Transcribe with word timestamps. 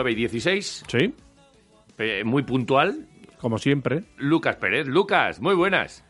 9 0.00 0.12
y 0.12 0.14
16. 0.14 0.84
Sí, 0.88 1.14
eh, 1.98 2.22
muy 2.24 2.42
puntual. 2.42 3.06
como 3.38 3.58
siempre. 3.58 4.04
Lucas 4.16 4.56
Pérez. 4.56 4.86
Lucas, 4.86 5.40
muy 5.40 5.54
buenas. 5.54 6.04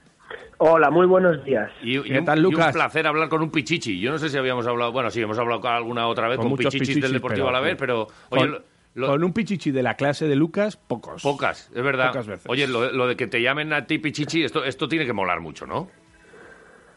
Hola, 0.58 0.90
muy 0.90 1.06
buenos 1.06 1.42
días. 1.44 1.70
Y, 1.82 1.98
y 1.98 2.02
¿Qué 2.02 2.18
un, 2.20 2.24
tal, 2.24 2.38
y 2.38 2.44
un 2.44 2.52
Lucas? 2.52 2.72
placer 2.72 3.06
hablar 3.06 3.28
con 3.28 3.42
un 3.42 3.50
pichichi. 3.50 3.98
Yo 3.98 4.10
no 4.12 4.18
sé 4.18 4.28
si 4.28 4.36
habíamos 4.36 4.66
hablado, 4.66 4.92
bueno, 4.92 5.10
sí, 5.10 5.20
hemos 5.20 5.38
hablado 5.38 5.66
alguna 5.68 6.06
otra 6.06 6.28
vez 6.28 6.36
Con 6.36 6.44
con, 6.44 6.50
muchos 6.50 6.72
pichichis, 6.72 7.00
del 7.02 7.12
Deportivo 7.14 7.46
pero- 7.46 7.56
Alavés, 7.56 7.76
pero 7.76 8.06
oye, 8.28 8.42
con, 8.42 8.50
lo- 8.52 8.62
lo- 8.94 9.06
con 9.08 9.24
un 9.24 9.32
pichichi 9.32 9.70
de 9.72 9.82
la 9.82 9.94
clase 9.94 10.28
de 10.28 10.36
Lucas, 10.36 10.76
pocos. 10.76 11.22
pocas, 11.22 11.70
es 11.74 11.82
verdad. 11.82 12.08
Pocas 12.08 12.26
veces. 12.26 12.46
Oye, 12.48 12.68
lo, 12.68 12.92
lo 12.92 13.06
de 13.08 13.16
que 13.16 13.26
te 13.26 13.40
llamen 13.42 13.72
a 13.72 13.86
ti 13.86 13.98
pichichi, 13.98 14.44
esto, 14.44 14.64
esto 14.64 14.86
tiene 14.86 15.06
que 15.06 15.12
molar 15.12 15.40
mucho, 15.40 15.66
¿no? 15.66 15.88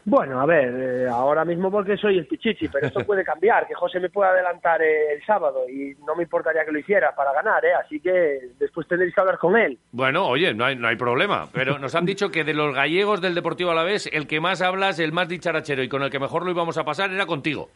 Bueno, 0.06 0.40
a 0.40 0.46
ver, 0.46 0.74
eh, 0.74 1.08
ahora 1.08 1.44
mismo 1.44 1.70
porque 1.70 1.96
soy 1.96 2.18
el 2.18 2.26
Pichichi, 2.26 2.68
pero 2.68 2.86
esto 2.86 3.00
puede 3.06 3.24
cambiar, 3.24 3.66
que 3.66 3.74
José 3.74 4.00
me 4.00 4.10
pueda 4.10 4.30
adelantar 4.30 4.82
eh, 4.82 5.14
el 5.14 5.24
sábado 5.24 5.68
y 5.68 5.94
no 6.06 6.14
me 6.14 6.24
importaría 6.24 6.64
que 6.64 6.72
lo 6.72 6.78
hiciera 6.78 7.14
para 7.14 7.32
ganar, 7.32 7.64
¿eh? 7.64 7.72
Así 7.74 8.00
que 8.00 8.50
después 8.58 8.86
tendréis 8.86 9.14
que 9.14 9.20
hablar 9.20 9.38
con 9.38 9.56
él. 9.56 9.78
Bueno, 9.92 10.26
oye, 10.26 10.52
no 10.52 10.66
hay, 10.66 10.76
no 10.76 10.88
hay 10.88 10.96
problema. 10.96 11.48
Pero 11.52 11.78
nos 11.78 11.94
han 11.94 12.04
dicho 12.04 12.30
que 12.30 12.44
de 12.44 12.52
los 12.52 12.74
gallegos 12.74 13.22
del 13.22 13.34
Deportivo 13.34 13.70
Alavés, 13.70 14.08
el 14.12 14.26
que 14.26 14.40
más 14.40 14.60
hablas, 14.60 14.98
el 14.98 15.12
más 15.12 15.28
dicharachero 15.28 15.82
y 15.82 15.88
con 15.88 16.02
el 16.02 16.10
que 16.10 16.18
mejor 16.18 16.44
lo 16.44 16.50
íbamos 16.50 16.76
a 16.76 16.84
pasar 16.84 17.10
era 17.10 17.26
contigo. 17.26 17.70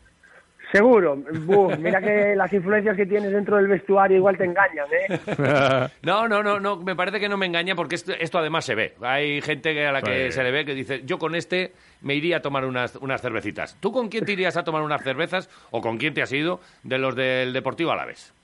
Seguro. 0.72 1.16
Buf, 1.16 1.78
mira 1.78 2.00
que 2.00 2.34
las 2.36 2.52
influencias 2.52 2.94
que 2.96 3.06
tienes 3.06 3.32
dentro 3.32 3.56
del 3.56 3.68
vestuario 3.68 4.18
igual 4.18 4.36
te 4.36 4.44
engañan, 4.44 4.86
¿eh? 4.92 5.88
No, 6.02 6.28
no, 6.28 6.42
no, 6.42 6.60
no, 6.60 6.76
me 6.76 6.94
parece 6.94 7.18
que 7.18 7.28
no 7.28 7.36
me 7.38 7.46
engaña 7.46 7.74
porque 7.74 7.94
esto, 7.94 8.12
esto 8.18 8.38
además 8.38 8.64
se 8.66 8.74
ve. 8.74 8.94
Hay 9.00 9.40
gente 9.40 9.72
que 9.72 9.86
a 9.86 9.92
la 9.92 10.02
que 10.02 10.10
Pues- 10.24 10.34
se 10.34 10.42
le 10.42 10.50
ve 10.50 10.64
que 10.66 10.74
dice, 10.74 11.02
yo 11.04 11.18
con 11.18 11.34
este 11.34 11.72
me 12.02 12.14
iría 12.14 12.38
a 12.38 12.42
tomar 12.42 12.64
unas, 12.66 12.96
unas 12.96 13.22
cervecitas. 13.22 13.76
¿Tú 13.80 13.92
con 13.92 14.08
quién 14.08 14.24
te 14.26 14.32
irías 14.32 14.56
a 14.58 14.64
tomar 14.64 14.82
unas 14.82 15.02
cervezas 15.02 15.48
o 15.70 15.80
con 15.80 15.96
quién 15.96 16.12
te 16.12 16.20
has 16.22 16.32
ido 16.32 16.60
de 16.82 16.98
los 16.98 17.16
del 17.16 17.52
Deportivo 17.54 17.90
Alavés? 17.92 18.34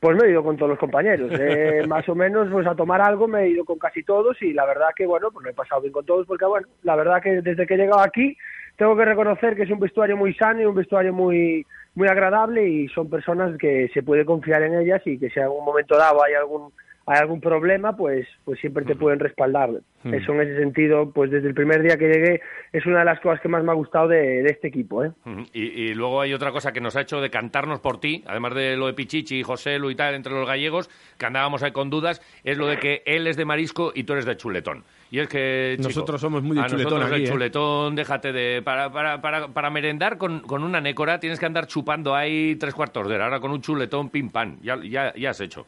Pues 0.00 0.16
me 0.16 0.28
he 0.28 0.30
ido 0.30 0.44
con 0.44 0.56
todos 0.56 0.70
los 0.70 0.78
compañeros. 0.78 1.28
eh, 1.38 1.82
más 1.88 2.08
o 2.08 2.14
menos, 2.14 2.48
pues 2.52 2.66
a 2.68 2.76
tomar 2.76 3.00
algo 3.02 3.26
me 3.26 3.42
he 3.42 3.48
ido 3.48 3.64
con 3.64 3.78
casi 3.80 4.04
todos 4.04 4.40
y 4.42 4.52
la 4.52 4.64
verdad 4.64 4.90
que, 4.94 5.06
bueno, 5.06 5.32
pues 5.32 5.42
lo 5.44 5.50
he 5.50 5.54
pasado 5.54 5.80
bien 5.80 5.92
con 5.92 6.06
todos 6.06 6.24
porque, 6.24 6.44
bueno, 6.46 6.68
la 6.84 6.94
verdad 6.94 7.20
que 7.20 7.42
desde 7.42 7.66
que 7.66 7.74
he 7.74 7.78
llegado 7.78 7.98
aquí 8.00 8.36
tengo 8.78 8.96
que 8.96 9.04
reconocer 9.04 9.56
que 9.56 9.64
es 9.64 9.70
un 9.70 9.80
vestuario 9.80 10.16
muy 10.16 10.32
sano 10.34 10.62
y 10.62 10.64
un 10.64 10.74
vestuario 10.74 11.12
muy 11.12 11.66
muy 11.94 12.06
agradable 12.06 12.66
y 12.66 12.88
son 12.88 13.10
personas 13.10 13.58
que 13.58 13.90
se 13.92 14.04
puede 14.04 14.24
confiar 14.24 14.62
en 14.62 14.78
ellas 14.78 15.02
y 15.04 15.18
que 15.18 15.28
si 15.30 15.40
en 15.40 15.46
algún 15.46 15.64
momento 15.64 15.98
dado 15.98 16.22
hay 16.22 16.34
algún 16.34 16.72
hay 17.04 17.20
algún 17.20 17.40
problema, 17.40 17.96
pues 17.96 18.28
pues 18.44 18.60
siempre 18.60 18.84
te 18.84 18.94
pueden 18.94 19.18
respaldar. 19.18 19.70
Eso 20.04 20.32
en 20.32 20.42
ese 20.42 20.58
sentido, 20.58 21.10
pues 21.10 21.30
desde 21.30 21.48
el 21.48 21.54
primer 21.54 21.82
día 21.82 21.96
que 21.96 22.06
llegué 22.06 22.40
es 22.72 22.86
una 22.86 23.00
de 23.00 23.06
las 23.06 23.18
cosas 23.20 23.40
que 23.40 23.48
más 23.48 23.64
me 23.64 23.72
ha 23.72 23.74
gustado 23.74 24.08
de, 24.08 24.42
de 24.42 24.50
este 24.50 24.68
equipo, 24.68 25.02
¿eh? 25.02 25.10
Y, 25.52 25.62
y 25.62 25.94
luego 25.94 26.20
hay 26.20 26.34
otra 26.34 26.52
cosa 26.52 26.72
que 26.72 26.82
nos 26.82 26.96
ha 26.96 27.00
hecho 27.00 27.20
de 27.20 27.30
cantarnos 27.30 27.80
por 27.80 27.98
ti, 27.98 28.22
además 28.26 28.54
de 28.54 28.76
lo 28.76 28.86
de 28.86 28.92
Pichichi 28.92 29.40
y 29.40 29.42
José 29.42 29.78
Lu 29.78 29.90
y 29.90 29.96
tal, 29.96 30.14
entre 30.14 30.34
los 30.34 30.46
gallegos, 30.46 30.88
que 31.18 31.26
andábamos 31.26 31.62
ahí 31.62 31.72
con 31.72 31.90
dudas, 31.90 32.20
es 32.44 32.58
lo 32.58 32.66
de 32.66 32.76
que 32.76 33.02
él 33.06 33.26
es 33.26 33.36
de 33.36 33.46
marisco 33.46 33.90
y 33.94 34.04
tú 34.04 34.12
eres 34.12 34.26
de 34.26 34.36
chuletón. 34.36 34.84
Y 35.10 35.20
es 35.20 35.28
que, 35.28 35.74
chico, 35.78 35.88
Nosotros 35.88 36.20
somos 36.20 36.42
muy 36.42 36.56
de 36.56 36.66
chuletón 36.66 37.02
aquí, 37.02 37.14
el 37.14 37.22
¿eh? 37.22 37.28
chuletón, 37.28 37.96
déjate 37.96 38.32
de... 38.32 38.62
Para, 38.62 38.90
para, 38.92 39.20
para, 39.20 39.48
para 39.48 39.70
merendar 39.70 40.18
con, 40.18 40.40
con 40.40 40.62
una 40.62 40.80
nécora 40.80 41.18
tienes 41.18 41.40
que 41.40 41.46
andar 41.46 41.66
chupando 41.66 42.14
ahí 42.14 42.56
tres 42.56 42.74
cuartos 42.74 43.08
de 43.08 43.14
hora, 43.14 43.24
ahora 43.24 43.40
con 43.40 43.50
un 43.50 43.62
chuletón 43.62 44.10
pim 44.10 44.30
pam, 44.30 44.58
ya, 44.60 44.76
ya, 44.82 45.14
ya 45.14 45.30
has 45.30 45.40
hecho. 45.40 45.66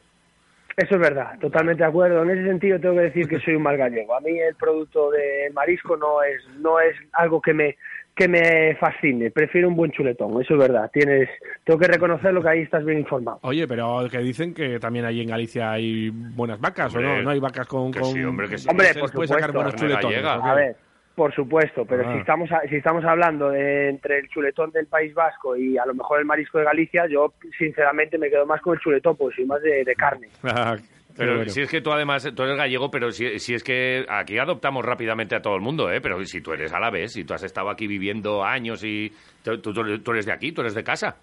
Eso 0.77 0.94
es 0.94 1.00
verdad, 1.00 1.38
totalmente 1.41 1.83
de 1.83 1.88
acuerdo. 1.88 2.22
En 2.22 2.30
ese 2.30 2.46
sentido 2.46 2.78
tengo 2.80 2.94
que 2.94 3.02
decir 3.02 3.28
que 3.28 3.40
soy 3.40 3.55
un 3.55 3.62
mal 3.62 3.77
gallego. 3.77 4.14
A 4.14 4.20
mí 4.20 4.39
el 4.39 4.55
producto 4.55 5.11
de 5.11 5.50
marisco 5.52 5.96
no 5.96 6.23
es 6.23 6.42
no 6.58 6.80
es 6.80 6.96
algo 7.12 7.40
que 7.40 7.52
me 7.52 7.77
que 8.15 8.29
me 8.29 8.75
fascine. 8.77 9.31
Prefiero 9.31 9.69
un 9.69 9.77
buen 9.77 9.91
chuletón, 9.93 10.41
eso 10.43 10.55
es 10.55 10.61
verdad. 10.61 10.91
Tienes 10.93 11.29
tengo 11.65 11.79
que 11.81 11.87
reconocerlo 11.89 12.43
que 12.43 12.48
ahí 12.48 12.61
estás 12.63 12.85
bien 12.85 12.98
informado. 12.98 13.39
Oye, 13.43 13.67
pero 13.67 14.07
que 14.11 14.19
dicen 14.19 14.53
que 14.53 14.79
también 14.79 15.05
ahí 15.07 15.21
en 15.23 15.29
Galicia 15.29 15.73
hay 15.73 16.11
buenas 16.11 16.61
vacas, 16.61 16.95
¿o 16.95 17.01
no? 17.01 17.23
No 17.23 17.31
hay 17.31 17.41
vacas 17.41 17.67
con... 17.67 17.91
que 17.93 18.01
con... 18.01 18.13
sí, 18.13 18.23
hombre, 18.23 18.48
que 18.48 18.59
sí. 18.59 18.69
Hombre, 18.69 18.89
por 18.89 19.09
sacar 19.09 19.11
supuesto, 19.11 19.53
buenos 19.55 19.75
carne 19.75 19.79
chuletones, 19.89 20.23
gallega. 20.23 20.39
¿o 20.39 20.43
qué? 20.43 20.48
A 20.51 20.55
ver, 20.55 20.77
por 21.15 21.35
supuesto, 21.35 21.85
pero 21.87 22.03
Ah. 22.09 22.13
si 22.15 22.19
estamos 22.21 22.51
a- 22.53 22.63
si 22.69 22.77
estamos 22.77 23.05
hablando 23.05 23.51
de 23.51 23.89
entre 23.91 24.19
el 24.19 24.29
chuletón 24.29 24.71
del 24.71 24.87
País 24.87 25.13
Vasco 25.15 25.57
y 25.57 25.77
a 25.79 25.85
lo 25.87 25.95
mejor 25.95 26.19
el 26.21 26.25
marisco 26.25 26.59
de 26.59 26.65
Galicia, 26.65 27.07
yo 27.09 27.33
sinceramente 27.59 28.17
me 28.19 28.29
quedo 28.31 28.47
más 28.47 28.61
con 28.61 28.75
el 28.75 28.81
chuletón, 28.81 29.17
porque 29.17 29.37
soy 29.37 29.45
más 29.47 29.61
de, 29.63 29.85
de 29.85 29.95
carne. 29.95 30.29
Pero 31.17 31.35
si 31.51 31.61
es 31.63 31.71
que 31.71 31.81
tú 31.81 31.93
además, 31.93 32.29
tú 32.35 32.43
eres 32.43 32.57
gallego, 32.57 32.91
pero 32.91 33.11
si, 33.11 33.39
si 33.39 33.55
es 33.55 33.63
que 33.65 34.05
aquí 34.09 34.39
adoptamos 34.39 34.85
rápidamente 34.85 35.35
a 35.35 35.43
todo 35.43 35.55
el 35.57 35.61
mundo, 35.61 35.91
¿eh? 35.91 36.01
Pero 36.01 36.25
si 36.25 36.41
tú 36.41 36.53
eres 36.53 36.73
alavés, 36.73 37.13
si 37.13 37.25
tú 37.25 37.35
has 37.35 37.43
estado 37.43 37.71
aquí 37.71 37.87
viviendo 37.87 38.45
años 38.45 38.83
y 38.85 39.13
tú, 39.43 39.59
tú- 39.61 39.73
tú 40.01 40.11
eres 40.13 40.27
de 40.27 40.33
aquí, 40.33 40.53
tú 40.53 40.61
eres 40.63 40.75
de 40.75 40.85
casa. 40.85 41.17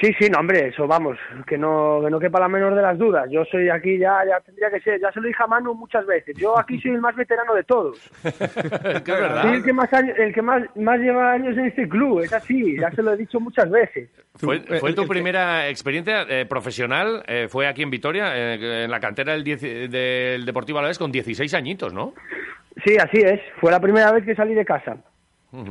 Sí, 0.00 0.14
sí, 0.20 0.30
no, 0.30 0.38
hombre, 0.38 0.68
eso 0.68 0.86
vamos, 0.86 1.18
que 1.48 1.58
no, 1.58 2.00
que 2.04 2.10
no 2.10 2.20
quepa 2.20 2.38
la 2.38 2.48
menor 2.48 2.76
de 2.76 2.82
las 2.82 2.96
dudas. 2.96 3.28
Yo 3.28 3.44
soy 3.44 3.68
aquí, 3.68 3.98
ya, 3.98 4.20
ya 4.24 4.38
tendría 4.40 4.70
que 4.70 4.80
ser, 4.80 5.00
ya 5.00 5.10
se 5.10 5.20
lo 5.20 5.26
dije 5.26 5.42
a 5.42 5.48
Manu 5.48 5.74
muchas 5.74 6.06
veces. 6.06 6.36
Yo 6.36 6.56
aquí 6.56 6.80
soy 6.80 6.92
el 6.92 7.00
más 7.00 7.16
veterano 7.16 7.54
de 7.54 7.64
todos. 7.64 7.98
Es 8.24 9.04
verdad. 9.04 9.42
Soy 9.42 9.54
el 9.56 9.64
que 9.64 9.72
más 9.72 9.92
años, 9.92 10.16
el 10.16 10.32
que 10.32 10.42
más, 10.42 10.62
más 10.76 11.00
lleva 11.00 11.32
años 11.32 11.56
en 11.56 11.66
este 11.66 11.88
club, 11.88 12.20
es 12.20 12.32
así, 12.32 12.78
ya 12.78 12.90
se 12.92 13.02
lo 13.02 13.12
he 13.12 13.16
dicho 13.16 13.40
muchas 13.40 13.68
veces. 13.68 14.08
Fue, 14.36 14.60
Tú, 14.60 14.74
eh, 14.74 14.78
fue 14.78 14.92
tu 14.92 15.06
primera 15.08 15.68
experiencia 15.68 16.24
eh, 16.28 16.46
profesional, 16.46 17.24
eh, 17.26 17.48
fue 17.48 17.66
aquí 17.66 17.82
en 17.82 17.90
Vitoria, 17.90 18.32
eh, 18.36 18.84
en 18.84 18.90
la 18.90 19.00
cantera 19.00 19.32
del, 19.32 19.42
del 19.44 20.44
Deportivo 20.44 20.78
Alavés 20.78 20.98
con 20.98 21.10
16 21.10 21.52
añitos, 21.54 21.92
¿no? 21.92 22.14
Sí, 22.84 22.96
así 22.96 23.18
es. 23.18 23.40
Fue 23.60 23.70
la 23.70 23.80
primera 23.80 24.12
vez 24.12 24.24
que 24.24 24.34
salí 24.34 24.54
de 24.54 24.64
casa. 24.64 24.96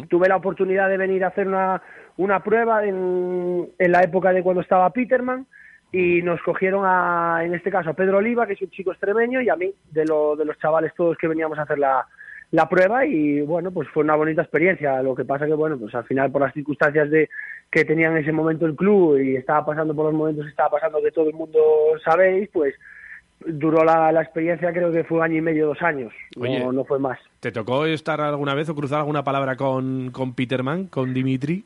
Tuve 0.10 0.28
la 0.28 0.36
oportunidad 0.36 0.90
de 0.90 0.98
venir 0.98 1.24
a 1.24 1.28
hacer 1.28 1.48
una, 1.48 1.82
una 2.18 2.44
prueba 2.44 2.84
en, 2.86 3.70
en 3.78 3.92
la 3.92 4.02
época 4.02 4.34
de 4.34 4.44
cuando 4.44 4.62
estaba 4.62 4.90
Peterman 4.90 5.46
y 5.92 6.22
nos 6.22 6.42
cogieron 6.42 6.84
a, 6.86 7.40
en 7.44 7.54
este 7.54 7.72
caso, 7.72 7.90
a 7.90 7.94
Pedro 7.94 8.18
Oliva, 8.18 8.46
que 8.46 8.54
es 8.54 8.62
un 8.62 8.70
chico 8.70 8.92
extremeño, 8.92 9.42
y 9.42 9.50
a 9.50 9.56
mí, 9.56 9.74
de, 9.92 10.06
lo, 10.06 10.36
de 10.36 10.46
los 10.46 10.58
chavales 10.60 10.94
todos 10.96 11.18
que 11.18 11.28
veníamos 11.28 11.58
a 11.58 11.64
hacer 11.64 11.80
la, 11.80 12.06
la 12.52 12.68
prueba 12.68 13.06
y 13.06 13.42
bueno, 13.42 13.72
pues 13.72 13.88
fue 13.90 14.04
una 14.04 14.16
bonita 14.16 14.42
experiencia. 14.42 15.02
Lo 15.02 15.16
que 15.16 15.26
pasa 15.26 15.46
que, 15.46 15.54
bueno, 15.54 15.78
pues 15.78 15.94
al 15.96 16.06
final 16.06 16.32
por 16.32 16.42
las 16.42 16.54
circunstancias 16.54 17.10
de 17.10 17.30
que 17.72 17.86
tenía 17.86 18.08
en 18.08 18.18
ese 18.18 18.32
momento 18.32 18.66
el 18.66 18.76
club 18.76 19.20
y 19.20 19.36
estaba 19.36 19.66
pasando 19.66 19.96
por 19.96 20.06
los 20.06 20.14
momentos 20.14 20.46
que 20.46 20.50
estaba 20.52 20.72
pasando 20.72 21.02
que 21.02 21.12
todo 21.12 21.30
el 21.30 21.36
mundo 21.36 21.60
sabéis, 22.04 22.50
pues 22.52 22.76
duró 23.46 23.84
la, 23.84 24.12
la 24.12 24.22
experiencia 24.22 24.72
creo 24.74 24.92
que 24.92 25.04
fue 25.04 25.24
año 25.24 25.38
y 25.38 25.42
medio, 25.42 25.68
dos 25.68 25.82
años, 25.82 26.14
Oye. 26.40 26.60
no, 26.60 26.72
no 26.72 26.84
fue 26.86 27.00
más. 27.00 27.20
¿Te 27.40 27.52
tocó 27.52 27.86
estar 27.86 28.20
alguna 28.22 28.54
vez 28.54 28.68
o 28.70 28.76
cruzar 28.76 29.00
alguna 29.00 29.24
palabra 29.24 29.56
con, 29.56 30.12
con 30.12 30.34
Peterman, 30.34 30.88
con 30.88 31.14
Dimitri? 31.14 31.64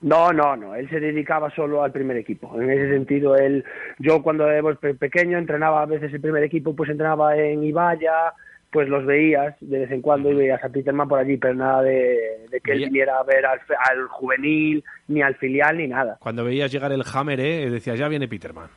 No, 0.00 0.32
no, 0.32 0.56
no. 0.56 0.74
Él 0.76 0.88
se 0.88 1.00
dedicaba 1.00 1.50
solo 1.50 1.82
al 1.82 1.90
primer 1.90 2.16
equipo. 2.16 2.60
En 2.60 2.70
ese 2.70 2.88
sentido, 2.90 3.36
él, 3.36 3.64
yo 3.98 4.22
cuando 4.22 4.48
era 4.48 4.62
pe- 4.74 4.94
pequeño 4.94 5.36
entrenaba 5.38 5.82
a 5.82 5.86
veces 5.86 6.14
el 6.14 6.20
primer 6.20 6.44
equipo, 6.44 6.74
pues 6.76 6.88
entrenaba 6.88 7.36
en 7.36 7.64
Ibaya, 7.64 8.32
pues 8.70 8.88
los 8.88 9.04
veías 9.04 9.56
de 9.60 9.80
vez 9.80 9.90
en 9.90 10.00
cuando 10.00 10.30
y 10.30 10.34
veías 10.36 10.62
a 10.62 10.68
Peterman 10.68 11.08
por 11.08 11.18
allí, 11.18 11.36
pero 11.36 11.54
nada 11.54 11.82
de, 11.82 12.46
de 12.48 12.60
que 12.60 12.72
él 12.72 12.84
viniera 12.84 13.18
a 13.18 13.24
ver 13.24 13.44
al, 13.44 13.58
al 13.90 14.06
juvenil, 14.08 14.84
ni 15.08 15.20
al 15.20 15.34
filial, 15.34 15.76
ni 15.78 15.88
nada. 15.88 16.16
Cuando 16.20 16.44
veías 16.44 16.70
llegar 16.70 16.92
el 16.92 17.02
Hammer, 17.12 17.40
¿eh? 17.40 17.68
decías, 17.68 17.98
ya 17.98 18.06
viene 18.08 18.28
Peterman. 18.28 18.68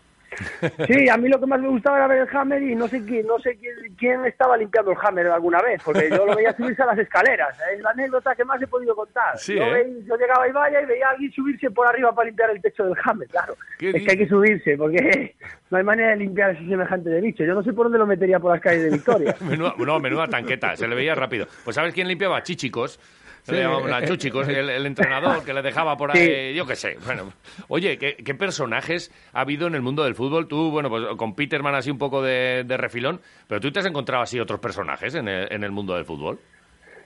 Sí, 0.88 1.10
a 1.10 1.18
mí 1.18 1.28
lo 1.30 1.40
que 1.40 1.46
más 1.46 1.60
me 1.60 1.68
gustaba 1.68 1.98
era 1.98 2.08
ver 2.08 2.28
el 2.28 2.38
Hammer 2.38 2.62
y 2.64 2.76
no 2.76 2.88
sé 2.88 3.04
quién, 3.06 3.28
no 3.28 3.38
sé 3.40 3.58
quién, 3.58 3.76
quién 3.98 4.26
estaba 4.26 4.56
limpiando 4.58 4.92
el 4.92 4.98
Hammer 5.02 5.28
alguna 5.28 5.62
vez, 5.62 5.82
porque 5.84 6.10
yo 6.10 6.26
lo 6.26 6.36
veía 6.36 6.54
subirse 6.58 6.82
a 6.84 6.86
las 6.88 6.98
escaleras. 7.00 7.58
Es 7.74 7.82
la 7.82 7.90
anécdota 7.92 8.34
que 8.36 8.46
más 8.46 8.62
he 8.62 8.68
podido 8.68 8.96
contar. 8.96 9.38
Sí, 9.38 9.56
yo, 9.56 9.64
¿eh? 9.64 9.84
veía- 9.84 10.06
yo 10.08 10.16
llegaba 10.18 10.44
a 10.46 10.48
Ibaya 10.48 10.82
y 10.82 10.86
veía 10.86 11.08
a 11.08 11.12
alguien 11.12 11.32
subirse 11.34 11.70
por 11.72 11.88
arriba 11.88 12.14
para 12.16 12.28
limpiar 12.28 12.50
el 12.52 12.62
techo 12.62 12.86
del 12.86 12.96
Hammer, 13.04 13.28
claro. 13.28 13.56
¿Qué 13.78 13.90
Es 13.90 14.04
que 14.04 14.12
hay 14.12 14.18
que 14.18 14.28
subirse, 14.28 14.78
porque 14.78 15.36
no 15.70 15.78
hay 15.78 15.84
manera 15.84 16.10
de 16.12 16.18
limpiar 16.18 16.52
ese 16.52 16.66
semejante 16.68 17.10
de 17.10 17.22
bicho. 17.22 17.44
Yo 17.44 17.54
no 17.54 17.64
sé 17.64 17.74
por 17.74 17.86
dónde 17.86 17.98
lo 18.00 18.08
metería 18.08 18.40
por 18.40 18.52
las 18.52 18.62
calles 18.62 18.84
de 18.84 18.90
Victoria. 18.92 19.36
Menuda, 19.42 19.74
no, 19.78 20.00
menuda 20.00 20.28
tanqueta, 20.28 20.76
se 20.76 20.88
le 20.88 20.96
veía 20.96 21.14
rápido. 21.16 21.48
Pues 21.64 21.76
¿sabes 21.76 21.94
quién 21.94 22.08
limpiaba? 22.08 22.42
Chichicos. 22.44 23.00
Sí. 23.44 23.52
Le 23.54 23.62
llamaban 23.64 23.94
a 23.94 24.06
Chuchicos, 24.06 24.48
el, 24.48 24.70
el 24.70 24.86
entrenador 24.86 25.44
que 25.44 25.54
le 25.54 25.62
dejaba 25.62 25.98
por 25.98 26.12
ahí, 26.16 26.26
Sí. 26.52 26.54
yo 26.56 26.66
qué 26.66 26.76
sé. 26.76 26.98
Bueno, 27.06 27.34
oye, 27.70 27.98
¿qué, 27.98 28.16
qué 28.18 28.36
personajes 28.36 29.12
ha 29.34 29.42
habido 29.42 29.68
en 29.68 29.76
el 29.76 29.82
mundo 29.82 30.04
del 30.04 30.16
fútbol? 30.16 30.48
Tú, 30.48 30.72
bueno, 30.72 30.90
pues 30.90 31.04
con 31.18 31.36
Peterman 31.36 31.76
así 31.76 31.90
un 31.90 31.98
poco 31.98 32.22
de, 32.22 32.64
de 32.66 32.78
refilón, 32.78 33.20
pero 33.48 33.60
tú 33.62 33.72
te 33.72 33.80
has 33.80 33.86
encontrado 33.86 34.24
así 34.24 34.40
otros 34.40 34.60
personajes 34.60 35.16
en 35.16 35.28
el, 35.28 35.52
en 35.52 35.64
el 35.64 35.72
mundo 35.72 35.96
del 35.96 36.06
fútbol. 36.06 36.40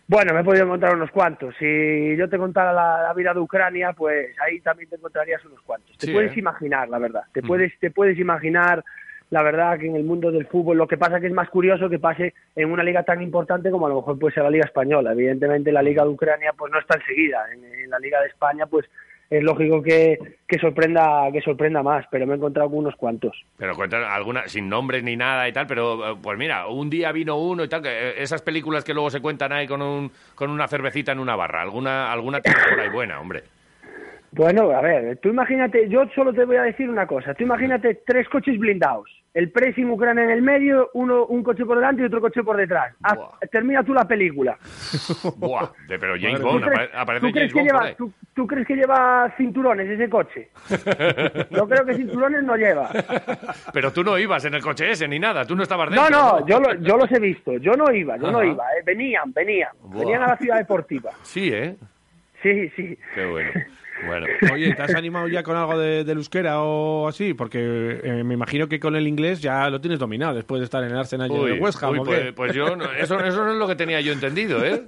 Bueno, 0.08 0.36
me 0.36 0.42
he 0.42 0.44
podido 0.44 0.66
encontrar 0.66 0.94
unos 0.96 1.10
cuantos. 1.10 1.56
Si 1.58 2.16
yo 2.16 2.30
te 2.30 2.38
contara 2.38 2.72
la, 2.72 3.02
la 3.02 3.14
vida 3.16 3.34
de 3.34 3.40
Ucrania, 3.40 3.92
pues 3.94 4.28
ahí 4.46 4.60
también 4.60 4.88
te 4.88 4.98
encontrarías 4.98 5.44
unos 5.46 5.60
cuantos. 5.62 5.98
Te 5.98 6.06
Sí, 6.06 6.14
puedes 6.14 6.32
¿eh? 6.36 6.40
imaginar, 6.40 6.88
la 6.90 7.00
verdad. 7.00 7.24
Te 7.34 7.42
Mm. 7.42 7.48
puedes, 7.48 7.80
te 7.80 7.90
puedes 7.90 8.20
imaginar, 8.20 8.84
la 9.36 9.44
verdad, 9.44 9.78
que 9.78 9.88
en 9.88 9.98
el 9.98 10.06
mundo 10.06 10.32
del 10.32 10.48
fútbol 10.48 10.78
lo 10.78 10.88
que 10.88 10.96
pasa 10.96 11.20
que 11.20 11.28
es 11.28 11.34
más 11.34 11.50
curioso 11.50 11.90
que 11.90 12.00
pase 12.00 12.34
en 12.56 12.72
una 12.72 12.84
liga 12.84 13.04
tan 13.04 13.22
importante 13.22 13.70
como 13.70 13.86
a 13.86 13.90
lo 13.90 13.98
mejor 13.98 14.18
puede 14.18 14.34
ser 14.34 14.44
la 14.44 14.50
Liga 14.50 14.64
Española. 14.64 15.12
Evidentemente, 15.12 15.74
la 15.74 15.82
Liga 15.82 16.04
de 16.04 16.10
Ucrania, 16.10 16.54
pues 16.58 16.72
no 16.72 16.80
está 16.80 16.96
enseguida. 16.96 17.44
En, 17.52 17.90
la 17.90 18.00
Liga 18.00 18.22
de 18.22 18.28
España, 18.28 18.66
pues 18.66 18.86
es 19.30 19.44
lógico 19.44 19.84
que, 19.84 20.18
que 20.48 20.58
sorprenda 20.58 21.30
que 21.34 21.42
sorprenda 21.42 21.84
más, 21.84 22.06
pero 22.10 22.26
me 22.26 22.32
he 22.32 22.38
encontrado 22.38 22.70
con 22.70 22.80
unos 22.80 22.96
cuantos. 22.96 23.36
Pero 23.58 23.76
cuentan 23.76 24.04
alguna, 24.04 24.48
sin 24.48 24.70
nombres 24.70 25.04
ni 25.04 25.18
nada 25.18 25.50
y 25.50 25.52
tal, 25.52 25.68
pero 25.68 26.14
eh, 26.14 26.16
pues 26.24 26.38
mira, 26.38 26.68
un 26.68 26.90
día 26.90 27.12
vino 27.12 27.36
uno 27.36 27.66
y 27.66 27.68
tal, 27.68 27.82
que 27.82 27.90
eh, 27.90 28.14
esas 28.24 28.42
películas 28.42 28.86
que 28.86 28.94
luego 28.94 29.10
se 29.10 29.20
cuentan 29.20 29.52
ahí 29.52 29.68
con, 29.68 29.82
un, 29.82 30.10
con 30.34 30.50
una 30.50 30.70
cervecita 30.70 31.12
en 31.12 31.20
una 31.20 31.36
barra, 31.36 31.62
alguna, 31.62 32.10
alguna 32.10 32.40
por 32.40 32.80
ahí 32.80 32.90
buena, 32.90 33.20
hombre. 33.20 33.44
Bueno, 34.36 34.72
a 34.72 34.82
ver, 34.82 35.18
tú 35.18 35.30
imagínate, 35.30 35.88
yo 35.88 36.04
solo 36.14 36.34
te 36.34 36.44
voy 36.46 36.58
a 36.58 36.64
decir 36.64 36.90
una 36.90 37.08
cosa, 37.08 37.34
tú 37.34 37.44
imagínate 37.44 38.02
tres 38.06 38.28
coches 38.28 38.58
blindados, 38.60 39.10
el 39.34 39.50
pressing 39.52 39.90
Ucrania 39.90 40.26
en 40.26 40.30
el 40.32 40.42
medio, 40.42 40.90
uno 40.94 41.26
un 41.26 41.42
coche 41.42 41.66
por 41.66 41.78
delante 41.78 42.02
y 42.02 42.06
otro 42.06 42.20
coche 42.20 42.44
por 42.44 42.58
detrás. 42.58 42.94
Haz- 43.02 43.18
termina 43.52 43.84
tú 43.84 43.94
la 43.94 44.06
película. 44.06 44.58
Buah, 45.38 45.70
pero 45.88 46.16
James 46.20 46.42
Bond, 46.42 46.64
¿Tú 46.64 46.70
crees, 46.70 46.90
apare- 46.90 47.00
aparece 47.02 47.26
tú 47.28 47.32
crees 47.32 47.54
James 47.54 47.68
que 47.68 47.74
Bond 47.74 47.84
lleva, 47.86 47.96
tú, 47.98 48.14
tú 48.34 48.48
crees 48.48 48.68
que 48.68 48.76
lleva 48.76 49.34
cinturones 49.38 49.90
ese 49.90 50.10
coche? 50.10 50.50
Yo 51.52 51.68
creo 51.68 51.86
que 51.86 51.96
cinturones 51.96 52.44
no 52.44 52.56
lleva. 52.58 52.90
Pero 53.74 53.92
tú 53.92 54.04
no 54.04 54.18
ibas 54.18 54.44
en 54.46 54.56
el 54.56 54.62
coche 54.62 54.92
ese 54.92 55.08
ni 55.08 55.20
nada, 55.20 55.46
tú 55.46 55.56
no 55.56 55.64
estabas 55.64 55.90
No, 55.92 56.02
dentro. 56.04 56.20
no, 56.40 56.46
yo, 56.48 56.60
lo- 56.60 56.76
yo 56.76 56.98
los 56.98 57.12
he 57.12 57.20
visto, 57.20 57.54
yo 57.58 57.74
no 57.74 57.92
iba, 57.94 58.18
yo 58.18 58.32
no 58.32 58.44
iba, 58.44 58.66
eh, 58.78 58.84
venían, 58.86 59.32
venían, 59.34 59.70
Buah. 59.82 60.00
venían 60.00 60.24
a 60.24 60.28
la 60.28 60.38
ciudad 60.38 60.58
deportiva. 60.58 61.12
Sí, 61.24 61.50
¿eh? 61.54 61.76
Sí, 62.46 62.70
sí. 62.76 62.98
Qué 63.16 63.26
bueno. 63.26 63.52
Bueno. 64.06 64.28
Oye, 64.52 64.72
¿te 64.74 64.82
has 64.84 64.94
animado 64.94 65.28
ya 65.28 65.42
con 65.42 65.58
algo 65.58 65.80
de, 65.80 66.04
del 66.04 66.18
euskera 66.18 66.62
o 66.62 67.08
así? 67.08 67.34
Porque 67.34 67.60
eh, 68.04 68.24
me 68.24 68.36
imagino 68.36 68.68
que 68.68 68.80
con 68.80 68.96
el 68.96 69.08
inglés 69.08 69.42
ya 69.42 69.68
lo 69.72 69.82
tienes 69.82 69.98
dominado 69.98 70.36
después 70.36 70.60
de 70.60 70.66
estar 70.66 70.84
en 70.84 70.92
el 70.92 70.98
Arsenal 70.98 71.32
y 71.32 71.34
en 71.34 71.40
Uy, 71.42 71.52
el 71.54 71.60
West 71.60 71.82
Ham. 71.82 71.92
uy, 71.94 72.00
¿o 72.00 72.04
pues, 72.04 72.22
qué? 72.22 72.34
pues 72.34 72.54
yo, 72.54 72.76
no- 72.76 72.92
eso, 72.92 73.20
eso 73.20 73.44
no 73.46 73.52
es 73.54 73.58
lo 73.58 73.68
que 73.68 73.76
tenía 73.76 74.00
yo 74.02 74.14
entendido, 74.14 74.64
¿eh? 74.64 74.84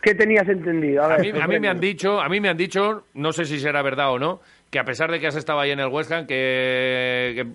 ¿Qué 0.00 0.14
tenías 0.14 0.48
entendido? 0.48 1.02
A, 1.02 1.06
A 1.14 1.16
ver, 1.18 1.34
mí, 1.34 1.40
a 1.40 1.46
mí 1.46 1.60
me 1.60 1.68
han 1.68 1.80
dicho, 1.80 2.20
a 2.22 2.28
mí 2.30 2.40
me 2.40 2.48
han 2.48 2.56
dicho, 2.56 3.04
no 3.12 3.32
sé 3.34 3.44
si 3.44 3.58
será 3.60 3.82
verdad 3.82 4.10
o 4.12 4.18
no, 4.18 4.40
que 4.70 4.78
a 4.78 4.84
pesar 4.84 5.10
de 5.10 5.18
que 5.18 5.26
has 5.26 5.34
estado 5.36 5.58
ahí 5.60 5.72
en 5.72 5.80
el 5.80 5.88
West 5.88 6.12
Ham, 6.12 6.26
que, 6.26 7.32
que, 7.34 7.46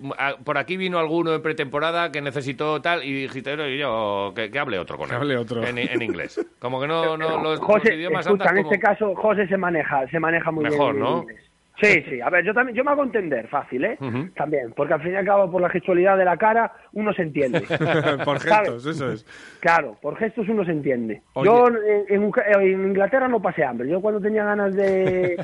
por 0.44 0.58
aquí 0.58 0.76
vino 0.76 0.98
alguno 0.98 1.34
en 1.34 1.40
pretemporada 1.42 2.12
que 2.12 2.20
necesitó 2.20 2.82
tal 2.82 3.02
y 3.04 3.12
dijiste, 3.22 3.54
"Oye, 3.54 3.78
yo 3.78 4.32
que, 4.36 4.50
que 4.50 4.58
hable 4.58 4.78
otro 4.78 4.98
con 4.98 5.08
Que 5.08 5.14
él. 5.14 5.20
hable 5.22 5.36
otro. 5.38 5.64
En, 5.66 5.78
en 5.78 6.02
inglés. 6.02 6.44
Como 6.58 6.80
que 6.80 6.86
no, 6.86 7.16
no 7.16 7.28
los, 7.30 7.42
los 7.42 7.60
José, 7.60 7.94
idiomas 7.94 8.26
escucha, 8.26 8.50
en 8.50 8.56
como- 8.56 8.70
este 8.70 8.78
caso 8.78 9.14
José 9.14 9.46
se 9.46 9.56
maneja, 9.56 10.06
se 10.08 10.20
maneja 10.20 10.50
muy 10.50 10.64
Mejor, 10.64 10.92
bien. 10.94 11.06
en 11.06 11.10
¿no? 11.12 11.22
inglés. 11.22 11.40
Sí, 11.78 12.02
sí. 12.08 12.20
A 12.22 12.30
ver, 12.30 12.42
yo 12.42 12.54
también, 12.54 12.74
yo 12.74 12.82
me 12.84 12.90
hago 12.92 13.02
entender, 13.04 13.48
fácil, 13.48 13.84
¿eh? 13.84 13.98
También, 14.34 14.72
porque 14.74 14.94
al 14.94 15.02
fin 15.02 15.12
y 15.12 15.16
al 15.16 15.26
cabo, 15.26 15.50
por 15.50 15.60
la 15.60 15.68
gestualidad 15.68 16.16
de 16.16 16.24
la 16.24 16.38
cara, 16.38 16.72
uno 16.94 17.12
se 17.12 17.20
entiende. 17.20 17.60
Por 18.24 18.38
¿sabes? 18.40 18.70
gestos, 18.70 18.86
eso 18.86 19.12
es. 19.12 19.26
Claro, 19.60 19.94
por 20.00 20.16
gestos 20.16 20.48
uno 20.48 20.64
se 20.64 20.70
entiende. 20.70 21.20
Oye. 21.34 21.46
Yo 21.50 21.68
en, 21.68 22.08
en 22.08 22.86
Inglaterra 22.86 23.28
no 23.28 23.42
pasé 23.42 23.62
hambre. 23.62 23.90
Yo 23.90 24.00
cuando 24.00 24.22
tenía 24.22 24.42
ganas 24.44 24.74
de, 24.74 25.36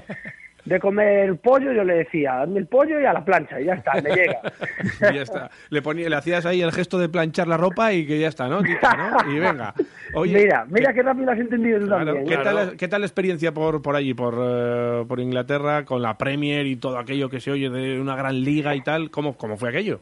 de 0.65 0.79
comer 0.79 1.37
pollo, 1.37 1.73
yo 1.73 1.83
le 1.85 1.95
decía, 1.95 2.35
dame 2.37 2.61
el 2.61 2.67
pollo 2.67 3.01
y 3.01 3.05
a 3.05 3.13
la 3.13 3.25
plancha, 3.25 3.61
y 3.61 3.65
ya 3.65 3.75
está, 3.75 3.93
me 4.01 4.11
llega. 4.15 4.41
Y 5.11 5.15
ya 5.17 5.23
está. 5.23 5.51
Le, 5.71 5.83
ponía, 5.83 6.09
le 6.09 6.17
hacías 6.17 6.47
ahí 6.47 6.63
el 6.63 6.71
gesto 6.73 6.99
de 6.99 7.09
planchar 7.09 7.49
la 7.49 7.57
ropa 7.57 7.93
y 7.93 8.07
que 8.07 8.19
ya 8.21 8.29
está, 8.29 8.49
¿no? 8.49 8.61
¿no? 8.63 9.33
Y 9.33 9.39
venga. 9.39 9.75
Oye, 10.15 10.35
mira, 10.35 10.65
mira 10.69 10.93
qué 10.93 11.03
rápido 11.03 11.31
has 11.31 11.39
entendido 11.39 11.81
tú 11.81 11.87
Claro, 11.87 12.05
también. 12.07 12.27
¿qué. 12.27 12.35
Claro. 12.35 12.57
tal, 12.59 12.77
¿Qué 12.77 12.89
tal 12.89 13.01
la 13.01 13.07
experiencia 13.07 13.53
por, 13.53 13.83
por 13.83 13.97
allí, 13.97 14.15
por, 14.15 14.35
eh, 14.39 15.05
por 15.09 15.19
Inglaterra, 15.21 15.85
con 15.85 16.01
la 16.03 16.17
Premier 16.17 16.67
y 16.67 16.77
todo 16.77 16.99
aquello 16.99 17.29
que 17.29 17.41
se 17.41 17.51
oye 17.51 17.69
de 17.71 18.01
una 18.01 18.15
gran 18.15 18.41
liga 18.43 18.75
y 18.77 18.83
tal? 18.83 19.11
¿Cómo, 19.11 19.37
cómo 19.37 19.57
fue 19.57 19.71
aquello? 19.71 20.01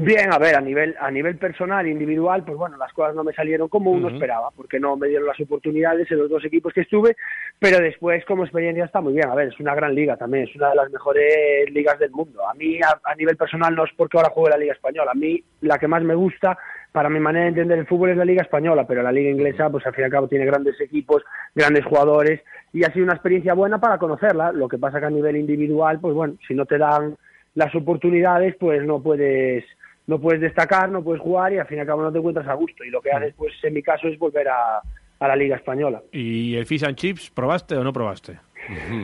Bien, 0.00 0.32
a 0.32 0.38
ver, 0.38 0.54
a 0.54 0.60
nivel, 0.60 0.94
a 1.00 1.10
nivel 1.10 1.38
personal 1.38 1.84
e 1.84 1.90
individual, 1.90 2.44
pues 2.44 2.56
bueno, 2.56 2.76
las 2.76 2.92
cosas 2.92 3.16
no 3.16 3.24
me 3.24 3.32
salieron 3.32 3.68
como 3.68 3.90
uno 3.90 4.08
esperaba, 4.08 4.52
porque 4.54 4.78
no 4.78 4.96
me 4.96 5.08
dieron 5.08 5.26
las 5.26 5.40
oportunidades 5.40 6.08
en 6.12 6.18
los 6.18 6.30
dos 6.30 6.44
equipos 6.44 6.72
que 6.72 6.82
estuve, 6.82 7.16
pero 7.58 7.80
después 7.80 8.24
como 8.24 8.44
experiencia 8.44 8.84
está 8.84 9.00
muy 9.00 9.14
bien. 9.14 9.28
A 9.28 9.34
ver, 9.34 9.48
es 9.48 9.58
una 9.58 9.74
gran 9.74 9.96
liga 9.96 10.16
también, 10.16 10.44
es 10.44 10.54
una 10.54 10.70
de 10.70 10.76
las 10.76 10.92
mejores 10.92 11.68
ligas 11.72 11.98
del 11.98 12.12
mundo. 12.12 12.48
A 12.48 12.54
mí, 12.54 12.78
a, 12.80 12.96
a 13.10 13.14
nivel 13.16 13.36
personal, 13.36 13.74
no 13.74 13.86
es 13.86 13.90
porque 13.96 14.16
ahora 14.18 14.30
juegue 14.30 14.50
la 14.50 14.58
Liga 14.58 14.72
Española. 14.72 15.10
A 15.10 15.18
mí, 15.18 15.42
la 15.62 15.78
que 15.78 15.88
más 15.88 16.04
me 16.04 16.14
gusta, 16.14 16.56
para 16.92 17.08
mi 17.08 17.18
manera 17.18 17.46
de 17.46 17.50
entender 17.50 17.80
el 17.80 17.86
fútbol, 17.88 18.10
es 18.10 18.16
la 18.16 18.24
Liga 18.24 18.42
Española, 18.42 18.86
pero 18.86 19.02
la 19.02 19.10
Liga 19.10 19.30
Inglesa, 19.30 19.68
pues 19.68 19.84
al 19.84 19.94
fin 19.94 20.02
y 20.02 20.04
al 20.04 20.12
cabo 20.12 20.28
tiene 20.28 20.46
grandes 20.46 20.80
equipos, 20.80 21.24
grandes 21.56 21.84
jugadores, 21.84 22.40
y 22.72 22.84
ha 22.84 22.92
sido 22.92 23.04
una 23.04 23.14
experiencia 23.14 23.52
buena 23.52 23.80
para 23.80 23.98
conocerla. 23.98 24.52
Lo 24.52 24.68
que 24.68 24.78
pasa 24.78 25.00
que 25.00 25.06
a 25.06 25.10
nivel 25.10 25.34
individual, 25.34 25.98
pues 25.98 26.14
bueno, 26.14 26.34
si 26.46 26.54
no 26.54 26.66
te 26.66 26.78
dan 26.78 27.16
las 27.56 27.74
oportunidades, 27.74 28.54
pues 28.60 28.84
no 28.84 29.02
puedes 29.02 29.64
no 30.08 30.18
puedes 30.18 30.40
destacar, 30.40 30.88
no 30.88 31.04
puedes 31.04 31.20
jugar 31.20 31.52
y 31.52 31.58
al 31.58 31.66
fin 31.66 31.76
y 31.76 31.80
al 31.80 31.86
cabo 31.86 32.02
no 32.02 32.10
te 32.10 32.18
encuentras 32.18 32.48
a 32.48 32.54
gusto. 32.54 32.82
Y 32.82 32.90
lo 32.90 33.00
que 33.00 33.12
haces, 33.12 33.34
pues 33.36 33.52
en 33.62 33.74
mi 33.74 33.82
caso, 33.82 34.08
es 34.08 34.18
volver 34.18 34.48
a, 34.48 34.80
a 35.20 35.28
la 35.28 35.36
Liga 35.36 35.54
Española. 35.54 36.02
¿Y 36.12 36.56
el 36.56 36.64
Fish 36.64 36.82
and 36.84 36.96
Chips, 36.96 37.30
probaste 37.30 37.76
o 37.76 37.84
no 37.84 37.92
probaste? 37.92 38.38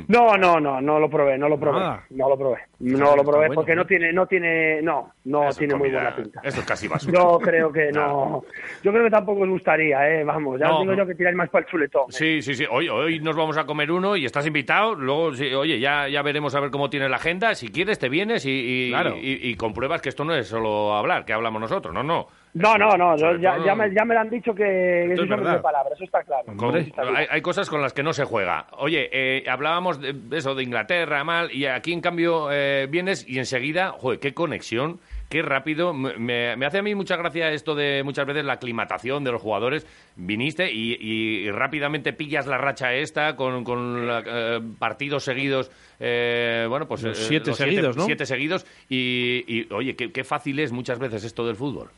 No, 0.08 0.37
no, 0.37 0.61
no, 0.61 0.81
no 0.81 0.99
lo 0.99 1.08
probé, 1.08 1.38
no 1.38 1.49
lo 1.49 1.58
probé, 1.58 1.78
Nada. 1.81 2.05
no 2.11 2.28
lo 2.28 2.37
probé, 2.38 2.58
no 2.81 3.16
lo 3.16 3.25
probé 3.25 3.50
porque 3.50 3.75
¿no? 3.75 3.82
no 3.82 3.87
tiene, 3.87 4.12
no 4.12 4.26
tiene, 4.26 4.82
no, 4.82 5.12
no 5.25 5.49
Eso, 5.49 5.58
tiene 5.58 5.75
muy 5.75 5.88
comida, 5.88 6.02
buena 6.02 6.16
pinta. 6.16 6.40
Esto 6.44 6.61
es 6.61 6.66
casi 6.66 6.88
basura. 6.88 7.19
Yo 7.19 7.38
creo 7.38 7.72
que 7.72 7.90
no, 7.93 8.43
yo 8.82 8.93
creo 8.93 9.05
que 9.05 9.11
tampoco 9.11 9.40
os 9.43 9.49
gustaría, 9.49 10.08
eh, 10.11 10.25
vamos, 10.25 10.58
ya 10.61 10.69
No, 10.69 10.75
os 10.76 10.81
digo 10.82 10.93
no. 10.93 10.99
yo 10.99 11.06
que 11.06 11.14
tiráis 11.14 11.37
más 11.37 11.49
para 11.49 11.64
el 11.64 11.70
chuletón. 11.70 12.02
eh. 12.11 12.12
Sí, 12.12 12.43
sí, 12.43 12.55
sí. 12.55 12.64
Hoy, 12.70 12.88
hoy 12.88 13.20
nos 13.20 13.37
vamos 13.37 13.56
a 13.56 13.64
comer 13.64 13.90
uno 13.90 14.16
y 14.16 14.25
estás 14.26 14.46
invitado. 14.46 14.94
Luego, 14.94 15.34
sí, 15.34 15.52
oye, 15.55 15.78
ya, 15.81 16.08
ya 16.08 16.22
veremos 16.22 16.55
a 16.55 16.60
ver 16.60 16.70
cómo 16.70 16.90
tiene 16.90 17.08
la 17.08 17.17
agenda. 17.17 17.55
Si 17.55 17.69
quieres, 17.69 17.99
te 17.99 18.08
vienes 18.08 18.44
y, 18.46 18.50
y, 18.50 18.90
Claro. 18.90 19.17
y- 19.17 19.38
y 19.49 19.55
compruebas 19.56 20.02
que 20.02 20.08
esto 20.10 20.25
no 20.25 20.34
es 20.34 20.46
solo 20.46 20.94
hablar, 20.94 21.25
que 21.25 21.32
hablamos 21.32 21.60
nosotros. 21.60 21.94
No, 21.94 22.02
no. 22.02 22.26
No, 22.54 22.78
no, 22.78 22.96
no, 22.96 23.16
yo- 23.16 23.36
ya, 23.36 23.58
ya, 23.64 23.74
me, 23.74 23.92
ya 23.92 24.04
me 24.04 24.14
lo 24.14 24.20
han 24.20 24.30
dicho 24.30 24.54
que 24.54 25.06
Esto 25.10 25.24
eso 25.24 25.34
es 25.34 25.40
de 25.44 25.58
palabra, 25.58 25.92
eso 25.92 26.04
está 26.04 26.22
claro. 26.22 26.44
Con- 26.56 26.76
Eso 26.76 26.86
está 26.88 27.02
claro. 27.02 27.16
hay, 27.16 27.26
hay 27.28 27.42
cosas 27.42 27.68
con 27.68 27.82
las 27.82 27.92
que 27.92 28.04
no 28.04 28.12
se 28.12 28.24
juega. 28.24 28.68
Oye, 28.78 29.08
eh, 29.12 29.44
hablábamos 29.48 30.00
de 30.00 30.14
eso, 30.30 30.54
de 30.54 30.62
Inglaterra, 30.62 31.24
mal, 31.24 31.50
y 31.52 31.66
aquí 31.66 31.92
en 31.92 32.00
cambio 32.00 32.48
eh, 32.52 32.86
vienes 32.88 33.28
y 33.28 33.38
enseguida, 33.40 33.90
joder, 33.90 34.20
qué 34.20 34.34
conexión, 34.34 35.00
qué 35.28 35.42
rápido. 35.42 35.92
Me, 35.92 36.56
me- 36.56 36.64
hace 36.64 36.78
a 36.78 36.82
mí 36.82 36.94
mucha 36.94 37.16
gracia 37.16 37.50
esto 37.50 37.74
de 37.74 38.02
muchas 38.04 38.24
veces 38.24 38.44
la 38.44 38.52
aclimatación 38.52 39.24
de 39.24 39.32
los 39.32 39.42
jugadores. 39.42 39.84
Viniste 40.14 40.70
y, 40.70 40.92
y- 40.92 41.46
y 41.46 41.50
rápidamente 41.50 42.12
pillas 42.12 42.46
la 42.46 42.56
racha 42.56 42.94
esta 42.94 43.34
con, 43.34 43.64
con 43.64 44.06
la- 44.06 44.22
eh, 44.24 44.60
partidos 44.78 45.24
seguidos, 45.24 45.72
eh, 45.98 46.66
bueno, 46.68 46.86
pues 46.86 47.02
Los 47.02 47.18
eh, 47.18 47.24
siete 47.24 47.52
seguidos, 47.52 47.96
¿no? 47.96 48.04
Siete 48.04 48.26
seguidos 48.26 48.64
y, 48.88 49.42
y, 49.48 49.66
oye, 49.72 49.96
qué, 49.96 50.12
qué 50.12 50.22
fácil 50.22 50.60
es 50.60 50.70
muchas 50.70 51.00
veces 51.00 51.24
esto 51.24 51.44
del 51.44 51.56
fútbol. 51.56 51.88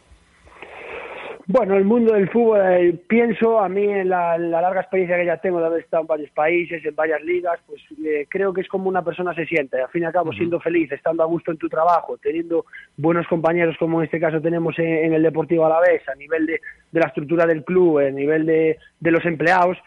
Bueno, 1.48 1.76
el 1.76 1.84
mundo 1.84 2.12
del 2.12 2.28
fútbol, 2.28 2.60
eh, 2.60 2.98
pienso 3.06 3.60
a 3.60 3.68
mí 3.68 3.84
en 3.84 4.08
la, 4.08 4.36
la 4.36 4.60
larga 4.60 4.80
experiencia 4.80 5.16
que 5.16 5.26
ya 5.26 5.36
tengo 5.36 5.60
de 5.60 5.66
haber 5.66 5.80
estado 5.80 6.00
en 6.00 6.08
varios 6.08 6.30
países, 6.32 6.84
en 6.84 6.96
varias 6.96 7.22
ligas, 7.22 7.60
pues 7.68 7.80
eh, 8.04 8.26
creo 8.28 8.52
que 8.52 8.62
es 8.62 8.68
como 8.68 8.88
una 8.88 9.04
persona 9.04 9.32
se 9.32 9.46
siente. 9.46 9.80
Al 9.80 9.88
fin 9.90 10.02
y 10.02 10.06
al 10.06 10.12
cabo, 10.12 10.32
siendo 10.32 10.58
feliz, 10.58 10.90
estando 10.90 11.22
a 11.22 11.26
gusto 11.26 11.52
en 11.52 11.58
tu 11.58 11.68
trabajo, 11.68 12.18
teniendo 12.18 12.66
buenos 12.96 13.28
compañeros 13.28 13.76
como 13.78 14.00
en 14.00 14.06
este 14.06 14.18
caso 14.18 14.40
tenemos 14.40 14.76
en, 14.80 14.88
en 14.88 15.12
el 15.12 15.22
Deportivo 15.22 15.64
Alavés, 15.64 16.02
a 16.08 16.16
nivel 16.16 16.46
de, 16.46 16.60
de 16.90 17.00
la 17.00 17.06
estructura 17.06 17.46
del 17.46 17.62
club, 17.62 17.98
a 17.98 18.10
nivel 18.10 18.44
de, 18.44 18.78
de 18.98 19.10
los 19.12 19.24
empleados, 19.24 19.78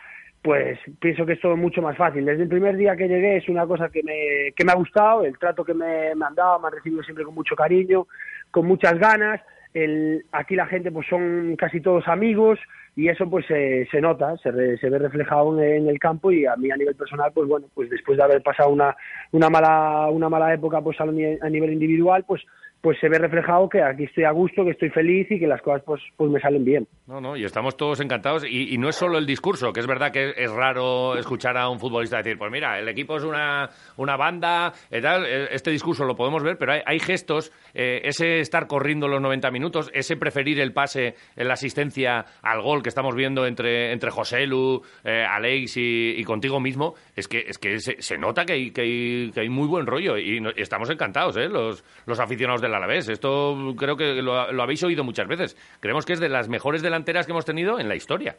pues 0.42 0.80
pienso 1.02 1.26
que 1.26 1.34
es 1.34 1.42
todo 1.42 1.58
mucho 1.58 1.82
más 1.82 1.98
fácil. 1.98 2.24
Desde 2.24 2.44
el 2.44 2.50
primer 2.50 2.78
día 2.78 2.96
que 2.96 3.10
llegué 3.10 3.36
es 3.36 3.50
una 3.50 3.68
cosa 3.68 3.90
que 3.90 4.02
me, 4.02 4.54
que 4.56 4.64
me 4.64 4.72
ha 4.72 4.76
gustado, 4.76 5.26
el 5.26 5.38
trato 5.38 5.66
que 5.66 5.74
me, 5.74 6.16
me 6.16 6.26
han 6.26 6.36
dado, 6.36 6.58
me 6.60 6.68
han 6.68 6.74
recibido 6.76 7.04
siempre 7.04 7.26
con 7.26 7.36
mucho 7.36 7.54
cariño, 7.54 8.08
con 8.50 8.66
muchas 8.66 8.98
ganas. 8.98 9.42
El, 9.74 10.26
aquí 10.32 10.56
la 10.56 10.66
gente 10.66 10.92
pues 10.92 11.08
son 11.08 11.56
casi 11.56 11.80
todos 11.80 12.08
amigos 12.08 12.60
y 12.96 13.08
eso 13.08 13.30
pues 13.30 13.46
se 13.46 13.88
se 13.92 14.02
nota, 14.02 14.36
se, 14.38 14.52
re- 14.52 14.78
se 14.80 14.90
ve 14.90 14.98
reflejado 14.98 15.58
en, 15.62 15.84
en 15.84 15.88
el 15.90 16.00
campo 16.00 16.32
y 16.32 16.46
a 16.48 16.56
mí 16.56 16.72
a 16.72 16.76
nivel 16.78 16.96
personal 16.96 17.32
pues 17.34 17.48
bueno, 17.48 17.68
pues 17.76 17.90
después 17.90 18.18
de 18.18 18.24
haber 18.24 18.42
pasado 18.42 18.70
una, 18.70 18.96
una 19.32 19.50
mala 19.50 20.10
una 20.10 20.28
mala 20.28 20.54
época 20.54 20.82
pues 20.82 21.00
a 21.00 21.06
nivel 21.06 21.72
individual 21.72 22.24
pues 22.28 22.42
pues 22.82 22.98
se 23.00 23.10
ve 23.10 23.18
reflejado 23.18 23.68
que 23.68 23.82
aquí 23.82 24.06
estoy 24.06 24.24
a 24.24 24.32
gusto, 24.32 24.64
que 24.64 24.72
estoy 24.72 24.90
feliz 24.90 25.28
y 25.30 25.40
que 25.40 25.48
las 25.48 25.62
cosas 25.62 25.84
pues 25.86 26.02
pues 26.16 26.32
me 26.32 26.40
salen 26.40 26.64
bien. 26.64 26.88
No, 27.08 27.20
no, 27.20 27.36
y 27.36 27.44
estamos 27.44 27.76
todos 27.76 28.00
encantados. 28.02 28.46
Y, 28.48 28.78
no 28.78 28.88
es 28.88 28.96
solo 28.96 29.18
el 29.18 29.26
discurso, 29.26 29.74
que 29.74 29.80
es 29.80 29.88
verdad 29.88 30.12
que 30.12 30.34
es 30.38 30.52
raro 30.52 31.18
escuchar 31.18 31.58
a 31.58 31.68
un 31.68 31.80
futbolista 31.80 32.18
decir, 32.18 32.38
pues 32.38 32.52
mira, 32.52 32.80
el 32.80 32.88
equipo 32.88 33.18
es 33.18 33.24
una, 33.24 33.70
una 33.98 34.16
banda, 34.16 34.74
tal. 35.02 35.26
Eh, 35.26 35.50
Este 35.52 35.72
discurso 35.72 36.06
lo 36.06 36.16
podemos 36.16 36.44
ver, 36.44 36.58
pero 36.58 36.74
hay, 36.86 37.00
gestos, 37.00 37.52
eh, 37.74 38.02
ese 38.04 38.40
estar 38.40 38.68
corriendo 38.68 39.08
los 39.08 39.22
90 39.22 39.52
minutos, 39.52 39.90
ese 39.94 40.18
preferir 40.18 40.60
el 40.60 40.72
pase, 40.72 41.16
la 41.36 41.54
asistencia 41.54 42.26
al 42.42 42.62
gol 42.62 42.84
que 42.84 42.90
estamos 42.90 43.16
viendo 43.16 43.46
entre, 43.46 43.92
entre 43.92 44.12
José 44.12 44.46
Lu, 44.46 44.82
eh, 45.04 45.26
Alex 45.28 45.74
y 45.78 46.24
contigo 46.24 46.60
mismo, 46.60 46.94
es 47.20 47.28
que, 47.28 47.40
es 47.48 47.58
que 47.58 47.80
se, 47.80 48.02
se 48.02 48.18
nota 48.18 48.46
que 48.46 48.54
hay, 48.54 48.72
que, 48.72 49.32
hay, 49.36 49.50
muy 49.50 49.68
buen 49.68 49.86
rollo 49.86 50.18
y 50.18 50.42
estamos 50.58 50.90
encantados, 50.90 51.38
¿eh? 51.38 51.48
los, 51.48 51.84
los 52.06 52.20
aficionados 52.20 52.62
del 52.62 52.74
Alavés. 52.74 53.10
Esto 53.10 53.56
creo 53.78 53.96
que 53.96 54.22
lo, 54.22 54.34
habéis 54.40 54.84
oído 54.84 55.04
muchas 55.04 55.28
veces. 55.28 55.56
Creemos 55.80 56.06
que 56.06 56.14
es 56.14 56.20
de 56.20 56.30
las 56.30 56.50
mejores 56.50 56.82
delanteras 56.82 57.26
que 57.26 57.32
hemos 57.32 57.46
tenido 57.46 57.80
en 57.80 57.88
la 57.88 57.96
historia. 57.96 58.36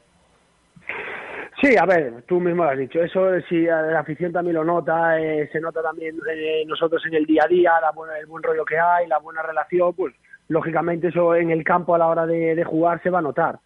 Sí, 1.63 1.77
a 1.77 1.85
ver, 1.85 2.23
tú 2.27 2.41
mismo 2.41 2.65
lo 2.65 2.71
has 2.71 2.79
dicho. 2.79 3.03
Eso 3.03 3.29
sí, 3.49 3.63
la 3.63 4.01
afición 4.01 4.33
también 4.33 4.57
lo 4.57 4.65
nota, 4.65 5.21
eh, 5.21 5.49
se 5.53 5.61
nota 5.61 5.83
también 5.83 6.17
eh, 6.33 6.65
nosotros 6.67 7.05
en 7.07 7.15
el 7.15 7.27
día 7.27 7.43
a 7.45 7.49
día, 7.49 7.73
la 7.83 7.91
buena- 7.93 8.19
el 8.19 8.27
buen 8.27 8.43
rollo 8.43 8.65
que 8.65 8.79
hay, 8.79 9.07
la 9.07 9.19
buena 9.19 9.43
relación, 9.43 9.93
pues 9.95 10.15
lógicamente 10.49 11.09
eso 11.09 11.35
en 11.35 11.51
el 11.51 11.63
campo 11.63 11.95
a 11.95 11.99
la 11.99 12.07
hora 12.09 12.27
de 12.27 12.65
jugar 12.65 13.03
se 13.03 13.11
va 13.11 13.19
a 13.19 13.23
notar. 13.23 13.59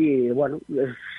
Y 0.00 0.30
bueno, 0.30 0.58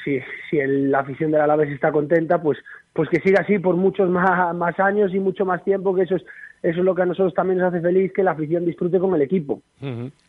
si, 0.04 0.20
si 0.50 0.58
la 0.66 1.00
afición 1.00 1.32
del 1.32 1.42
Alavés 1.42 1.70
está 1.70 1.92
contenta, 1.92 2.42
pues 2.42 2.58
pues 2.94 3.08
que 3.10 3.22
siga 3.22 3.42
así 3.42 3.60
por 3.60 3.76
muchos 3.76 4.10
más, 4.10 4.54
más 4.56 4.78
años 4.80 5.14
y 5.14 5.20
mucho 5.20 5.46
más 5.46 5.64
tiempo, 5.64 5.96
que 5.96 6.02
eso 6.02 6.16
es, 6.18 6.24
eso 6.62 6.80
es 6.80 6.86
lo 6.86 6.94
que 6.94 7.04
a 7.04 7.06
nosotros 7.06 7.34
también 7.34 7.60
nos 7.60 7.70
hace 7.70 7.80
feliz, 7.82 8.12
que 8.12 8.24
la 8.24 8.32
afición 8.32 8.66
disfrute 8.66 9.00
con 9.00 9.16
el 9.16 9.22
equipo. 9.22 9.62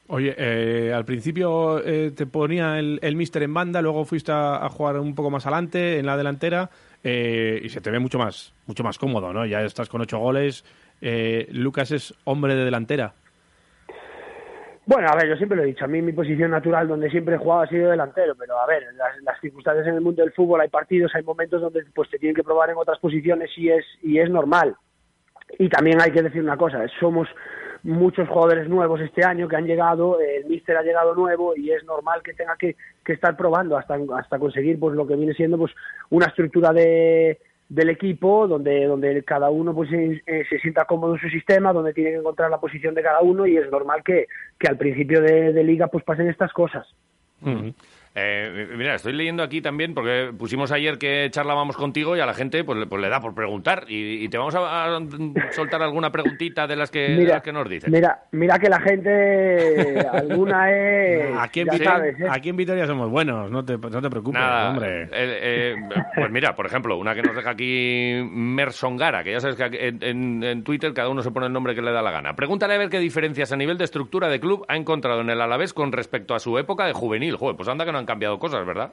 Oye, 0.06 0.34
eh, 0.38 0.92
al 0.94 1.04
principio 1.04 1.84
eh, 1.84 2.12
te 2.14 2.26
ponía 2.26 2.78
el, 2.78 3.00
el 3.02 3.16
míster 3.16 3.42
en 3.42 3.52
banda, 3.54 3.82
luego 3.82 4.04
fuiste 4.04 4.30
a, 4.32 4.64
a 4.64 4.68
jugar 4.68 4.98
un 5.00 5.14
poco 5.14 5.30
más 5.30 5.44
adelante, 5.46 5.98
en 5.98 6.06
la 6.06 6.16
delantera. 6.16 6.70
eh, 7.04 7.60
y 7.64 7.68
se 7.68 7.80
te 7.80 7.90
ve 7.90 7.98
mucho 7.98 8.18
más, 8.18 8.52
mucho 8.66 8.84
más 8.84 8.98
cómodo, 8.98 9.32
¿no? 9.32 9.44
Ya 9.46 9.62
estás 9.62 9.88
con 9.88 10.00
ocho 10.00 10.18
goles. 10.18 10.64
Eh, 11.00 11.48
Lucas 11.50 11.90
es 11.90 12.14
hombre 12.24 12.54
de 12.54 12.64
delantera. 12.64 13.12
Bueno, 14.84 15.08
a 15.08 15.14
ver, 15.14 15.28
yo 15.28 15.36
siempre 15.36 15.56
lo 15.56 15.62
he 15.62 15.66
dicho, 15.66 15.84
a 15.84 15.88
mí 15.88 16.02
mi 16.02 16.12
posición 16.12 16.50
natural 16.50 16.88
donde 16.88 17.08
siempre 17.08 17.36
he 17.36 17.38
jugado 17.38 17.62
ha 17.62 17.68
sido 17.68 17.90
delantero, 17.90 18.34
pero 18.34 18.58
a 18.58 18.66
ver, 18.66 18.82
las, 18.94 19.16
las 19.22 19.40
circunstancias 19.40 19.86
en 19.86 19.94
el 19.94 20.00
mundo 20.00 20.22
del 20.22 20.32
fútbol 20.32 20.60
hay 20.60 20.68
partidos, 20.68 21.14
hay 21.14 21.22
momentos 21.22 21.60
donde 21.60 21.84
pues 21.94 22.10
te 22.10 22.18
tienen 22.18 22.34
que 22.34 22.42
probar 22.42 22.70
en 22.70 22.76
otras 22.76 22.98
posiciones 22.98 23.50
y 23.56 23.70
es 23.70 23.84
y 24.02 24.18
es 24.18 24.28
normal. 24.28 24.74
Y 25.58 25.68
también 25.68 26.00
hay 26.00 26.10
que 26.10 26.22
decir 26.22 26.42
una 26.42 26.56
cosa, 26.56 26.84
somos 26.98 27.28
muchos 27.84 28.28
jugadores 28.28 28.68
nuevos 28.68 29.00
este 29.00 29.24
año 29.24 29.46
que 29.46 29.56
han 29.56 29.66
llegado, 29.66 30.18
el 30.20 30.46
míster 30.46 30.76
ha 30.76 30.82
llegado 30.82 31.14
nuevo 31.14 31.54
y 31.56 31.70
es 31.70 31.84
normal 31.84 32.20
que 32.24 32.34
tenga 32.34 32.56
que, 32.56 32.76
que 33.04 33.12
estar 33.12 33.36
probando 33.36 33.76
hasta 33.76 33.96
hasta 34.16 34.38
conseguir 34.38 34.80
pues 34.80 34.96
lo 34.96 35.06
que 35.06 35.16
viene 35.16 35.34
siendo 35.34 35.58
pues 35.58 35.72
una 36.10 36.26
estructura 36.26 36.72
de 36.72 37.38
del 37.72 37.88
equipo 37.88 38.46
donde 38.46 38.84
donde 38.84 39.22
cada 39.24 39.48
uno 39.48 39.74
pues 39.74 39.88
se, 39.88 40.22
eh, 40.26 40.44
se 40.50 40.58
sienta 40.58 40.84
cómodo 40.84 41.14
en 41.14 41.20
su 41.22 41.30
sistema 41.30 41.72
donde 41.72 41.94
tiene 41.94 42.10
que 42.10 42.16
encontrar 42.16 42.50
la 42.50 42.60
posición 42.60 42.94
de 42.94 43.02
cada 43.02 43.22
uno 43.22 43.46
y 43.46 43.56
es 43.56 43.70
normal 43.70 44.02
que, 44.04 44.26
que 44.58 44.68
al 44.68 44.76
principio 44.76 45.22
de, 45.22 45.54
de 45.54 45.64
liga 45.64 45.86
pues 45.86 46.04
pasen 46.04 46.28
estas 46.28 46.52
cosas 46.52 46.86
Eh, 48.14 48.68
mira, 48.76 48.94
estoy 48.94 49.14
leyendo 49.14 49.42
aquí 49.42 49.62
también, 49.62 49.94
porque 49.94 50.32
pusimos 50.38 50.70
ayer 50.70 50.98
que 50.98 51.28
charlábamos 51.30 51.76
contigo 51.76 52.14
y 52.16 52.20
a 52.20 52.26
la 52.26 52.34
gente 52.34 52.62
pues, 52.62 52.78
le- 52.78 52.86
pues 52.86 53.00
le 53.00 53.08
da 53.08 53.20
por 53.20 53.34
preguntar. 53.34 53.84
Y, 53.88 54.24
y 54.24 54.28
te 54.28 54.36
vamos 54.38 54.54
a, 54.54 54.84
a 54.96 55.00
soltar 55.52 55.82
alguna 55.82 56.12
preguntita 56.12 56.66
de 56.66 56.76
las 56.76 56.90
que, 56.90 57.00
de 57.16 57.24
las 57.24 57.42
que 57.42 57.52
nos 57.52 57.68
dicen. 57.68 57.90
mira 57.90 58.24
mira 58.32 58.58
que 58.58 58.68
la 58.68 58.80
gente 58.80 60.06
alguna 60.12 60.70
es 60.70 61.36
Aquí 61.38 61.60
en, 61.60 61.66
Vitoria, 61.68 61.90
sabes, 61.90 62.20
¿eh? 62.20 62.26
aquí 62.30 62.48
en 62.50 62.56
Vitoria 62.56 62.86
somos 62.86 63.10
buenos, 63.10 63.50
no 63.50 63.64
te, 63.64 63.78
no 63.78 64.02
te 64.02 64.10
preocupes, 64.10 64.40
Nada, 64.40 64.70
hombre. 64.70 65.04
eh, 65.04 65.08
eh, 65.12 65.76
pues 66.14 66.30
mira, 66.30 66.54
por 66.54 66.66
ejemplo, 66.66 66.96
una 66.98 67.14
que 67.14 67.22
nos 67.22 67.34
deja 67.34 67.50
aquí 67.50 68.20
Mersongara, 68.30 69.24
que 69.24 69.32
ya 69.32 69.40
sabes 69.40 69.56
que 69.56 69.64
aquí 69.64 69.76
en, 69.80 70.02
en- 70.02 70.42
en 70.44 70.64
Twitter 70.64 70.92
cada 70.92 71.08
uno 71.08 71.22
se 71.22 71.30
pone 71.30 71.46
el 71.46 71.52
nombre 71.52 71.74
que 71.74 71.82
le 71.82 71.92
da 71.92 72.02
la 72.02 72.10
gana. 72.10 72.34
Pregúntale 72.36 72.74
a 72.74 72.78
ver 72.78 72.88
qué 72.90 72.98
diferencias 72.98 73.52
a 73.52 73.56
nivel 73.56 73.78
de 73.78 73.84
estructura 73.84 74.28
de 74.28 74.38
club 74.40 74.64
ha 74.68 74.76
encontrado 74.76 75.20
en 75.22 75.30
el 75.30 75.40
Alavés 75.40 75.72
con 75.72 75.92
respecto 75.92 76.34
a 76.34 76.38
su 76.38 76.58
época 76.58 76.84
de 76.86 76.92
juvenil. 76.92 77.36
Joder, 77.36 77.56
pues 77.56 77.68
anda 77.68 77.84
que 77.86 77.92
no 77.92 78.01
han 78.02 78.06
cambiado 78.06 78.38
cosas, 78.38 78.66
¿verdad? 78.66 78.92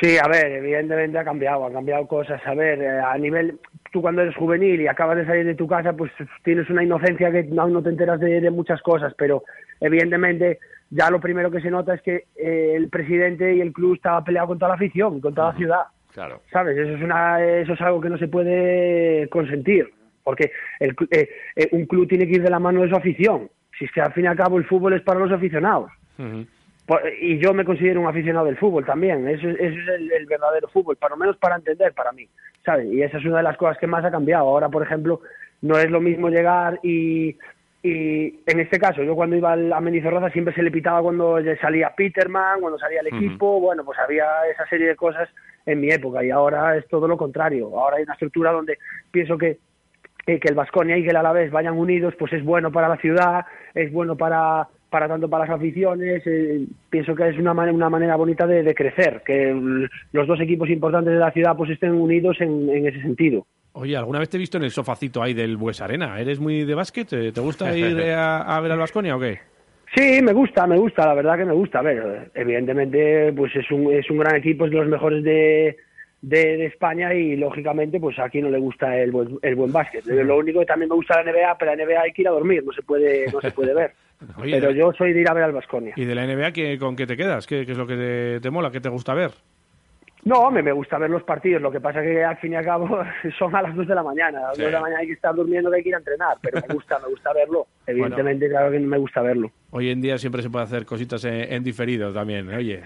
Sí, 0.00 0.16
a 0.18 0.26
ver, 0.26 0.50
evidentemente 0.50 1.18
ha 1.18 1.24
cambiado, 1.24 1.66
han 1.66 1.72
cambiado 1.72 2.06
cosas. 2.08 2.40
A 2.44 2.54
ver, 2.54 2.82
eh, 2.82 3.00
a 3.00 3.16
nivel, 3.18 3.58
tú 3.92 4.02
cuando 4.02 4.22
eres 4.22 4.34
juvenil 4.34 4.80
y 4.80 4.88
acabas 4.88 5.16
de 5.16 5.26
salir 5.26 5.46
de 5.46 5.54
tu 5.54 5.68
casa, 5.68 5.92
pues 5.92 6.10
tienes 6.42 6.68
una 6.70 6.82
inocencia 6.82 7.30
que 7.30 7.48
aún 7.56 7.72
no 7.72 7.82
te 7.82 7.90
enteras 7.90 8.18
de, 8.18 8.40
de 8.40 8.50
muchas 8.50 8.82
cosas, 8.82 9.14
pero 9.16 9.44
evidentemente 9.80 10.58
ya 10.90 11.08
lo 11.10 11.20
primero 11.20 11.50
que 11.50 11.60
se 11.60 11.70
nota 11.70 11.94
es 11.94 12.02
que 12.02 12.26
eh, 12.36 12.74
el 12.74 12.88
presidente 12.88 13.54
y 13.54 13.60
el 13.60 13.72
club 13.72 13.94
estaba 13.94 14.24
peleado 14.24 14.48
con 14.48 14.58
toda 14.58 14.70
la 14.70 14.74
afición, 14.74 15.20
con 15.20 15.34
toda 15.34 15.52
la 15.52 15.58
ciudad. 15.58 15.82
Claro. 16.12 16.42
¿sabes? 16.52 16.76
Eso 16.76 16.96
es, 16.96 17.02
una, 17.02 17.42
eso 17.42 17.72
es 17.72 17.80
algo 17.80 18.00
que 18.00 18.10
no 18.10 18.18
se 18.18 18.28
puede 18.28 19.28
consentir, 19.28 19.88
porque 20.22 20.52
el, 20.78 20.94
eh, 21.10 21.28
eh, 21.56 21.68
un 21.72 21.86
club 21.86 22.06
tiene 22.08 22.26
que 22.26 22.34
ir 22.34 22.42
de 22.42 22.50
la 22.50 22.58
mano 22.58 22.82
de 22.82 22.90
su 22.90 22.96
afición. 22.96 23.48
Si 23.78 23.86
es 23.86 23.92
que 23.92 24.02
al 24.02 24.12
fin 24.12 24.24
y 24.24 24.26
al 24.26 24.36
cabo 24.36 24.58
el 24.58 24.66
fútbol 24.66 24.92
es 24.92 25.02
para 25.02 25.20
los 25.20 25.32
aficionados. 25.32 25.90
Y 27.20 27.38
yo 27.38 27.54
me 27.54 27.64
considero 27.64 28.00
un 28.00 28.06
aficionado 28.08 28.46
del 28.46 28.56
fútbol 28.58 28.84
también. 28.84 29.26
Eso, 29.28 29.48
es- 29.48 29.58
eso 29.60 29.78
es 29.80 29.88
el, 30.00 30.12
el 30.12 30.26
verdadero 30.26 30.68
fútbol, 30.68 30.96
para 30.96 31.14
lo 31.14 31.18
menos 31.18 31.36
para 31.38 31.56
entender, 31.56 31.92
para 31.92 32.12
mí. 32.12 32.28
¿sabes? 32.64 32.86
Y 32.92 33.02
esa 33.02 33.18
es 33.18 33.24
una 33.24 33.38
de 33.38 33.42
las 33.42 33.56
cosas 33.56 33.76
que 33.78 33.86
más 33.88 34.04
ha 34.04 34.10
cambiado. 34.10 34.44
Ahora, 34.46 34.68
por 34.68 34.82
ejemplo, 34.84 35.20
no 35.62 35.78
es 35.78 35.90
lo 35.90 36.00
mismo 36.00 36.28
llegar 36.28 36.78
y, 36.84 37.36
y 37.82 38.40
en 38.46 38.60
este 38.60 38.78
caso, 38.78 39.02
yo 39.02 39.16
cuando 39.16 39.34
iba 39.36 39.52
a 39.52 39.80
Mendizorroza 39.80 40.30
siempre 40.30 40.54
se 40.54 40.62
le 40.62 40.70
pitaba 40.70 41.02
cuando 41.02 41.38
salía 41.60 41.92
Peterman, 41.96 42.60
cuando 42.60 42.78
salía 42.78 43.00
el 43.00 43.08
equipo. 43.08 43.58
Bueno, 43.60 43.84
pues 43.84 43.98
había 43.98 44.26
esa 44.52 44.64
serie 44.68 44.86
de 44.88 44.96
cosas 44.96 45.28
en 45.66 45.80
mi 45.80 45.90
época 45.90 46.22
y 46.24 46.30
ahora 46.30 46.76
es 46.76 46.86
todo 46.88 47.08
lo 47.08 47.16
contrario. 47.16 47.66
Ahora 47.78 47.96
hay 47.96 48.04
una 48.04 48.12
estructura 48.14 48.52
donde 48.52 48.78
pienso 49.10 49.36
que 49.38 49.58
que 50.24 50.38
el 50.48 50.54
Vasconia 50.54 50.96
y 50.96 51.02
que 51.02 51.10
el 51.10 51.16
Alavés 51.16 51.50
vayan 51.50 51.76
unidos, 51.76 52.14
pues 52.16 52.32
es 52.32 52.44
bueno 52.44 52.70
para 52.70 52.86
la 52.88 52.96
ciudad, 52.98 53.44
es 53.74 53.90
bueno 53.92 54.16
para, 54.16 54.68
para 54.92 55.08
tanto 55.08 55.28
para 55.28 55.46
las 55.46 55.56
aficiones. 55.56 56.22
eh, 56.24 56.66
pienso 56.88 57.16
que 57.16 57.28
es 57.30 57.38
una, 57.38 57.50
una 57.50 57.90
manera 57.90 58.14
bonita 58.14 58.46
de, 58.46 58.62
de 58.62 58.74
crecer, 58.74 59.22
que 59.26 59.88
los 60.12 60.26
dos 60.28 60.40
equipos 60.40 60.70
importantes 60.70 61.14
de 61.14 61.18
la 61.18 61.32
ciudad 61.32 61.56
pues 61.56 61.70
estén 61.70 61.90
unidos 61.92 62.36
en, 62.40 62.70
en 62.70 62.86
ese 62.86 63.02
sentido. 63.02 63.44
Oye, 63.72 63.96
¿alguna 63.96 64.18
vez 64.20 64.28
te 64.28 64.36
he 64.36 64.38
visto 64.38 64.58
en 64.58 64.64
el 64.64 64.70
sofacito 64.70 65.22
ahí 65.22 65.34
del 65.34 65.56
Bues 65.56 65.80
Arena? 65.80 66.20
¿Eres 66.20 66.38
muy 66.38 66.64
de 66.64 66.74
básquet? 66.74 67.08
¿Te 67.08 67.40
gusta 67.40 67.76
ir 67.76 67.98
eh, 67.98 68.12
a, 68.14 68.42
a 68.42 68.60
ver 68.60 68.70
al 68.70 68.78
Vasconia 68.78 69.16
o 69.16 69.18
qué? 69.18 69.40
Sí, 69.96 70.20
me 70.22 70.32
gusta, 70.32 70.66
me 70.66 70.78
gusta, 70.78 71.06
la 71.06 71.14
verdad 71.14 71.36
que 71.36 71.44
me 71.44 71.52
gusta. 71.52 71.80
A 71.80 71.82
ver, 71.82 72.30
evidentemente, 72.34 73.32
pues 73.32 73.54
es 73.56 73.70
un, 73.70 73.92
es 73.92 74.08
un 74.10 74.18
gran 74.18 74.36
equipo, 74.36 74.64
es 74.66 74.70
de 74.70 74.76
los 74.78 74.88
mejores 74.88 75.24
de, 75.24 75.76
de, 76.22 76.56
de 76.56 76.66
España 76.66 77.12
y 77.14 77.36
lógicamente, 77.36 77.98
pues 78.00 78.18
aquí 78.18 78.40
no 78.40 78.48
le 78.48 78.58
gusta 78.58 78.96
el 78.98 79.10
buen, 79.10 79.38
el 79.42 79.54
buen 79.56 79.72
básquet. 79.72 80.04
Lo 80.06 80.38
único 80.38 80.60
que 80.60 80.66
también 80.66 80.88
me 80.88 80.94
gusta 80.94 81.22
la 81.22 81.30
NBA, 81.30 81.58
pero 81.58 81.74
la 81.74 81.84
NBA 81.84 82.00
hay 82.00 82.12
que 82.12 82.22
ir 82.22 82.28
a 82.28 82.32
dormir, 82.32 82.64
no 82.64 82.72
se 82.72 82.82
puede, 82.82 83.26
no 83.32 83.40
se 83.40 83.50
puede 83.50 83.74
ver. 83.74 83.92
Oye, 84.40 84.52
pero 84.60 84.68
de- 84.72 84.78
yo 84.78 84.92
soy 84.92 85.12
de 85.12 85.20
ir 85.20 85.28
a 85.28 85.34
ver 85.34 85.42
al 85.44 85.52
Vasconia. 85.52 85.92
¿Y 85.96 86.04
de 86.04 86.14
la 86.14 86.26
NBA 86.26 86.52
¿qué, 86.52 86.78
con 86.78 86.94
qué 86.96 87.06
te 87.06 87.16
quedas? 87.16 87.46
¿Qué, 87.46 87.66
qué 87.66 87.72
es 87.72 87.78
lo 87.78 87.86
que 87.86 87.96
te, 87.96 88.40
te 88.40 88.50
mola? 88.50 88.70
¿Qué 88.70 88.80
te 88.80 88.88
gusta 88.88 89.14
ver? 89.14 89.32
No, 90.24 90.48
me, 90.52 90.62
me 90.62 90.70
gusta 90.70 90.98
ver 90.98 91.10
los 91.10 91.24
partidos, 91.24 91.60
lo 91.60 91.72
que 91.72 91.80
pasa 91.80 92.00
que 92.00 92.22
al 92.22 92.36
fin 92.36 92.52
y 92.52 92.54
al 92.54 92.64
cabo 92.64 93.00
son 93.38 93.56
a 93.56 93.62
las 93.62 93.74
2 93.74 93.88
de 93.88 93.94
la 93.96 94.04
mañana, 94.04 94.38
a 94.38 94.42
las 94.50 94.56
Sí. 94.56 94.62
2 94.62 94.68
de 94.68 94.72
la 94.72 94.80
mañana 94.80 95.00
hay 95.00 95.08
que 95.08 95.14
estar 95.14 95.34
durmiendo, 95.34 95.72
hay 95.72 95.82
que 95.82 95.88
ir 95.88 95.96
a 95.96 95.98
entrenar, 95.98 96.36
pero 96.40 96.60
me 96.68 96.72
gusta, 96.74 97.00
me 97.00 97.08
gusta 97.08 97.32
verlo, 97.32 97.66
evidentemente 97.88 98.48
claro 98.48 98.70
que 98.70 98.78
me 98.78 98.98
gusta 98.98 99.20
verlo. 99.22 99.50
Hoy 99.74 99.88
en 99.90 100.02
día 100.02 100.18
siempre 100.18 100.42
se 100.42 100.50
puede 100.50 100.66
hacer 100.66 100.84
cositas 100.84 101.24
en, 101.24 101.50
en 101.50 101.64
diferido 101.64 102.12
también, 102.12 102.46
oye. 102.54 102.82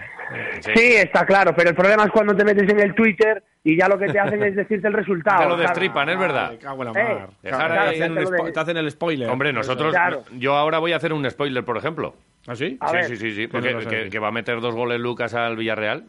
Sí. 0.61 0.71
está 0.95 1.25
claro, 1.25 1.53
pero 1.55 1.69
el 1.71 1.75
problema 1.75 2.05
es 2.05 2.11
cuando 2.11 2.33
te 2.33 2.45
metes 2.45 2.69
en 2.69 2.79
el 2.79 2.95
Twitter 2.95 3.43
y 3.61 3.77
ya 3.77 3.89
lo 3.89 3.99
que 3.99 4.07
te 4.07 4.17
hacen 4.17 4.41
es 4.43 4.55
decirte 4.55 4.87
el 4.87 4.93
resultado. 4.93 5.41
Ya 5.43 5.49
lo 5.49 5.57
destripan, 5.57 6.07
es 6.07 6.17
verdad. 6.17 6.51
Me 6.51 6.57
cago 6.59 6.83
en 6.85 6.93
la 6.93 6.99
Eh, 7.01 7.03
mar. 7.13 7.29
dejar 7.43 7.71
Te 7.71 7.77
ahí- 7.77 7.87
hacen 7.89 7.99
ya 7.99 8.07
un 8.07 8.15
te 8.15 8.21
lo 8.21 8.29
spo- 8.29 8.45
de- 8.45 8.51
te 8.53 8.59
hacen 8.61 8.77
el 8.77 8.91
spoiler. 8.91 9.29
Hombre, 9.29 9.51
nosotros, 9.51 9.91
Claro. 9.91 10.23
yo 10.37 10.55
ahora 10.55 10.79
voy 10.79 10.93
a 10.93 10.95
hacer 10.95 11.11
un 11.11 11.29
spoiler, 11.29 11.65
por 11.65 11.75
ejemplo. 11.75 12.15
¿Ah, 12.47 12.55
sí? 12.55 12.79
Sí, 12.91 12.97
sí, 13.03 13.15
sí, 13.17 13.31
sí, 13.31 13.41
¿Qué 13.41 13.47
porque 13.49 13.75
que, 13.89 14.09
que 14.09 14.19
va 14.19 14.29
a 14.29 14.31
meter 14.31 14.61
dos 14.61 14.73
goles 14.73 14.99
Lucas 15.01 15.33
al 15.33 15.57
Villarreal. 15.57 16.05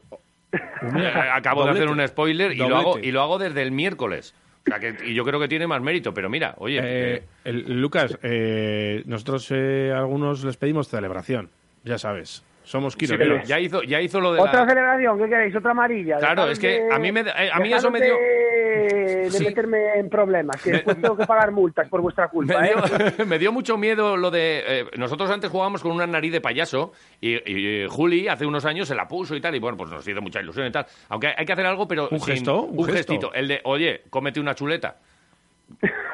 Eh, 0.53 0.59
Acabo 1.33 1.65
de 1.65 1.73
hacer 1.73 1.89
un 1.89 2.07
spoiler 2.07 2.53
y 2.53 2.57
lo, 2.57 2.77
hago, 2.77 2.99
y 3.01 3.11
lo 3.11 3.21
hago 3.23 3.39
desde 3.39 3.63
el 3.63 3.73
miércoles. 3.73 4.33
O 4.69 4.71
sea 4.71 4.81
que, 4.81 5.07
y 5.07 5.15
yo 5.15 5.25
creo 5.25 5.41
que 5.41 5.49
tiene 5.49 5.67
más 5.67 5.81
mérito, 5.81 6.13
pero 6.13 6.29
mira, 6.29 6.55
oye, 6.59 6.79
Eh, 6.79 6.83
eh, 6.85 7.23
el- 7.45 7.81
Lucas, 7.81 8.19
eh, 8.23 9.03
nosotros 9.07 9.49
eh, 9.51 9.93
algunos 9.95 10.45
les 10.45 10.57
pedimos 10.57 10.89
celebración, 10.89 11.51
ya 11.85 11.99
sabes. 11.99 12.45
Somos 12.69 12.93
sí, 12.99 13.07
pero 13.09 13.43
ya 13.45 13.59
hizo, 13.59 13.83
ya 13.83 13.99
hizo 13.99 14.21
lo 14.21 14.35
de 14.35 14.41
Otra 14.43 14.61
la... 14.65 14.69
celebración, 14.69 15.19
¿qué 15.19 15.29
queréis? 15.31 15.57
Otra 15.57 15.71
amarilla. 15.71 16.19
Claro, 16.19 16.51
es 16.51 16.59
que 16.59 16.83
de- 16.83 16.93
a 16.95 16.99
mí 16.99 17.11
me 17.11 17.25
da- 17.25 17.33
eh, 17.43 17.49
a 17.51 17.59
mí 17.61 17.73
eso 17.73 17.91
me 17.91 17.99
dio- 17.99 18.15
De, 18.15 19.31
Sí. 19.31 19.45
meterme 19.45 19.95
en 19.99 20.09
problemas, 20.11 20.63
que 20.63 20.73
después 20.73 21.01
tengo 21.01 21.17
que 21.17 21.27
pagar 21.27 21.51
multas 21.51 21.89
por 21.89 22.01
vuestra 22.03 22.29
culpa, 22.31 22.61
Me 22.61 22.69
¿eh? 22.69 22.75
dio, 23.17 23.27
me 23.27 23.39
dio 23.39 23.53
mucho 23.53 23.79
miedo 23.79 24.17
lo 24.19 24.31
de... 24.31 24.63
eh, 24.67 24.85
nosotros 24.99 25.31
antes 25.31 25.51
jugábamos 25.51 25.83
con 25.83 25.93
una 25.93 26.07
nariz 26.07 26.31
de 26.33 26.41
payaso 26.43 26.93
y, 27.23 27.33
y, 27.37 27.85
eh, 27.85 27.87
Juli 27.89 28.29
hace 28.29 28.45
unos 28.45 28.65
años 28.67 28.87
se 28.87 28.95
la 28.95 29.09
puso 29.09 29.35
y 29.35 29.41
tal, 29.41 29.55
y 29.55 29.59
bueno, 29.61 29.77
pues 29.79 29.91
nos 29.91 30.07
hizo 30.07 30.21
mucha 30.21 30.41
ilusión 30.41 30.67
y 30.67 30.71
tal. 30.71 30.87
Aunque 31.09 31.29
hay 31.37 31.45
que 31.47 31.53
hacer 31.55 31.65
algo, 31.67 31.89
pero... 31.89 32.09
¿Un 32.11 32.21
sin- 32.21 32.35
gesto? 32.35 32.63
¿Un 32.65 32.79
Un, 32.81 32.85
gesto? 32.85 32.97
gestito. 33.15 33.33
El 33.35 33.49
de, 33.49 33.61
oye, 33.65 34.03
cómete 34.11 34.41
una 34.41 34.55
chuleta. 34.55 34.97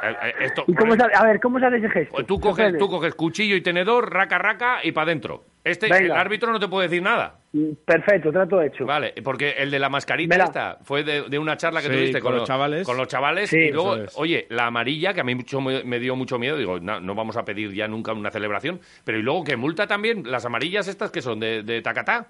Eh, 0.05 0.17
eh, 0.23 0.35
esto, 0.41 0.65
¿Y 0.67 0.75
cómo 0.75 0.95
se 0.97 1.03
hace- 1.03 1.17
a 1.17 1.25
ver, 1.25 1.41
¿cómo 1.41 1.59
se 1.59 1.65
hace 1.65 1.79
ese 1.79 1.89
gesto? 1.89 2.15
Pues 2.17 2.27
tú 2.27 2.39
coges, 2.39 2.77
tú 2.77 2.89
coges 2.91 3.15
cuchillo 3.15 3.57
y 3.57 3.63
tenedor, 3.63 4.13
raca, 4.13 4.37
raca 4.37 4.81
y 4.83 4.93
para 4.93 5.05
adentro. 5.07 5.45
Este, 5.65 5.89
Venga. 5.89 6.05
el 6.05 6.13
árbitro 6.13 6.53
no 6.53 6.61
te 6.61 6.69
puede 6.69 6.89
decir 6.89 7.03
nada. 7.03 7.39
Mm, 7.55 7.71
Perfecto, 7.87 8.31
trato 8.31 8.61
hecho. 8.61 8.85
Vale, 8.85 9.15
porque 9.25 9.53
el 9.57 9.71
de 9.71 9.79
la 9.79 9.89
mascarita 9.89 10.35
Mira. 10.35 10.45
esta 10.45 10.77
fue 10.83 11.03
de, 11.05 11.23
de 11.23 11.39
una 11.39 11.57
charla 11.57 11.81
que 11.81 11.87
Sí, 11.89 11.93
tuviste 11.95 12.21
con 12.21 12.33
con, 12.33 12.39
los 12.41 12.47
chavales. 12.49 12.87
Con 12.87 12.97
los 12.99 13.09
chavales 13.09 13.49
Sí, 13.49 13.57
y 13.59 13.71
luego, 13.73 13.97
es. 13.97 14.13
oye, 14.19 14.47
la 14.51 14.67
amarilla, 14.67 15.15
que 15.15 15.23
a 15.23 15.25
mí 15.25 15.35
mucho, 15.35 15.63
me, 15.63 15.99
dio 15.99 16.17
mucho 16.17 16.39
miedo, 16.39 16.59
digo, 16.59 16.79
no, 16.81 17.01
no 17.01 17.15
vamos 17.15 17.39
a 17.39 17.45
pedir 17.47 17.73
ya 17.73 17.89
nunca 17.89 18.13
una 18.13 18.31
celebración, 18.31 18.79
pero 19.07 19.17
y 19.19 19.23
luego 19.23 19.43
que 19.43 19.57
multa 19.57 19.87
también, 19.87 20.31
las 20.31 20.45
amarillas 20.45 20.87
estas 20.87 21.11
que 21.11 21.23
son 21.23 21.41
de, 21.41 21.63
de 21.63 21.81
tacatá. 21.81 22.27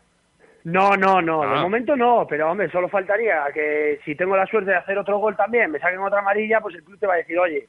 No, 0.62 0.96
no, 0.96 1.20
no, 1.20 1.42
Ah. 1.42 1.56
de 1.56 1.60
momento 1.60 1.96
no, 1.96 2.26
pero 2.28 2.50
hombre, 2.52 2.70
solo 2.70 2.88
faltaría 2.88 3.42
que 3.52 3.98
si 4.04 4.14
tengo 4.14 4.36
la 4.36 4.46
suerte 4.46 4.70
de 4.70 4.76
hacer 4.76 4.96
otro 4.96 5.18
gol 5.18 5.36
también, 5.36 5.72
me 5.72 5.80
saquen 5.80 5.98
otra 5.98 6.20
amarilla, 6.20 6.60
pues 6.60 6.76
el 6.76 6.84
club 6.84 6.98
te 7.00 7.06
va 7.08 7.14
a 7.14 7.16
decir, 7.18 7.36
oye, 7.38 7.66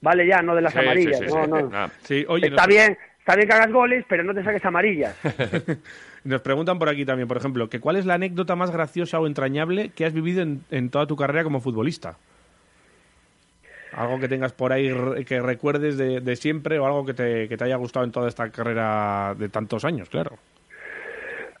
vale 0.00 0.26
ya, 0.26 0.42
no 0.42 0.54
de 0.56 0.62
las 0.62 0.72
Sí, 0.72 0.78
amarillas, 0.80 1.18
sí, 1.20 1.24
sí, 1.28 1.34
no, 1.34 1.44
sí. 1.44 1.50
no. 1.50 1.70
Ah. 1.72 1.88
Sí, 2.02 2.24
oye, 2.28 2.48
está 2.48 2.66
bien, 2.66 2.98
está 3.28 3.36
bien 3.36 3.46
que 3.46 3.54
hagas 3.54 3.70
goles, 3.70 4.06
pero 4.08 4.24
no 4.24 4.32
te 4.32 4.42
saques 4.42 4.64
amarillas. 4.64 5.14
nos 6.24 6.40
preguntan 6.40 6.78
por 6.78 6.88
aquí 6.88 7.04
también, 7.04 7.28
por 7.28 7.36
ejemplo, 7.36 7.68
que 7.68 7.78
¿cuál 7.78 7.96
es 7.96 8.06
la 8.06 8.14
anécdota 8.14 8.56
más 8.56 8.70
graciosa 8.70 9.20
o 9.20 9.26
entrañable 9.26 9.90
que 9.90 10.06
has 10.06 10.14
vivido 10.14 10.42
en, 10.70 10.88
toda 10.88 11.06
tu 11.06 11.14
carrera 11.14 11.44
como 11.44 11.60
futbolista? 11.60 12.16
Algo 13.92 14.18
que 14.18 14.28
tengas 14.28 14.52
por 14.52 14.72
ahí 14.72 14.90
que 15.26 15.42
recuerdes 15.42 15.98
de, 15.98 16.36
siempre 16.36 16.78
o 16.78 16.86
algo 16.86 17.04
que 17.04 17.12
te 17.12 17.64
haya 17.64 17.76
gustado 17.76 18.06
en 18.06 18.12
toda 18.12 18.28
esta 18.28 18.48
carrera 18.48 19.34
de 19.36 19.50
tantos 19.50 19.84
años, 19.84 20.08
claro. 20.08 20.38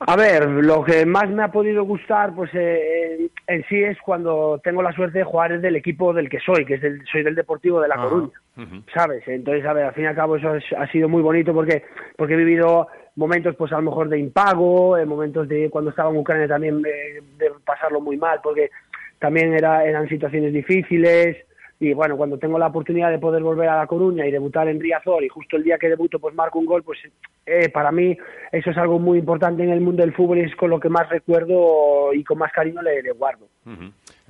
A 0.00 0.14
ver, 0.16 0.46
lo 0.48 0.84
que 0.84 1.04
más 1.04 1.28
me 1.28 1.42
ha 1.42 1.50
podido 1.50 1.82
gustar, 1.84 2.32
pues 2.34 2.50
eh, 2.54 3.28
en 3.48 3.64
sí 3.68 3.82
es 3.82 3.98
cuando 4.00 4.60
tengo 4.62 4.80
la 4.82 4.92
suerte 4.92 5.18
de 5.18 5.24
jugar 5.24 5.60
del 5.60 5.74
equipo 5.76 6.12
del 6.12 6.28
que 6.28 6.38
soy, 6.38 6.64
que 6.64 6.74
es 6.74 6.80
del, 6.82 7.02
soy 7.10 7.24
del 7.24 7.34
Deportivo 7.34 7.80
de 7.80 7.88
La 7.88 7.96
Ajá. 7.96 8.04
Coruña, 8.04 8.40
¿sabes? 8.94 9.26
Entonces, 9.26 9.64
a 9.66 9.72
ver, 9.72 9.86
al 9.86 9.94
fin 9.94 10.04
y 10.04 10.06
al 10.06 10.14
cabo 10.14 10.36
eso 10.36 10.54
es- 10.54 10.72
ha 10.76 10.86
sido 10.92 11.08
muy 11.08 11.20
bonito 11.22 11.52
porque 11.52 11.82
porque 12.16 12.34
he 12.34 12.36
vivido 12.36 12.86
momentos, 13.16 13.56
pues 13.56 13.72
a 13.72 13.76
lo 13.76 13.82
mejor 13.82 14.08
de 14.08 14.18
impago, 14.20 14.96
eh, 14.96 15.04
momentos 15.04 15.48
de 15.48 15.68
cuando 15.68 15.90
estaba 15.90 16.10
en 16.10 16.16
Ucrania 16.18 16.46
también 16.46 16.80
eh, 16.86 17.20
de 17.36 17.50
pasarlo 17.66 18.00
muy 18.00 18.16
mal, 18.16 18.38
porque 18.40 18.70
también 19.18 19.52
era, 19.52 19.84
eran 19.84 20.08
situaciones 20.08 20.52
difíciles 20.52 21.36
y 21.80 21.92
bueno, 21.92 22.16
cuando 22.16 22.38
tengo 22.38 22.58
la 22.58 22.66
oportunidad 22.66 23.10
de 23.10 23.18
poder 23.18 23.42
volver 23.42 23.68
a 23.68 23.76
La 23.76 23.86
Coruña 23.86 24.26
y 24.26 24.30
debutar 24.32 24.68
en 24.68 24.80
Riazor 24.80 25.22
y 25.22 25.28
justo 25.28 25.56
el 25.56 25.62
día 25.62 25.78
que 25.78 25.88
debuto 25.88 26.18
pues 26.18 26.34
marco 26.34 26.58
un 26.58 26.66
gol, 26.66 26.82
pues 26.82 26.98
eh, 27.46 27.68
para 27.68 27.92
mí 27.92 28.16
eso 28.52 28.70
es 28.70 28.76
algo 28.76 28.98
muy 28.98 29.18
importante 29.18 29.62
en 29.62 29.70
el 29.70 29.80
mundo 29.80 30.02
del 30.02 30.12
fútbol 30.12 30.38
y 30.38 30.42
es 30.42 30.56
con 30.56 30.70
lo 30.70 30.80
que 30.80 30.88
más 30.88 31.08
recuerdo 31.08 32.12
y 32.12 32.24
con 32.24 32.38
más 32.38 32.52
cariño 32.52 32.82
le, 32.82 33.02
le 33.02 33.12
guardo. 33.12 33.46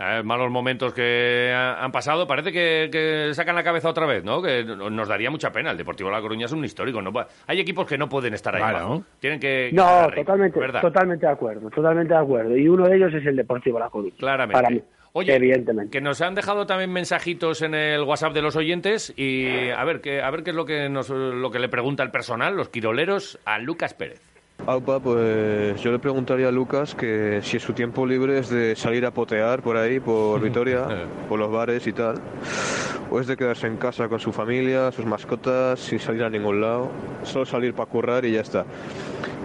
Eh, 0.00 0.22
malos 0.24 0.50
momentos 0.50 0.92
que 0.92 1.52
ha- 1.54 1.82
han 1.82 1.90
pasado, 1.90 2.26
parece 2.26 2.52
que, 2.52 2.88
que 2.92 3.30
sacan 3.34 3.54
la 3.56 3.64
cabeza 3.64 3.88
otra 3.88 4.06
vez, 4.06 4.22
¿no? 4.24 4.40
Que 4.42 4.62
no- 4.64 4.90
nos 4.90 5.08
daría 5.08 5.30
mucha 5.30 5.50
pena. 5.50 5.70
El 5.72 5.76
Deportivo 5.78 6.10
La 6.10 6.20
Coruña 6.20 6.46
es 6.46 6.52
un 6.52 6.64
histórico. 6.64 7.00
¿no? 7.02 7.12
Hay 7.46 7.58
equipos 7.60 7.86
que 7.86 7.98
no 7.98 8.08
pueden 8.08 8.34
estar 8.34 8.54
ahí 8.54 8.60
Claro. 8.60 8.76
abajo. 8.78 9.02
Tienen 9.20 9.40
que... 9.40 9.70
No, 9.72 9.84
ganar 9.84 10.10
ahí, 10.10 10.24
totalmente, 10.24 10.60
totalmente 10.80 11.26
de 11.26 11.32
acuerdo, 11.32 11.70
totalmente 11.70 12.12
de 12.14 12.20
acuerdo. 12.20 12.56
Y 12.56 12.68
uno 12.68 12.86
de 12.88 12.96
ellos 12.96 13.12
es 13.14 13.26
el 13.26 13.36
Deportivo 13.36 13.78
La 13.78 13.88
Coruña. 13.90 14.14
Claramente. 14.18 14.52
Para 14.62 14.70
mí, 14.70 14.82
Oye, 15.18 15.34
evidentemente. 15.34 15.90
que 15.90 16.00
nos 16.00 16.20
han 16.20 16.36
dejado 16.36 16.64
también 16.66 16.92
mensajitos 16.92 17.62
en 17.62 17.74
el 17.74 18.02
WhatsApp 18.02 18.32
de 18.32 18.42
los 18.42 18.54
oyentes 18.54 19.12
y 19.16 19.70
a 19.70 19.82
ver 19.84 20.00
qué, 20.00 20.22
a 20.22 20.30
ver 20.30 20.44
qué 20.44 20.50
es 20.50 20.56
lo 20.56 20.64
que, 20.64 20.88
nos, 20.88 21.10
lo 21.10 21.50
que 21.50 21.58
le 21.58 21.68
pregunta 21.68 22.04
el 22.04 22.12
personal, 22.12 22.54
los 22.56 22.68
quiroleros, 22.68 23.38
a 23.44 23.58
Lucas 23.58 23.94
Pérez. 23.94 24.20
Aupa, 24.66 25.00
pues 25.00 25.80
yo 25.80 25.90
le 25.90 25.98
preguntaría 25.98 26.48
a 26.48 26.52
Lucas 26.52 26.94
que 26.94 27.40
si 27.42 27.58
su 27.58 27.72
tiempo 27.72 28.06
libre 28.06 28.38
es 28.38 28.48
de 28.48 28.76
salir 28.76 29.06
a 29.06 29.10
potear 29.10 29.60
por 29.60 29.76
ahí, 29.76 29.98
por 29.98 30.40
Vitoria, 30.42 30.86
por 31.28 31.38
los 31.38 31.50
bares 31.50 31.86
y 31.86 31.92
tal, 31.92 32.20
o 33.10 33.18
es 33.18 33.26
de 33.26 33.36
quedarse 33.36 33.66
en 33.66 33.76
casa 33.76 34.08
con 34.08 34.20
su 34.20 34.32
familia, 34.32 34.92
sus 34.92 35.04
mascotas, 35.04 35.80
sin 35.80 35.98
salir 35.98 36.22
a 36.22 36.30
ningún 36.30 36.60
lado, 36.60 36.90
solo 37.24 37.44
salir 37.44 37.74
para 37.74 37.90
currar 37.90 38.24
y 38.24 38.32
ya 38.32 38.42
está. 38.42 38.64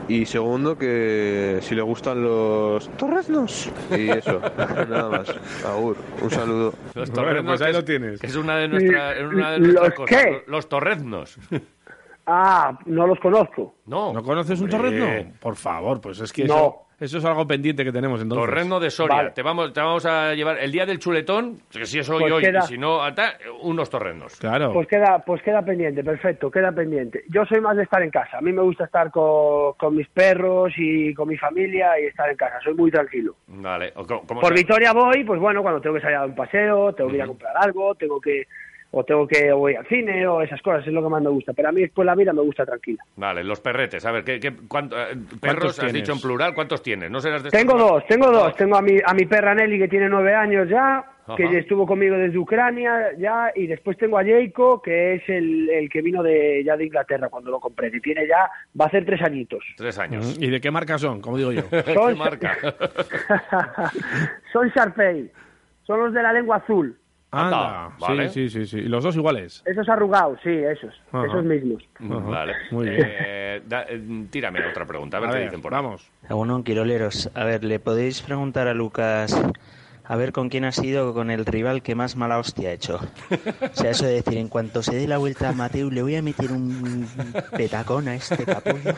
Y 0.07 0.25
segundo, 0.25 0.77
que 0.77 1.59
si 1.61 1.75
le 1.75 1.81
gustan 1.81 2.21
los 2.23 2.89
torreznos. 2.97 3.71
Y 3.91 4.09
eso, 4.09 4.41
nada 4.89 5.09
más. 5.09 5.33
Agur, 5.65 5.95
un 6.21 6.29
saludo. 6.29 6.73
Los 6.93 7.09
Bueno, 7.09 7.13
torreznos, 7.29 7.45
pues 7.45 7.61
ahí 7.61 7.71
es- 7.71 7.77
lo 7.77 7.85
tienes. 7.85 8.19
que 8.19 8.27
es 8.27 8.35
una 8.35 8.57
de, 8.57 8.67
nuestra- 8.67 9.15
¿Los 9.21 9.33
una 9.33 9.51
de 9.51 9.59
nuestras 9.59 9.93
cosas. 9.93 10.23
qué? 10.23 10.43
Los 10.47 10.67
torreznos. 10.69 11.37
Ah, 12.25 12.77
no 12.85 13.07
los 13.07 13.19
conozco. 13.19 13.75
No. 13.85 14.13
¿No 14.13 14.23
conoces 14.23 14.59
un 14.61 14.69
torrezno? 14.69 15.33
Por 15.39 15.55
favor, 15.55 15.99
pues 16.01 16.19
es 16.19 16.31
que 16.33 16.45
No. 16.45 16.53
eso, 16.55 16.75
eso 17.03 17.17
es 17.17 17.25
algo 17.25 17.45
pendiente 17.47 17.83
que 17.83 17.91
tenemos 17.91 18.21
entonces. 18.21 18.45
Torrezno 18.45 18.79
de 18.79 18.89
Soria. 18.89 19.15
Vale. 19.17 19.31
Te, 19.31 19.41
vamos, 19.41 19.73
te 19.73 19.79
vamos 19.81 20.05
a 20.05 20.33
llevar 20.33 20.57
el 20.59 20.71
día 20.71 20.85
del 20.85 20.99
chuletón, 20.99 21.59
que 21.71 21.85
si 21.85 21.99
es 21.99 22.09
hoy, 22.09 22.21
Pues 22.21 22.33
hoy, 22.33 22.43
queda- 22.43 22.59
y 22.59 22.67
si 22.67 22.77
no, 22.77 23.01
ata- 23.03 23.37
unos 23.61 23.89
torreznos. 23.89 24.35
Claro. 24.37 24.73
Pues 24.73 24.87
queda, 24.87 25.19
pues 25.25 25.41
queda 25.41 25.61
pendiente, 25.61 26.03
perfecto, 26.03 26.49
queda 26.49 26.71
pendiente. 26.71 27.23
Yo 27.29 27.45
soy 27.45 27.61
más 27.61 27.75
de 27.77 27.83
estar 27.83 28.01
en 28.01 28.09
casa. 28.09 28.37
A 28.37 28.41
mí 28.41 28.51
me 28.51 28.61
gusta 28.61 28.85
estar 28.85 29.11
con, 29.11 29.73
con 29.73 29.95
mis 29.95 30.07
perros 30.09 30.71
y 30.77 31.13
con 31.13 31.27
mi 31.27 31.37
familia 31.37 31.99
y 31.99 32.05
estar 32.05 32.29
en 32.29 32.37
casa. 32.37 32.59
Soy 32.63 32.73
muy 32.73 32.89
tranquilo. 32.91 33.35
Vale. 33.47 33.91
o 33.95 34.05
co- 34.05 34.23
¿cómo 34.27 34.41
Por 34.41 34.53
Vitoria 34.53 34.93
voy, 34.93 35.23
pues 35.23 35.39
bueno, 35.39 35.61
cuando 35.61 35.81
tengo 35.81 35.95
que 35.95 36.01
salir 36.01 36.15
a 36.17 36.25
un 36.25 36.35
paseo, 36.35 36.93
tengo 36.93 37.09
que 37.09 37.15
ir 37.17 37.21
a 37.23 37.27
comprar 37.27 37.53
algo, 37.57 37.95
tengo 37.95 38.19
que 38.21 38.47
o 38.95 39.03
tengo 39.03 39.27
que 39.27 39.51
o 39.51 39.57
voy 39.57 39.73
al 39.75 39.87
cine 39.87 40.25
o 40.27 40.41
esas 40.41 40.61
cosas, 40.61 40.85
es 40.85 40.93
lo 40.93 41.01
que 41.01 41.09
más 41.09 41.21
me 41.21 41.29
gusta. 41.29 41.51
Pero 41.53 41.69
a 41.69 41.71
mí 41.71 41.81
después 41.81 42.05
la 42.05 42.13
vida 42.13 42.31
me 42.31 42.41
gusta 42.41 42.63
tranquila. 42.63 43.03
Vale, 43.15 43.43
los 43.43 43.59
perretes. 43.59 44.05
A 44.05 44.11
ver, 44.11 44.23
¿qué, 44.23 44.39
qué- 44.39 44.53
cuánto- 44.67 44.95
eh, 44.97 45.17
perros 45.41 45.71
has 45.71 45.75
tienes? 45.77 45.93
dicho 45.95 46.11
en 46.13 46.21
plural? 46.21 46.53
¿Cuántos 46.53 46.83
tienes? 46.83 47.09
¿No 47.09 47.19
serás 47.19 47.41
de 47.43 47.49
Tengo 47.49 47.75
dos, 47.77 48.05
tengo 48.07 48.29
dos. 48.31 48.55
Tengo 48.55 48.77
a 48.77 48.81
mi, 48.83 48.97
a 49.03 49.13
mi 49.15 49.25
perra 49.25 49.55
Nelly 49.55 49.79
que 49.79 49.87
tiene 49.87 50.07
nueve 50.09 50.35
años 50.35 50.69
ya, 50.69 51.03
que 51.35 51.57
estuvo 51.57 51.87
conmigo 51.87 52.15
desde 52.17 52.37
Ucrania 52.37 53.11
ya, 53.17 53.49
y 53.55 53.65
después 53.65 53.97
tengo 53.97 54.19
a 54.19 54.23
Jacob, 54.23 54.81
que 54.83 55.15
es 55.15 55.23
el, 55.29 55.69
el 55.69 55.89
que 55.89 56.01
vino 56.01 56.21
de 56.21 56.61
ya 56.63 56.77
de 56.77 56.85
Inglaterra 56.85 57.29
cuando 57.29 57.49
lo 57.49 57.59
compré, 57.59 57.89
que 57.89 57.99
tiene 57.99 58.27
ya, 58.27 58.49
va 58.79 58.85
a 58.85 58.87
hacer 58.89 59.05
tres 59.05 59.21
añitos. 59.23 59.63
Tres 59.77 59.97
años. 59.97 60.37
¿Y 60.39 60.49
de 60.51 60.61
qué 60.61 60.69
marca 60.69 60.97
son? 60.99 61.19
Como 61.21 61.37
digo 61.37 61.51
yo. 61.51 61.63
¿Qué 61.69 61.93
Son- 61.95 62.17
marca? 62.17 62.57
Son 64.51 64.69
Sharpei, 64.69 65.31
son 65.87 65.99
los 65.99 66.13
de 66.13 66.21
la 66.21 66.33
lengua 66.33 66.57
azul. 66.57 66.95
Anda, 67.33 67.85
Anda, 67.85 67.95
vale. 67.99 68.29
sí, 68.29 68.49
sí, 68.49 68.65
sí, 68.65 68.67
sí. 68.67 68.77
¿Y 68.85 68.87
los 68.87 69.03
dos 69.03 69.15
iguales? 69.15 69.63
Esos 69.65 69.89
arrugados, 69.89 70.39
sí, 70.43 70.51
esos, 70.51 70.93
Ajá. 71.11 71.25
esos 71.25 71.43
mismos. 71.43 71.83
vale. 71.99 72.53
Muy 72.71 72.87
bien. 72.89 73.01
Eh, 73.09 73.61
da- 73.65 73.85
eh, 73.89 74.01
tírame 74.29 74.63
otra 74.63 74.85
pregunta, 74.85 75.17
a 75.17 75.19
ver 75.19 75.29
A 75.29 75.33
qué 75.33 75.37
ver, 75.39 75.47
dicen 75.47 75.61
por 75.61 75.73
ahí. 75.73 75.81
vamos. 75.81 76.11
Bueno, 76.29 76.63
Quiroleros, 76.63 77.29
a 77.33 77.43
ver, 77.43 77.63
¿le 77.63 77.79
podéis 77.79 78.21
preguntar 78.21 78.67
a 78.67 78.73
Lucas 78.73 79.35
a 80.05 80.15
ver 80.17 80.31
con 80.33 80.49
quién 80.49 80.65
ha 80.65 80.71
sido 80.71 81.13
con 81.13 81.31
el 81.31 81.45
rival 81.45 81.81
que 81.81 81.95
más 81.95 82.15
mala 82.15 82.37
hostia 82.37 82.69
ha 82.69 82.73
hecho? 82.73 82.99
O 83.61 83.73
sea, 83.75 83.91
eso 83.91 84.05
de 84.05 84.13
decir, 84.15 84.37
en 84.37 84.49
cuanto 84.49 84.83
se 84.83 84.95
dé 84.95 85.07
la 85.07 85.17
vuelta 85.17 85.49
a 85.49 85.53
Mateo, 85.53 85.89
le 85.89 86.01
voy 86.01 86.15
a 86.15 86.21
meter 86.21 86.51
un 86.51 87.07
petacón 87.55 88.07
a 88.09 88.15
este 88.15 88.43
capullo. 88.45 88.93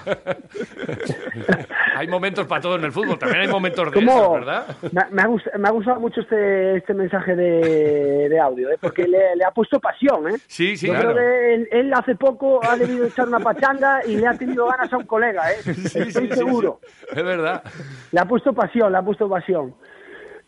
Hay 1.95 2.07
momentos 2.07 2.45
para 2.47 2.61
todo 2.61 2.75
en 2.75 2.83
el 2.83 2.91
fútbol, 2.91 3.17
también 3.17 3.41
hay 3.41 3.47
momentos 3.47 3.91
de 3.91 3.99
esos, 3.99 4.31
¿verdad? 4.33 4.65
Me, 4.91 5.01
ha- 5.01 5.07
me 5.11 5.21
ha 5.21 5.27
gust- 5.27 5.53
me 5.57 5.67
ha 5.67 5.71
gustado 5.71 5.99
mucho 5.99 6.21
este, 6.21 6.77
este 6.77 6.93
mensaje 6.93 7.35
de, 7.35 8.27
de 8.29 8.39
audio, 8.39 8.69
¿eh? 8.71 8.77
porque 8.81 9.07
le, 9.07 9.35
le 9.35 9.43
ha 9.45 9.51
puesto 9.51 9.79
pasión. 9.79 10.27
¿eh? 10.29 10.35
Sí, 10.47 10.75
sí, 10.75 10.87
Yo 10.87 10.93
claro. 10.93 11.13
creo 11.13 11.23
que 11.23 11.53
él, 11.55 11.67
él 11.71 11.93
hace 11.93 12.15
poco 12.15 12.59
ha 12.67 12.75
debido 12.75 13.05
echar 13.05 13.27
una 13.27 13.39
pachanga 13.39 14.01
y 14.05 14.17
le 14.17 14.27
ha 14.27 14.33
tenido 14.33 14.65
ganas 14.67 14.91
a 14.91 14.97
un 14.97 15.05
colega, 15.05 15.51
¿eh? 15.51 15.57
Sí, 15.63 15.71
estoy 15.99 16.11
sí, 16.11 16.27
sí, 16.29 16.35
seguro. 16.35 16.79
sí. 16.83 17.05
Es 17.15 17.23
verdad. 17.23 17.63
Le 18.11 18.19
ha 18.19 18.25
puesto 18.25 18.53
pasión, 18.53 18.91
le 18.91 18.97
ha 18.97 19.01
puesto 19.01 19.29
pasión. 19.29 19.73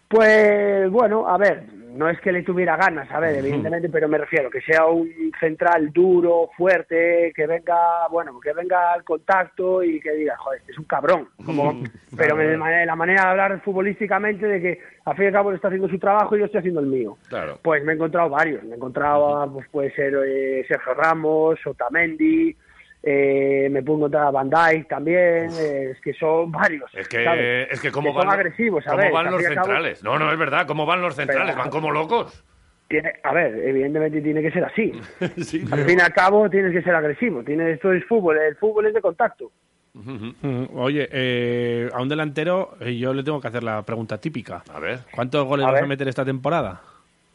Pues 0.08 0.90
bueno, 0.90 1.28
a 1.28 1.38
ver, 1.38 1.66
no 1.98 2.10
es 2.10 2.20
que 2.22 2.32
le 2.32 2.44
tuviera 2.44 2.78
ganas, 2.78 3.12
a 3.12 3.20
ver, 3.20 3.36
evidentemente, 3.38 3.90
pero 3.90 4.08
me 4.08 4.18
refiero 4.18 4.50
que 4.50 4.62
sea 4.62 4.86
un 4.86 5.10
central 5.40 5.92
duro, 5.92 6.50
fuerte, 6.56 7.34
que 7.36 7.48
venga, 7.48 8.08
bueno, 8.10 8.40
que 8.40 8.54
venga 8.54 8.94
al 8.94 9.04
contacto 9.04 9.84
y 9.84 10.00
que 10.00 10.12
diga, 10.14 10.38
joder, 10.38 10.60
este 10.60 10.72
es 10.74 10.78
un 10.78 10.86
cabrón. 10.86 11.28
Como, 11.44 11.82
pero 12.16 12.38
de 12.38 12.86
la 12.86 12.96
manera 12.96 13.24
de 13.24 13.30
hablar 13.30 13.62
futbolísticamente 13.62 14.46
de 14.46 14.62
que 14.62 14.80
al 15.06 15.16
fin 15.16 15.26
y 15.26 15.28
al 15.28 15.34
cabo 15.34 15.52
está 15.52 15.68
haciendo 15.68 15.90
su 15.90 16.00
trabajo 16.00 16.36
y 16.36 16.40
yo 16.40 16.46
estoy 16.46 16.60
haciendo 16.60 16.80
el 16.80 16.88
mío. 16.88 17.18
Claro. 17.28 17.60
Pues 17.62 17.84
me 17.84 17.94
he 17.94 17.96
encontrado 17.96 18.30
varios, 18.30 18.64
me 18.64 18.72
he 18.72 18.76
encontrado, 18.76 19.38
a, 19.38 19.52
pues 19.52 19.68
puede 19.70 19.92
ser 19.94 20.14
eh, 20.26 20.66
Sergio 20.68 20.94
Ramos, 20.94 21.60
Otamendi, 21.66 22.56
eh, 23.10 23.70
me 23.72 23.82
puedo 23.84 24.00
encontrar 24.00 24.28
a 24.28 24.32
Van 24.32 24.50
Dijk 24.50 24.88
también, 24.90 25.50
eh, 25.60 25.92
es 25.92 26.02
que 26.02 26.14
son 26.14 26.52
varios. 26.52 26.94
Es 26.94 27.08
que, 27.08 27.24
¿sabes? 27.24 27.68
es 27.72 27.80
que 27.82 27.92
cómo 27.92 28.10
son 28.14 28.28
van, 28.28 28.30
agresivos, 28.40 28.84
cómo 28.86 29.12
van 29.12 29.26
los 29.32 29.42
cabo, 29.42 29.54
centrales. 29.56 30.04
No, 30.04 30.20
no, 30.20 30.32
es 30.32 30.38
verdad, 30.38 30.68
cómo 30.68 30.86
van 30.86 31.02
los 31.02 31.16
centrales, 31.16 31.52
Pero- 31.54 31.58
van 31.60 31.70
como 31.70 31.92
locos. 31.92 32.44
tiene, 32.90 33.14
a 33.24 33.34
ver, 33.34 33.56
evidentemente 33.64 34.22
tiene 34.22 34.42
que 34.42 34.52
ser 34.52 34.66
así. 34.66 34.92
Sí, 35.38 35.64
Al 35.72 35.86
fin 35.86 36.00
y 36.00 36.02
al 36.02 36.14
cabo 36.14 36.50
tienes 36.50 36.72
que 36.74 36.82
ser 36.82 36.96
agresivo. 36.96 37.44
Tiene, 37.44 37.72
esto 37.72 37.94
es 37.94 38.04
fútbol, 38.06 38.38
el 38.38 38.56
fútbol 38.58 38.88
es 38.88 38.94
de 38.94 39.02
contacto. 39.02 39.52
Mm, 39.94 40.68
Oye, 40.76 41.08
eh, 41.12 41.90
a 41.92 42.02
un 42.02 42.08
delantero 42.10 42.78
eh, 42.82 42.96
yo 42.98 43.14
le 43.14 43.24
tengo 43.24 43.42
que 43.42 43.48
hacer 43.48 43.64
la 43.64 43.82
pregunta 43.84 44.20
típica. 44.20 44.64
A 44.74 44.80
ver. 44.80 45.00
¿Cuántos 45.12 45.46
goles 45.46 45.66
A 45.66 45.72
vas 45.72 45.82
a 45.82 45.86
meter 45.88 46.08
esta 46.08 46.24
temporada? 46.24 46.82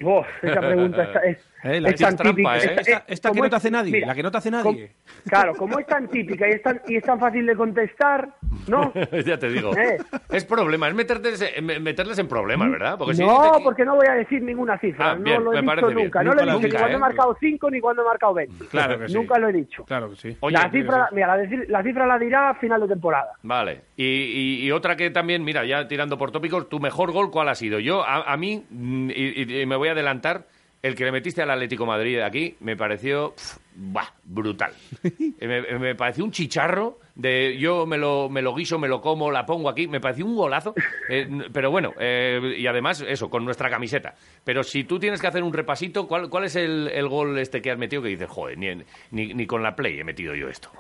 Uf, 0.01 0.27
esa 0.43 0.61
pregunta 0.61 1.03
está- 1.05 1.21
es, 1.21 1.39
Eh, 1.65 1.81
la- 1.81 1.91
es 1.91 2.01
tan 2.01 2.17
trampa, 2.17 2.31
típica. 2.37 2.57
¿eh? 2.57 2.59
es- 2.59 2.65
Esta, 2.89 2.97
es- 2.99 3.03
esta 3.09 3.31
que 3.31 3.41
no 3.41 3.51
te 3.51 3.57
hace 3.57 3.71
nadie, 3.71 3.93
mira, 3.93 4.07
la 4.09 4.15
que 4.15 4.23
no 4.23 4.31
te 4.31 4.39
hace 4.39 4.51
nadie. 4.51 4.93
claro, 5.29 5.55
como 5.55 5.79
es 5.79 5.87
tan 5.87 6.09
típica 6.09 6.49
y 6.49 6.53
es 6.53 6.63
tan, 6.63 6.81
y 6.89 6.97
es 6.97 7.05
tan 7.05 7.19
fácil 7.21 7.47
de 7.47 7.55
contestar, 7.57 8.29
¿no? 8.69 8.93
ya 9.27 9.39
te 9.39 9.49
digo. 9.49 9.77
Eh. 9.77 9.99
Es 10.31 10.45
problema, 10.45 10.89
es 10.89 10.95
meterles, 10.95 11.41
en- 11.57 11.83
meterles 11.83 12.19
en 12.19 12.29
problemas, 12.29 12.71
¿verdad? 12.71 12.99
Porque 12.99 13.15
si 13.15 13.23
no, 13.23 13.53
porque 13.63 13.85
no 13.85 13.95
voy 13.97 14.07
a 14.09 14.15
decir 14.15 14.43
ninguna 14.43 14.79
cifra. 14.79 15.13
Ah, 15.13 15.15
no 15.15 15.39
lo 15.41 15.53
he 15.53 15.61
dicho 15.63 15.87
bien. 15.89 15.99
nunca. 15.99 16.23
No 16.23 16.35
lo 16.35 16.41
he 16.41 16.45
dicho 16.45 16.57
has 16.57 16.63
ni 16.63 16.71
cuando 16.71 16.89
¿eh? 16.89 16.95
he 16.95 16.99
marcado 16.99 17.37
5 17.39 17.71
ni 17.71 17.81
cuando 17.81 18.03
he 18.03 18.05
marcado 18.07 18.35
20. 18.35 18.65
Claro 18.67 18.99
que 18.99 19.09
sí. 19.09 19.15
Nunca 19.15 19.39
lo 19.39 19.49
he 19.49 19.53
dicho. 19.53 19.85
Claro 19.85 20.11
que 20.11 20.17
sí. 20.17 20.37
Oye, 20.41 20.57
la, 20.57 20.71
cifra, 20.71 21.09
mira, 21.13 21.37
la, 21.69 21.83
cifra 21.83 22.07
la 22.07 22.19
dirá 22.19 22.51
a 22.51 22.55
final 22.57 22.81
de 22.81 22.89
temporada. 22.89 23.33
Vale. 23.43 23.81
Y, 23.97 24.05
y- 24.05 24.65
y 24.67 24.71
otra 24.73 24.97
que 24.97 25.11
también, 25.11 25.45
mira, 25.45 25.65
ya 25.65 25.87
tirando 25.89 26.19
por 26.19 26.31
tópicos, 26.33 26.69
¿tu 26.69 26.81
mejor 26.81 27.13
gol 27.13 27.31
cuál 27.31 27.49
ha 27.49 27.55
sido? 27.55 27.79
Yo, 27.79 28.03
a, 28.05 28.33
a 28.33 28.37
mí, 28.37 28.65
mm, 28.71 29.11
y, 29.11 29.43
y- 29.43 29.61
y 29.63 29.67
me 29.67 29.77
voy 29.77 29.89
a 29.89 29.93
adelantar, 29.93 30.47
el 30.83 30.97
que 30.97 31.05
le 31.05 31.13
metiste 31.13 31.41
al 31.43 31.51
Atlético 31.51 31.87
Madrid 31.87 32.17
de 32.17 32.25
aquí 32.25 32.57
me 32.61 32.77
pareció 32.77 33.35
pf, 33.35 33.61
bah, 33.77 34.13
brutal. 34.25 34.73
Me, 35.41 35.79
me 35.79 35.95
pareció 35.95 36.25
un 36.25 36.31
chicharro 36.31 36.99
de 37.15 37.59
yo 37.59 37.85
me 37.85 37.99
lo, 37.99 38.29
me 38.29 38.43
lo 38.43 38.55
guiso, 38.55 38.79
me 38.79 38.89
lo 38.89 39.01
como, 39.01 39.31
la 39.31 39.45
pongo 39.45 39.69
aquí. 39.69 39.87
Me 39.89 40.01
pareció 40.01 40.25
un 40.25 40.37
golazo. 40.37 40.75
Eh, 41.09 41.29
pero 41.53 41.71
bueno, 41.71 41.93
eh, 41.99 42.55
y 42.57 42.67
además 42.67 43.05
eso, 43.07 43.29
con 43.29 43.45
nuestra 43.45 43.69
camiseta. 43.69 44.15
Pero 44.45 44.63
si 44.63 44.85
tú 44.85 44.99
tienes 44.99 45.21
que 45.21 45.27
hacer 45.27 45.43
un 45.43 45.53
repasito, 45.53 46.07
¿cuál, 46.07 46.31
cuál 46.31 46.45
es 46.45 46.57
el, 46.57 46.89
el 46.89 47.09
gol 47.09 47.39
este 47.39 47.61
que 47.61 47.71
has 47.71 47.79
metido 47.79 48.03
que 48.03 48.09
dices, 48.09 48.29
joder, 48.29 48.57
ni, 48.57 48.69
ni, 49.11 49.35
ni 49.35 49.47
con 49.47 49.63
la 49.63 49.75
Play 49.75 49.99
he 49.99 50.05
metido 50.05 50.35
yo 50.35 50.49
esto? 50.49 50.71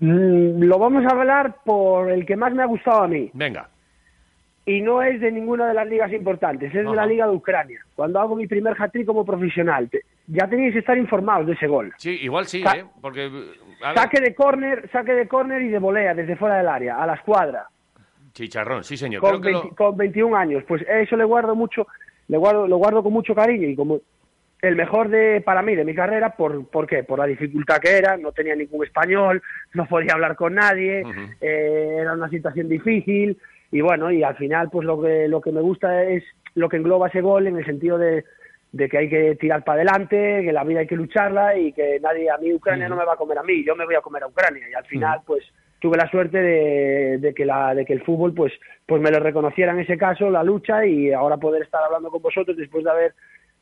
Mm, 0.00 0.62
lo 0.62 0.78
vamos 0.78 1.04
a 1.06 1.16
hablar 1.16 1.56
por 1.64 2.10
el 2.10 2.26
que 2.26 2.36
más 2.36 2.52
me 2.54 2.62
ha 2.62 2.66
gustado 2.66 3.02
a 3.02 3.08
mí. 3.08 3.30
Venga. 3.32 3.68
Y 4.66 4.80
no 4.80 5.02
es 5.02 5.20
de 5.20 5.30
ninguna 5.30 5.68
de 5.68 5.74
las 5.74 5.86
ligas 5.86 6.10
importantes, 6.12 6.68
es 6.74 6.84
de 6.84 6.94
la. 6.94 7.04
Liga 7.06 7.26
de 7.26 7.32
Ucrania. 7.34 7.80
Cuando 7.94 8.18
hago 8.20 8.34
mi 8.34 8.46
primer 8.46 8.74
hat-trick 8.80 9.06
como 9.06 9.24
profesional, 9.24 9.88
Te- 9.90 10.02
ya 10.26 10.48
tenéis 10.48 10.72
que 10.72 10.78
estar 10.78 10.96
informados 10.96 11.46
de 11.46 11.52
ese 11.52 11.66
gol. 11.66 11.92
Sí, 11.98 12.18
igual 12.22 12.46
sí, 12.46 12.62
Sa- 12.62 12.76
¿eh? 12.78 12.84
Porque... 13.00 13.30
Saque 13.94 14.20
de 14.22 14.34
córner, 14.34 14.88
saque 14.90 15.12
de 15.12 15.28
córner 15.28 15.60
y 15.62 15.68
de 15.68 15.78
volea 15.78 16.14
desde 16.14 16.36
fuera 16.36 16.56
del 16.56 16.68
área, 16.68 16.96
a 17.02 17.06
la 17.06 17.14
escuadra, 17.14 17.66
Chicharrón, 18.32 18.82
sí, 18.84 18.96
señor. 18.96 19.20
con, 19.20 19.30
Creo 19.30 19.40
que 19.42 19.50
lo- 19.52 19.60
20 19.62 19.76
con 19.76 19.96
21 19.96 20.36
años. 20.36 20.64
Pues 20.66 20.82
eso 20.88 21.16
le 21.16 21.24
guardo 21.24 21.54
mucho, 21.54 21.86
le 22.28 22.36
guardo, 22.38 22.66
lo 22.66 22.78
guardo 22.78 23.02
con 23.02 23.12
mucho 23.12 23.34
cariño 23.34 23.68
y 23.68 23.76
como 23.76 24.00
el 24.62 24.76
mejor 24.76 25.08
de 25.10 25.42
para 25.42 25.60
mí 25.60 25.74
de 25.76 25.84
mi 25.84 25.94
carrera, 25.94 26.30
¿por, 26.36 26.66
¿por 26.68 26.86
qué? 26.86 27.04
Por 27.04 27.18
la 27.18 27.26
dificultad 27.26 27.76
que 27.78 27.96
era, 27.98 28.16
no 28.16 28.32
tenía 28.32 28.56
ningún 28.56 28.84
español, 28.86 29.42
no 29.74 29.84
podía 29.86 30.14
hablar 30.14 30.34
con 30.36 30.54
nadie, 30.54 31.02
eh, 31.40 31.96
era 32.00 32.14
una 32.14 32.30
situación 32.30 32.68
difícil 32.68 33.36
y 33.74 33.80
bueno, 33.80 34.12
y 34.12 34.22
al 34.22 34.36
final 34.36 34.70
pues 34.70 34.86
lo 34.86 35.02
que, 35.02 35.26
lo 35.26 35.40
que 35.40 35.50
me 35.50 35.60
gusta 35.60 36.04
es 36.04 36.22
lo 36.54 36.68
que 36.68 36.76
engloba 36.76 37.08
ese 37.08 37.20
gol 37.20 37.48
en 37.48 37.56
el 37.56 37.66
sentido 37.66 37.98
de, 37.98 38.24
de 38.70 38.88
que 38.88 38.98
hay 38.98 39.08
que 39.08 39.34
tirar 39.34 39.64
para 39.64 39.82
adelante, 39.82 40.42
que 40.44 40.52
la 40.52 40.62
vida 40.62 40.78
hay 40.78 40.86
que 40.86 40.94
lucharla 40.94 41.58
y 41.58 41.72
que 41.72 41.98
nadie, 41.98 42.30
a 42.30 42.38
mí 42.38 42.54
Ucrania 42.54 42.88
no 42.88 42.94
me 42.94 43.04
va 43.04 43.14
a 43.14 43.16
comer 43.16 43.38
a 43.38 43.42
mí, 43.42 43.64
yo 43.64 43.74
me 43.74 43.84
voy 43.84 43.96
a 43.96 44.00
comer 44.00 44.22
a 44.22 44.28
Ucrania. 44.28 44.62
Y 44.70 44.74
al 44.74 44.84
final, 44.84 45.22
pues 45.26 45.44
tuve 45.80 45.96
la 45.96 46.08
suerte 46.08 46.38
de, 46.38 47.18
de 47.18 47.34
que 47.34 47.44
la, 47.44 47.74
de 47.74 47.84
que 47.84 47.94
el 47.94 48.04
fútbol, 48.04 48.32
pues, 48.32 48.52
pues 48.86 49.02
me 49.02 49.10
lo 49.10 49.18
reconociera 49.18 49.72
en 49.72 49.80
ese 49.80 49.98
caso, 49.98 50.30
la 50.30 50.44
lucha 50.44 50.86
y 50.86 51.12
ahora 51.12 51.38
poder 51.38 51.62
estar 51.62 51.82
hablando 51.82 52.12
con 52.12 52.22
vosotros 52.22 52.56
después 52.56 52.84
de 52.84 52.90
haber 52.92 53.14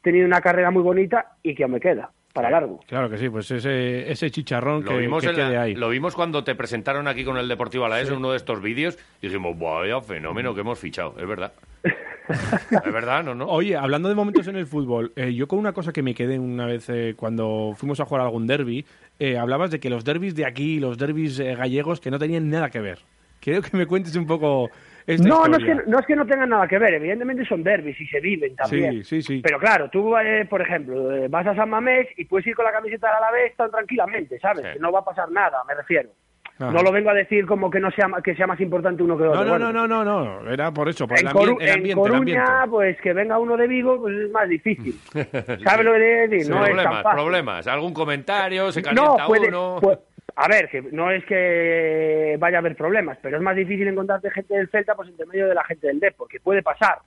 tenido 0.03 0.27
una 0.27 0.42
carrera 0.42 0.70
muy 0.70 0.83
bonita 0.83 1.37
y 1.42 1.55
que 1.55 1.62
aún 1.62 1.72
me 1.72 1.81
queda 1.81 2.11
para 2.33 2.51
largo. 2.51 2.81
Claro 2.87 3.11
que 3.11 3.18
sí, 3.18 3.29
pues 3.29 3.51
ese, 3.51 4.11
ese 4.11 4.31
chicharrón 4.31 4.85
Lo 4.85 4.90
que, 4.90 4.99
vimos, 4.99 5.23
que 5.23 5.31
en 5.31 5.37
la- 5.37 5.45
quede 5.49 5.59
ahí. 5.59 5.75
lo 5.75 5.88
vimos 5.88 6.14
cuando 6.14 6.42
te 6.45 6.55
presentaron 6.55 7.07
aquí 7.09 7.25
con 7.25 7.37
el 7.37 7.49
Deportivo 7.49 7.85
Alavés 7.85 8.09
en 8.09 8.16
uno 8.16 8.31
de 8.31 8.37
estos 8.38 8.62
vídeos 8.62 8.99
y 9.21 9.27
dijimos, 9.29 9.59
vaya 9.59 10.01
fenómeno 10.01 10.55
que 10.55 10.61
hemos 10.62 10.79
fichado, 10.79 11.14
es 11.18 11.27
verdad. 11.27 11.53
es 12.29 12.92
verdad, 12.92 13.25
¿no? 13.25 13.35
no? 13.35 13.47
Oye, 13.47 13.77
hablando 13.77 14.09
de 14.09 14.14
momentos 14.14 14.47
en 14.47 14.57
el 14.57 14.66
fútbol, 14.66 15.12
eh, 15.16 15.35
yo 15.35 15.49
con 15.49 15.59
una 15.59 15.73
cosa 15.73 15.92
que 15.92 16.03
me 16.03 16.14
quedé 16.14 16.38
una 16.38 16.66
vez 16.66 16.88
eh, 16.88 17.14
cuando 17.16 17.75
fuimos 17.77 18.01
a 18.01 18.05
jugar 18.05 18.23
algún 18.25 18.47
derby, 18.47 18.85
eh, 19.18 19.37
hablabas 19.38 19.71
de 19.71 19.81
que 19.81 19.90
los 19.90 20.05
derbis 20.05 20.35
de 20.35 20.47
aquí, 20.47 20.79
los 20.81 20.99
derbis 20.99 21.38
eh, 21.40 21.55
gallegos, 21.55 22.01
que 22.01 22.11
no 22.11 22.18
tenían 22.18 22.49
nada 22.49 22.71
que 22.71 22.81
ver. 22.81 23.01
Quiero 23.40 23.61
que 23.61 23.77
me 23.77 23.87
cuentes 23.87 24.14
un 24.16 24.27
poco 24.27 24.71
esta 25.07 25.29
No, 25.29 25.47
no 25.47 25.57
es, 25.57 25.65
que, 25.65 25.75
no 25.87 25.99
es 25.99 26.07
que 26.07 26.17
no 26.17 26.27
tengan 26.27 26.49
nada 26.51 26.67
que 26.69 26.79
ver, 26.79 26.95
evidentemente 26.95 27.45
son 27.45 27.62
derbis 27.62 28.01
y 28.01 28.07
se 28.07 28.21
viven 28.21 28.55
también. 28.57 29.05
Sí, 29.05 29.05
sí, 29.05 29.23
sí. 29.23 29.41
Pero 29.43 29.59
claro, 29.59 29.88
tú, 29.91 30.17
eh, 30.19 30.47
por 30.49 30.61
ejemplo, 30.62 31.12
eh, 31.12 31.29
vas 31.29 31.47
a 31.47 31.55
San 31.55 31.71
Mamés 31.71 32.09
y 32.17 32.25
puedes 32.25 32.47
ir 32.47 32.55
con 32.55 32.65
la 32.65 32.73
camiseta 32.73 33.09
de 33.15 33.21
la 33.21 33.31
vez 33.31 33.57
tan 33.57 33.71
tranquilamente, 33.71 34.38
¿sabes? 34.41 34.65
Sí. 34.67 34.73
Que 34.75 34.79
no 34.79 34.93
va 34.93 35.01
a 35.01 35.05
pasar 35.05 35.31
nada, 35.31 35.59
me 35.67 35.75
refiero. 35.75 36.11
Ajá. 36.59 36.71
No 36.71 36.83
lo 36.83 36.93
vengo 36.93 37.09
a 37.11 37.15
decir 37.15 37.47
como 37.47 37.71
que 37.71 37.81
no 37.81 37.91
sea 37.91 38.07
que 38.23 38.37
sea 38.37 38.47
más 38.47 38.61
importante 38.61 39.03
uno 39.03 39.17
que 39.17 39.25
otro. 39.25 39.43
No, 39.43 39.45
no, 39.45 39.51
bueno. 39.53 39.73
no, 39.73 39.88
no, 39.88 40.05
no, 40.05 40.43
no, 40.43 40.51
era 40.51 40.71
por 40.71 40.88
eso, 40.88 41.09
por 41.09 41.19
el, 41.19 41.25
En, 41.27 41.33
ambien- 41.33 41.57
el 41.61 41.69
en 41.69 41.75
ambiente, 41.75 41.88
el 41.91 41.97
Coruña, 42.11 42.43
ambiente. 42.45 42.71
pues 42.71 43.01
que 43.01 43.12
venga 43.15 43.38
uno 43.38 43.57
de 43.57 43.67
Vigo, 43.67 44.01
pues 44.01 44.15
es 44.17 44.31
más 44.31 44.49
difícil. 44.49 44.95
¿Sabes 45.65 45.85
lo 45.85 45.93
que 45.95 45.99
decir? 45.99 46.51
no 46.51 46.65
es 46.65 46.77
tan 46.77 46.77
problemas, 46.77 47.03
fácil. 47.03 47.21
problemas. 47.23 47.67
¿Algún 47.67 47.95
comentario? 47.95 48.71
¿Se 48.71 48.83
No, 48.83 48.88
calienta 48.91 49.27
puede, 49.27 49.49
uno? 49.49 49.81
pu- 49.81 49.99
a 50.35 50.49
ver, 50.49 50.68
que 50.68 50.83
no 50.83 51.11
es 51.11 51.25
que 51.25 52.37
vaya 52.38 52.59
a 52.59 52.61
haber 52.61 52.77
problemas, 52.77 53.18
pero 53.23 53.37
es 53.37 53.42
más 53.42 53.57
difícil 53.57 53.88
encontrarte 53.88 54.31
gente 54.31 54.55
del 54.55 54.68
Celta 54.68 54.95
pues 54.95 55.09
entre 55.09 55.27
medio 55.27 55.49
de 55.49 55.55
la 55.55 55.64
gente 55.64 55.87
del 55.87 56.01
Depor, 56.01 56.29
que 56.29 56.40
puede 56.40 56.62
pasar. 56.62 56.99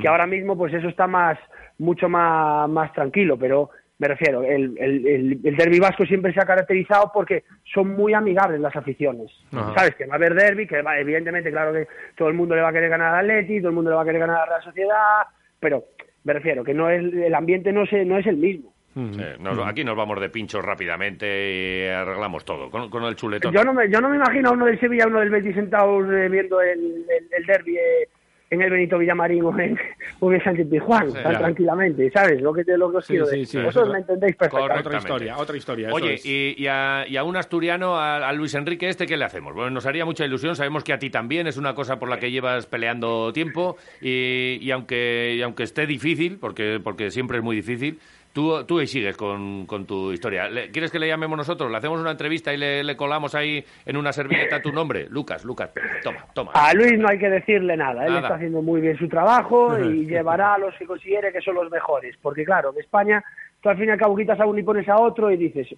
Que 0.00 0.08
ahora 0.08 0.26
mismo 0.26 0.58
pues 0.58 0.74
eso 0.74 0.88
está 0.88 1.06
más 1.06 1.38
mucho 1.78 2.08
más, 2.08 2.68
más 2.68 2.92
tranquilo, 2.92 3.38
pero 3.38 3.70
me 3.98 4.08
refiero, 4.08 4.42
el, 4.42 4.76
el, 4.78 5.06
el, 5.06 5.40
el 5.42 5.56
derbi 5.56 5.78
vasco 5.78 6.04
siempre 6.04 6.32
se 6.32 6.40
ha 6.40 6.44
caracterizado 6.44 7.10
porque 7.14 7.44
son 7.72 7.94
muy 7.94 8.12
amigables 8.12 8.60
las 8.60 8.76
aficiones. 8.76 9.30
Ajá. 9.52 9.72
¿Sabes? 9.74 9.94
Que 9.94 10.06
va 10.06 10.14
a 10.14 10.16
haber 10.16 10.34
derby, 10.34 10.66
que 10.66 10.82
va, 10.82 10.98
evidentemente, 10.98 11.50
claro 11.50 11.72
que 11.72 11.88
todo 12.16 12.28
el 12.28 12.34
mundo 12.34 12.54
le 12.54 12.62
va 12.62 12.68
a 12.68 12.72
querer 12.72 12.90
ganar 12.90 13.14
al 13.14 13.30
Atleti, 13.30 13.60
todo 13.60 13.70
el 13.70 13.74
mundo 13.74 13.90
le 13.90 13.96
va 13.96 14.02
a 14.02 14.04
querer 14.04 14.20
ganar 14.20 14.36
a 14.36 14.40
la 14.40 14.46
Real 14.46 14.62
Sociedad, 14.64 15.22
pero 15.60 15.84
me 16.24 16.32
refiero 16.32 16.62
que 16.62 16.74
no 16.74 16.90
es, 16.90 17.00
el 17.00 17.34
ambiente 17.34 17.72
no, 17.72 17.86
se, 17.86 18.04
no 18.04 18.18
es 18.18 18.26
el 18.26 18.36
mismo. 18.36 18.74
Nos- 18.96 19.66
aquí 19.66 19.84
nos 19.84 19.96
vamos 19.96 20.18
de 20.20 20.30
pinchos 20.30 20.64
rápidamente 20.64 21.84
y 21.84 21.88
arreglamos 21.88 22.44
todo 22.44 22.70
con, 22.70 22.88
con 22.88 23.04
el 23.04 23.14
chuletón. 23.14 23.52
Yo 23.52 23.62
no, 23.62 23.74
me, 23.74 23.90
yo 23.90 24.00
no 24.00 24.08
me 24.08 24.16
imagino 24.16 24.48
a 24.48 24.52
uno 24.52 24.64
del 24.66 24.80
Sevilla, 24.80 25.06
uno 25.06 25.20
del 25.20 25.30
Betis 25.30 25.54
sentados 25.54 26.06
eh, 26.10 26.28
viendo 26.30 26.60
el, 26.62 26.78
el, 26.80 27.28
el 27.36 27.46
derby 27.46 27.76
eh, 27.76 28.08
en 28.48 28.62
el 28.62 28.70
Benito 28.70 28.96
Villamarín 28.96 29.42
o 29.44 29.58
en, 29.58 29.76
o 30.20 30.32
en 30.32 30.42
Sánchez 30.42 30.68
Pizjuán, 30.70 31.12
tan 31.12 31.32
ya. 31.32 31.38
tranquilamente, 31.38 32.10
¿sabes? 32.10 32.40
Lo 32.40 32.52
que, 32.54 32.64
te, 32.64 32.78
lo 32.78 32.90
que 32.90 32.96
os 32.98 33.04
Sí, 33.06 33.12
quiero 33.14 33.26
sí, 33.26 33.40
decir. 33.40 33.46
sí, 33.60 33.64
Vosotros 33.66 33.88
eso- 33.88 33.92
me 33.92 33.98
entendéis 33.98 34.36
perfectamente. 34.36 34.78
Otra 34.88 34.98
historia, 34.98 35.36
otra 35.36 35.56
historia. 35.56 35.86
eso 35.88 35.96
Oye, 35.96 36.14
es. 36.14 36.24
y, 36.24 36.54
y 36.56 36.66
a, 36.68 37.04
y 37.06 37.16
a 37.18 37.24
un 37.24 37.36
asturiano, 37.36 37.96
a, 37.96 38.26
a 38.26 38.32
Luis 38.32 38.54
Enrique 38.54 38.88
este, 38.88 39.04
¿qué 39.06 39.16
le 39.18 39.24
hacemos? 39.26 39.52
Bueno, 39.52 39.70
nos 39.70 39.84
haría 39.84 40.04
mucha 40.06 40.24
ilusión, 40.24 40.56
sabemos 40.56 40.84
que 40.84 40.92
a 40.94 40.98
ti 40.98 41.10
también 41.10 41.46
es 41.46 41.56
una 41.58 41.74
cosa 41.74 41.98
por 41.98 42.08
la 42.08 42.18
que 42.18 42.30
llevas 42.30 42.66
peleando 42.66 43.30
tiempo 43.34 43.76
y, 44.00 44.58
y 44.62 44.70
aunque, 44.70 45.34
y 45.36 45.42
aunque 45.42 45.64
esté 45.64 45.86
difícil, 45.86 46.38
porque, 46.40 46.80
porque 46.82 47.10
siempre 47.10 47.38
es 47.38 47.44
muy 47.44 47.56
difícil, 47.56 47.98
tú, 48.36 48.66
tú 48.66 48.78
ahí 48.78 48.86
sigues 48.86 49.16
con, 49.16 49.64
con 49.64 49.86
tu 49.86 50.12
historia. 50.12 50.50
¿Quieres 50.70 50.90
que 50.90 50.98
le 50.98 51.08
llamemos 51.08 51.38
nosotros? 51.38 51.70
Le 51.70 51.78
hacemos 51.78 51.98
una 51.98 52.10
entrevista 52.10 52.52
y 52.52 52.58
le, 52.58 52.84
le 52.84 52.94
colamos 52.94 53.34
ahí 53.34 53.64
en 53.86 53.96
una 53.96 54.12
servilleta 54.12 54.60
tu 54.60 54.72
nombre. 54.72 55.06
Lucas, 55.08 55.42
Lucas, 55.42 55.70
toma, 56.02 56.26
toma. 56.34 56.52
A 56.52 56.74
Luis 56.74 56.98
no 56.98 57.08
hay 57.08 57.18
que 57.18 57.30
decirle 57.30 57.78
nada, 57.78 58.06
él 58.06 58.14
está 58.16 58.34
haciendo 58.34 58.60
muy 58.60 58.82
bien 58.82 58.98
su 58.98 59.08
trabajo 59.08 59.78
y 59.82 60.04
llevará 60.04 60.52
a 60.52 60.58
los 60.58 60.74
que 60.74 60.84
considere 60.84 61.32
que 61.32 61.40
son 61.40 61.54
los 61.54 61.70
mejores, 61.70 62.14
porque 62.20 62.44
claro, 62.44 62.74
en 62.74 62.80
España 62.80 63.24
tú 63.62 63.70
al 63.70 63.78
fin 63.78 63.86
y 63.86 63.92
al 63.92 63.98
cabo 63.98 64.14
quitas 64.14 64.38
a 64.38 64.44
uno 64.44 64.58
y 64.58 64.62
pones 64.62 64.86
a 64.86 65.00
otro 65.00 65.30
y 65.30 65.38
dices, 65.38 65.68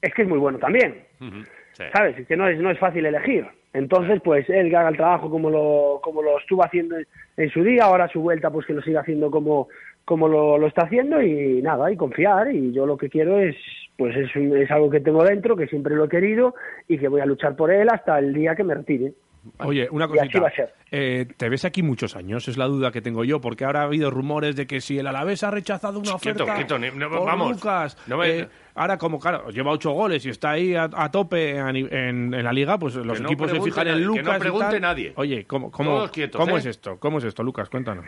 es 0.00 0.14
que 0.14 0.22
es 0.22 0.28
muy 0.28 0.38
bueno 0.38 0.58
también. 0.58 1.04
Sí. 1.18 1.84
¿sabes? 1.92 2.18
Es 2.18 2.26
que 2.26 2.36
no 2.36 2.48
es, 2.48 2.58
no 2.58 2.70
es 2.70 2.78
fácil 2.78 3.04
elegir. 3.04 3.46
Entonces, 3.74 4.22
pues 4.24 4.48
él 4.48 4.70
que 4.70 4.76
haga 4.76 4.88
el 4.88 4.96
trabajo 4.96 5.28
como 5.28 5.50
lo, 5.50 6.00
como 6.02 6.22
lo 6.22 6.38
estuvo 6.38 6.64
haciendo 6.64 6.96
en, 6.96 7.06
en 7.36 7.50
su 7.50 7.62
día, 7.62 7.84
ahora 7.84 8.04
a 8.04 8.08
su 8.08 8.22
vuelta, 8.22 8.50
pues 8.50 8.66
que 8.66 8.72
lo 8.72 8.80
siga 8.80 9.02
haciendo 9.02 9.30
como, 9.30 9.68
como 10.08 10.26
lo, 10.26 10.56
lo 10.56 10.66
está 10.66 10.84
haciendo 10.86 11.20
y 11.20 11.60
nada, 11.60 11.92
y 11.92 11.96
confiar. 11.96 12.50
Y 12.50 12.72
yo 12.72 12.86
lo 12.86 12.96
que 12.96 13.10
quiero 13.10 13.38
es, 13.38 13.54
pues 13.98 14.16
es, 14.16 14.34
un- 14.34 14.56
es 14.56 14.70
algo 14.70 14.88
que 14.88 15.00
tengo 15.00 15.22
dentro, 15.22 15.54
que 15.54 15.66
siempre 15.66 15.94
lo 15.94 16.06
he 16.06 16.08
querido 16.08 16.54
y 16.88 16.96
que 16.96 17.08
voy 17.08 17.20
a 17.20 17.26
luchar 17.26 17.54
por 17.56 17.70
él 17.70 17.88
hasta 17.92 18.18
el 18.18 18.32
día 18.32 18.56
que 18.56 18.64
me 18.64 18.74
retire. 18.74 19.12
Oye, 19.60 19.86
una 19.92 20.06
Y 20.06 20.18
así 20.18 20.18
cosita. 20.18 20.40
va 20.40 20.48
a 20.48 20.50
ser. 20.52 20.72
Eh, 20.90 21.26
¿Te 21.36 21.48
ves 21.48 21.64
aquí 21.64 21.82
muchos 21.82 22.16
años? 22.16 22.48
Es 22.48 22.56
la 22.58 22.66
duda 22.66 22.90
que 22.90 23.00
tengo 23.00 23.22
yo, 23.24 23.40
porque 23.40 23.64
ahora 23.64 23.80
ha 23.82 23.84
habido 23.84 24.10
rumores 24.10 24.56
de 24.56 24.66
que 24.66 24.80
si 24.80 24.98
el 24.98 25.06
Alavés 25.06 25.42
ha 25.44 25.50
rechazado 25.50 26.00
una 26.00 26.16
Quieto, 26.18 26.42
oferta 26.44 26.54
quieto, 26.56 26.78
ni- 26.78 26.90
no, 26.90 27.08
por 27.08 27.24
vamos. 27.24 27.50
Lucas, 27.52 27.96
No 28.08 28.16
me- 28.18 28.28
eh, 28.40 28.48
ahora 28.74 28.98
como 28.98 29.18
claro, 29.20 29.48
lleva 29.50 29.70
ocho 29.70 29.92
goles 29.92 30.24
y 30.26 30.30
está 30.30 30.50
ahí 30.52 30.74
a, 30.74 30.88
a 30.92 31.10
tope 31.10 31.58
a 31.58 31.70
ni- 31.72 31.86
en, 31.90 32.34
en 32.34 32.44
la 32.44 32.52
liga, 32.52 32.78
pues 32.78 32.96
los 32.96 33.16
Que 33.18 33.22
no 33.22 33.28
equipos 33.28 33.50
se 33.50 33.60
fijan 33.60 33.86
en 33.86 33.92
nadie, 33.92 34.02
que 34.02 34.06
Lucas 34.08 34.24
no 34.24 34.36
y 34.36 34.40
pregunte 34.40 34.70
tal. 34.72 34.80
nadie. 34.80 35.12
Oye, 35.16 35.44
¿cómo, 35.46 35.70
cómo, 35.70 36.08
quietos, 36.08 36.40
¿cómo 36.40 36.56
¿eh? 36.56 36.60
es 36.60 36.66
esto? 36.66 36.96
¿Cómo 36.98 37.18
es 37.18 37.24
esto, 37.24 37.42
Lucas? 37.42 37.68
Cuéntanos. 37.70 38.06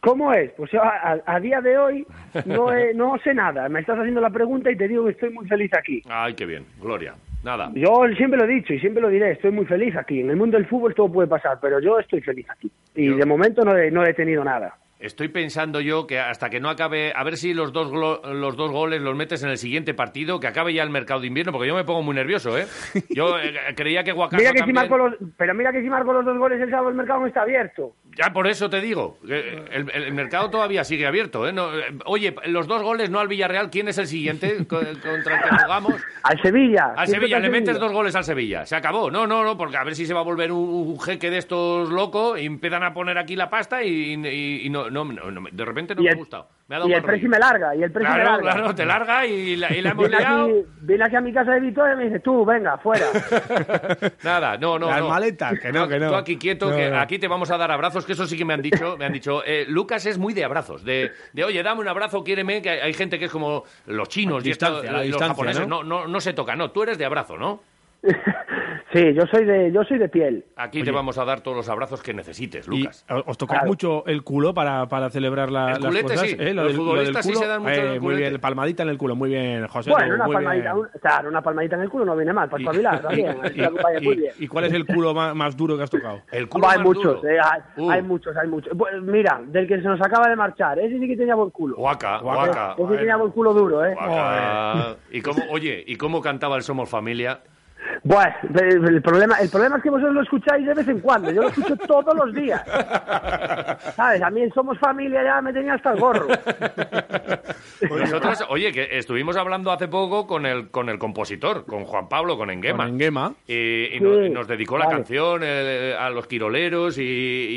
¿Cómo 0.00 0.32
es? 0.32 0.50
Pues 0.52 0.70
yo 0.70 0.80
a, 0.82 1.40
día 1.40 1.60
de 1.60 1.76
hoy 1.76 2.06
no, 2.46 2.72
he- 2.72 2.94
no 2.94 3.18
sé 3.24 3.34
nada. 3.34 3.68
Me 3.68 3.80
estás 3.80 3.98
haciendo 3.98 4.20
la 4.20 4.30
pregunta 4.30 4.70
y 4.70 4.76
te 4.76 4.86
digo 4.88 5.04
que 5.04 5.10
estoy 5.12 5.30
muy 5.30 5.46
feliz 5.48 5.70
aquí. 5.74 6.02
Ay, 6.08 6.34
qué 6.34 6.46
bien, 6.46 6.64
Gloria. 6.80 7.14
Nada. 7.44 7.70
Yo 7.74 8.02
siempre 8.16 8.38
lo 8.38 8.44
he 8.44 8.54
dicho 8.54 8.72
y 8.74 8.80
siempre 8.80 9.00
lo 9.02 9.08
diré, 9.08 9.32
estoy 9.32 9.52
muy 9.52 9.64
feliz 9.64 9.94
aquí. 9.96 10.20
En 10.20 10.30
el 10.30 10.36
mundo 10.36 10.56
del 10.56 10.66
fútbol 10.66 10.94
todo 10.94 11.10
puede 11.12 11.28
pasar, 11.28 11.58
pero 11.60 11.80
yo 11.80 11.98
estoy 11.98 12.20
feliz 12.20 12.46
aquí. 12.50 12.70
Y 12.94 13.06
Yo- 13.10 13.16
de 13.16 13.26
momento 13.26 13.64
no 13.64 13.76
he, 13.76 13.90
no 13.90 14.04
he 14.04 14.12
tenido 14.14 14.42
nada. 14.44 14.76
Estoy 15.00 15.28
pensando 15.28 15.80
yo 15.80 16.08
que 16.08 16.18
hasta 16.18 16.50
que 16.50 16.58
no 16.58 16.68
acabe, 16.68 17.12
a 17.14 17.22
ver 17.22 17.36
si 17.36 17.54
los 17.54 17.72
dos, 17.72 17.92
los 17.92 18.56
dos 18.56 18.72
goles 18.72 19.00
los 19.00 19.14
metes 19.14 19.44
en 19.44 19.50
el 19.50 19.56
siguiente 19.56 19.94
partido, 19.94 20.40
que 20.40 20.48
acabe 20.48 20.74
ya 20.74 20.82
el 20.82 20.90
mercado 20.90 21.20
de 21.20 21.28
invierno, 21.28 21.52
porque 21.52 21.68
yo 21.68 21.76
me 21.76 21.84
pongo 21.84 22.02
muy 22.02 22.16
nervioso, 22.16 22.58
¿eh? 22.58 22.64
Yo 23.10 23.38
eh, 23.38 23.54
creía 23.76 24.02
que 24.02 24.10
Guacaso 24.10 24.38
Mira 24.40 24.50
que 24.50 24.58
si 24.58 24.72
también- 24.72 24.74
marco 24.74 24.98
los, 24.98 25.14
pero 25.36 25.54
mira 25.54 25.70
que 25.70 25.82
si 25.82 25.88
marco 25.88 26.12
los 26.12 26.24
dos 26.24 26.36
goles 26.36 26.60
el 26.60 26.68
sábado 26.70 26.88
el 26.88 26.96
mercado 26.96 27.20
no 27.20 27.28
está 27.28 27.42
abierto. 27.42 27.92
Ya 28.18 28.32
por 28.32 28.48
eso 28.48 28.68
te 28.68 28.80
digo, 28.80 29.16
el, 29.28 29.90
el 29.94 30.12
mercado 30.12 30.50
todavía 30.50 30.82
sigue 30.82 31.06
abierto, 31.06 31.46
¿eh? 31.46 31.52
No, 31.52 31.72
eh, 31.78 31.84
oye, 32.04 32.34
los 32.46 32.66
dos 32.66 32.82
goles 32.82 33.10
no 33.10 33.20
al 33.20 33.28
Villarreal, 33.28 33.70
¿quién 33.70 33.86
es 33.86 33.96
el 33.98 34.08
siguiente 34.08 34.66
co- 34.68 34.80
contra 34.80 35.36
el 35.36 35.42
que 35.44 35.56
jugamos? 35.62 35.94
Al 36.24 36.42
Sevilla. 36.42 36.94
Al 36.96 37.06
Sevilla, 37.06 37.38
le 37.38 37.48
metes 37.48 37.66
Sevilla. 37.68 37.84
dos 37.84 37.92
goles 37.92 38.16
al 38.16 38.24
Sevilla. 38.24 38.66
Se 38.66 38.74
acabó. 38.74 39.08
No, 39.10 39.28
no, 39.28 39.44
no, 39.44 39.56
porque 39.56 39.76
a 39.76 39.84
ver 39.84 39.94
si 39.94 40.04
se 40.04 40.14
va 40.14 40.20
a 40.20 40.24
volver 40.24 40.50
un, 40.50 40.58
un 40.68 41.00
jeque 41.00 41.30
de 41.30 41.38
estos 41.38 41.90
locos 41.90 42.40
y 42.40 42.46
empiezan 42.46 42.82
a 42.82 42.92
poner 42.92 43.18
aquí 43.18 43.36
la 43.36 43.48
pasta 43.48 43.84
y, 43.84 44.14
y- 44.14 44.66
y 44.66 44.70
no, 44.70 44.90
no, 44.90 45.04
no, 45.04 45.44
de 45.52 45.64
repente 45.64 45.94
no 45.94 46.02
me 46.02 46.10
ha 46.10 46.14
gustado. 46.18 46.48
Me 46.68 46.76
ha 46.76 46.80
dado 46.80 46.90
Y 46.90 46.92
el 46.92 47.02
precio 47.02 47.28
me 47.30 47.38
larga, 47.38 47.74
y 47.74 47.82
el 47.82 47.90
precio 47.90 48.10
me 48.12 48.20
Claro, 48.20 48.30
larga. 48.42 48.52
claro, 48.52 48.74
te 48.74 48.84
larga 48.84 49.24
y 49.26 49.56
la, 49.56 49.74
y 49.74 49.80
la 49.80 49.90
hemos 49.92 50.06
Viene 50.06 50.22
liado. 50.22 50.44
aquí, 50.44 50.54
viene 50.82 51.04
aquí 51.04 51.16
a 51.16 51.20
mi 51.22 51.32
casa 51.32 51.52
de 51.52 51.60
Vitoria 51.60 51.94
y 51.94 51.96
me 51.96 52.04
dice, 52.04 52.20
tú, 52.20 52.44
venga, 52.44 52.76
fuera. 52.76 53.06
Nada, 54.22 54.58
no, 54.58 54.78
no, 54.78 54.88
Las 54.88 55.00
no. 55.00 55.08
maletas, 55.08 55.58
que 55.58 55.72
no, 55.72 55.88
que 55.88 55.98
no. 55.98 56.10
Tú 56.10 56.14
aquí 56.16 56.36
quieto, 56.36 56.70
No, 56.70 56.76
que 56.76 56.90
no. 56.90 56.98
aquí 57.00 57.18
te 57.18 57.26
vamos 57.26 57.50
a 57.50 57.56
dar 57.56 57.70
abrazos, 57.70 58.04
que 58.04 58.12
eso 58.12 58.26
sí 58.26 58.36
que 58.36 58.44
me 58.44 58.52
han 58.52 58.60
dicho. 58.62 58.96
Me 58.98 59.06
han 59.06 59.12
dicho, 59.14 59.42
eh, 59.46 59.64
Lucas 59.66 60.04
es 60.04 60.18
muy 60.18 60.34
de 60.34 60.44
abrazos, 60.44 60.84
de, 60.84 61.10
de 61.32 61.44
oye, 61.44 61.62
dame 61.62 61.80
un 61.80 61.88
abrazo, 61.88 62.22
quiéreme, 62.22 62.60
que 62.60 62.68
hay, 62.68 62.80
hay 62.80 62.92
gente 62.92 63.18
que 63.18 63.24
es 63.26 63.30
como 63.32 63.64
los 63.86 64.08
chinos 64.08 64.44
y, 64.44 64.48
Distancia, 64.48 64.80
esto- 64.80 64.92
la 64.92 64.98
los 64.98 65.06
distancia, 65.06 65.28
japoneses, 65.34 65.66
¿no? 65.66 65.82
¿no? 65.82 66.00
No, 66.02 66.06
no, 66.08 66.20
se 66.20 66.34
toca, 66.34 66.54
no, 66.54 66.70
tú 66.70 66.82
eres 66.82 66.98
de 66.98 67.06
abrazo, 67.06 67.38
¿no? 67.38 67.62
sí, 68.92 69.12
yo 69.14 69.22
soy 69.26 69.44
de, 69.44 69.72
yo 69.72 69.82
soy 69.84 69.98
de 69.98 70.08
piel. 70.08 70.44
Aquí 70.56 70.82
te 70.84 70.90
vamos 70.92 71.18
a 71.18 71.24
dar 71.24 71.40
todos 71.40 71.56
los 71.56 71.68
abrazos 71.68 72.02
que 72.02 72.14
necesites, 72.14 72.68
Lucas. 72.68 73.04
os 73.26 73.36
tocáis 73.36 73.58
Claro. 73.58 73.68
mucho 73.68 74.06
el 74.06 74.22
culo 74.22 74.54
para, 74.54 74.86
para 74.86 75.10
celebrar 75.10 75.50
la- 75.50 75.72
El 75.72 75.82
las 75.82 75.86
culete, 75.86 76.02
cosas, 76.14 76.28
sí. 76.30 76.36
¿eh? 76.38 76.54
Los 76.54 76.72
futbolistas 76.74 77.24
sí 77.26 77.32
culo, 77.32 77.40
se 77.42 77.48
dan 77.48 77.62
mucho 77.62 77.72
eh, 77.80 77.94
el 77.94 78.00
Muy 78.00 78.14
bien, 78.14 78.38
palmadita 78.40 78.82
en 78.84 78.88
el 78.90 78.98
culo, 78.98 79.16
muy 79.16 79.30
bien, 79.30 79.66
José. 79.66 79.90
Bueno, 79.90 80.14
una 80.14 80.26
muy 80.26 80.34
palmadita, 80.36 80.74
bien. 80.74 80.84
un- 80.94 81.00
claro, 81.00 81.28
una 81.28 81.42
palmadita 81.42 81.76
en 81.76 81.82
el 81.82 81.88
culo 81.90 82.04
no 82.04 82.14
viene 82.16 82.32
mal, 82.32 82.48
para 82.48 82.62
espabilar 82.62 83.02
también. 83.02 83.36
muy 83.36 84.12
y- 84.12 84.16
bien. 84.16 84.32
y 84.38 84.46
cuál 84.46 84.64
es 84.66 84.72
el 84.72 84.86
culo 84.86 85.12
más, 85.12 85.34
más 85.34 85.56
duro 85.56 85.76
que 85.76 85.82
has 85.82 85.90
tocado? 85.90 86.22
El 86.30 86.48
culo 86.48 86.68
hay 86.68 86.78
más 86.78 86.86
muchos, 86.86 87.16
duro. 87.22 87.28
eh, 87.28 87.38
hay, 87.42 87.60
Uh, 87.76 87.90
hay 87.90 88.02
muchos, 88.02 88.36
hay 88.36 88.48
muchos. 88.48 88.76
Bueno, 88.76 89.02
mira, 89.02 89.40
del 89.46 89.66
que 89.66 89.76
se 89.76 89.82
nos 89.88 90.00
acaba 90.00 90.28
de 90.28 90.36
marchar, 90.36 90.78
ese 90.78 90.98
sí 90.98 91.06
que 91.08 91.16
tenía 91.16 91.34
buen 91.34 91.50
culo. 91.50 91.76
Guaca, 91.76 92.18
Guaca. 92.18 92.74
Ese 92.78 92.96
tenía 92.96 93.16
buen 93.16 93.32
culo 93.32 93.52
duro, 93.54 93.84
¿eh? 93.84 93.94
Guaca. 93.94 94.96
Y 95.10 95.20
cómo, 95.20 95.42
oye, 95.50 95.82
¿y 95.86 95.96
cómo 95.96 96.20
cantaba 96.20 96.56
el 96.56 96.62
Somos 96.62 96.88
Familia? 96.88 97.40
Bueno, 98.04 98.32
el, 98.54 98.88
el 98.94 99.02
problema, 99.02 99.36
el 99.40 99.48
problema 99.50 99.76
es 99.76 99.82
que 99.82 99.90
vosotros 99.90 100.14
lo 100.14 100.22
escucháis 100.22 100.66
de 100.66 100.74
vez 100.74 100.88
en 100.88 101.00
cuando, 101.00 101.30
yo 101.30 101.42
lo 101.42 101.48
escucho 101.48 101.76
todos 101.76 102.14
los 102.14 102.34
días. 102.34 102.62
¿Sabes? 103.96 104.22
A 104.22 104.30
mí 104.30 104.42
en 104.42 104.52
Somos 104.52 104.78
Familia 104.78 105.22
ya 105.22 105.40
me 105.42 105.52
tenía 105.52 105.74
hasta 105.74 105.92
el 105.92 106.00
gorro. 106.00 106.26
Nosotros, 107.90 108.44
oye, 108.48 108.72
que 108.72 108.88
estuvimos 108.98 109.36
hablando 109.36 109.70
hace 109.70 109.88
poco 109.88 110.26
con 110.26 110.46
el, 110.46 110.68
con 110.70 110.88
el 110.88 110.98
compositor, 110.98 111.64
con 111.66 111.84
Juan 111.84 112.08
Pablo, 112.08 112.36
con 112.36 112.50
Enguema. 112.50 112.84
Con 112.84 112.94
Enguema. 112.94 113.32
Y, 113.46 113.54
y 113.54 113.98
Sí, 113.98 114.00
nos, 114.00 114.26
y 114.26 114.30
nos 114.30 114.48
dedicó 114.48 114.78
la 114.78 114.86
vale. 114.86 114.98
canción 114.98 115.40
eh, 115.44 115.94
a 115.98 116.10
los 116.10 116.26
quiroleros 116.26 116.98
y, 116.98 117.02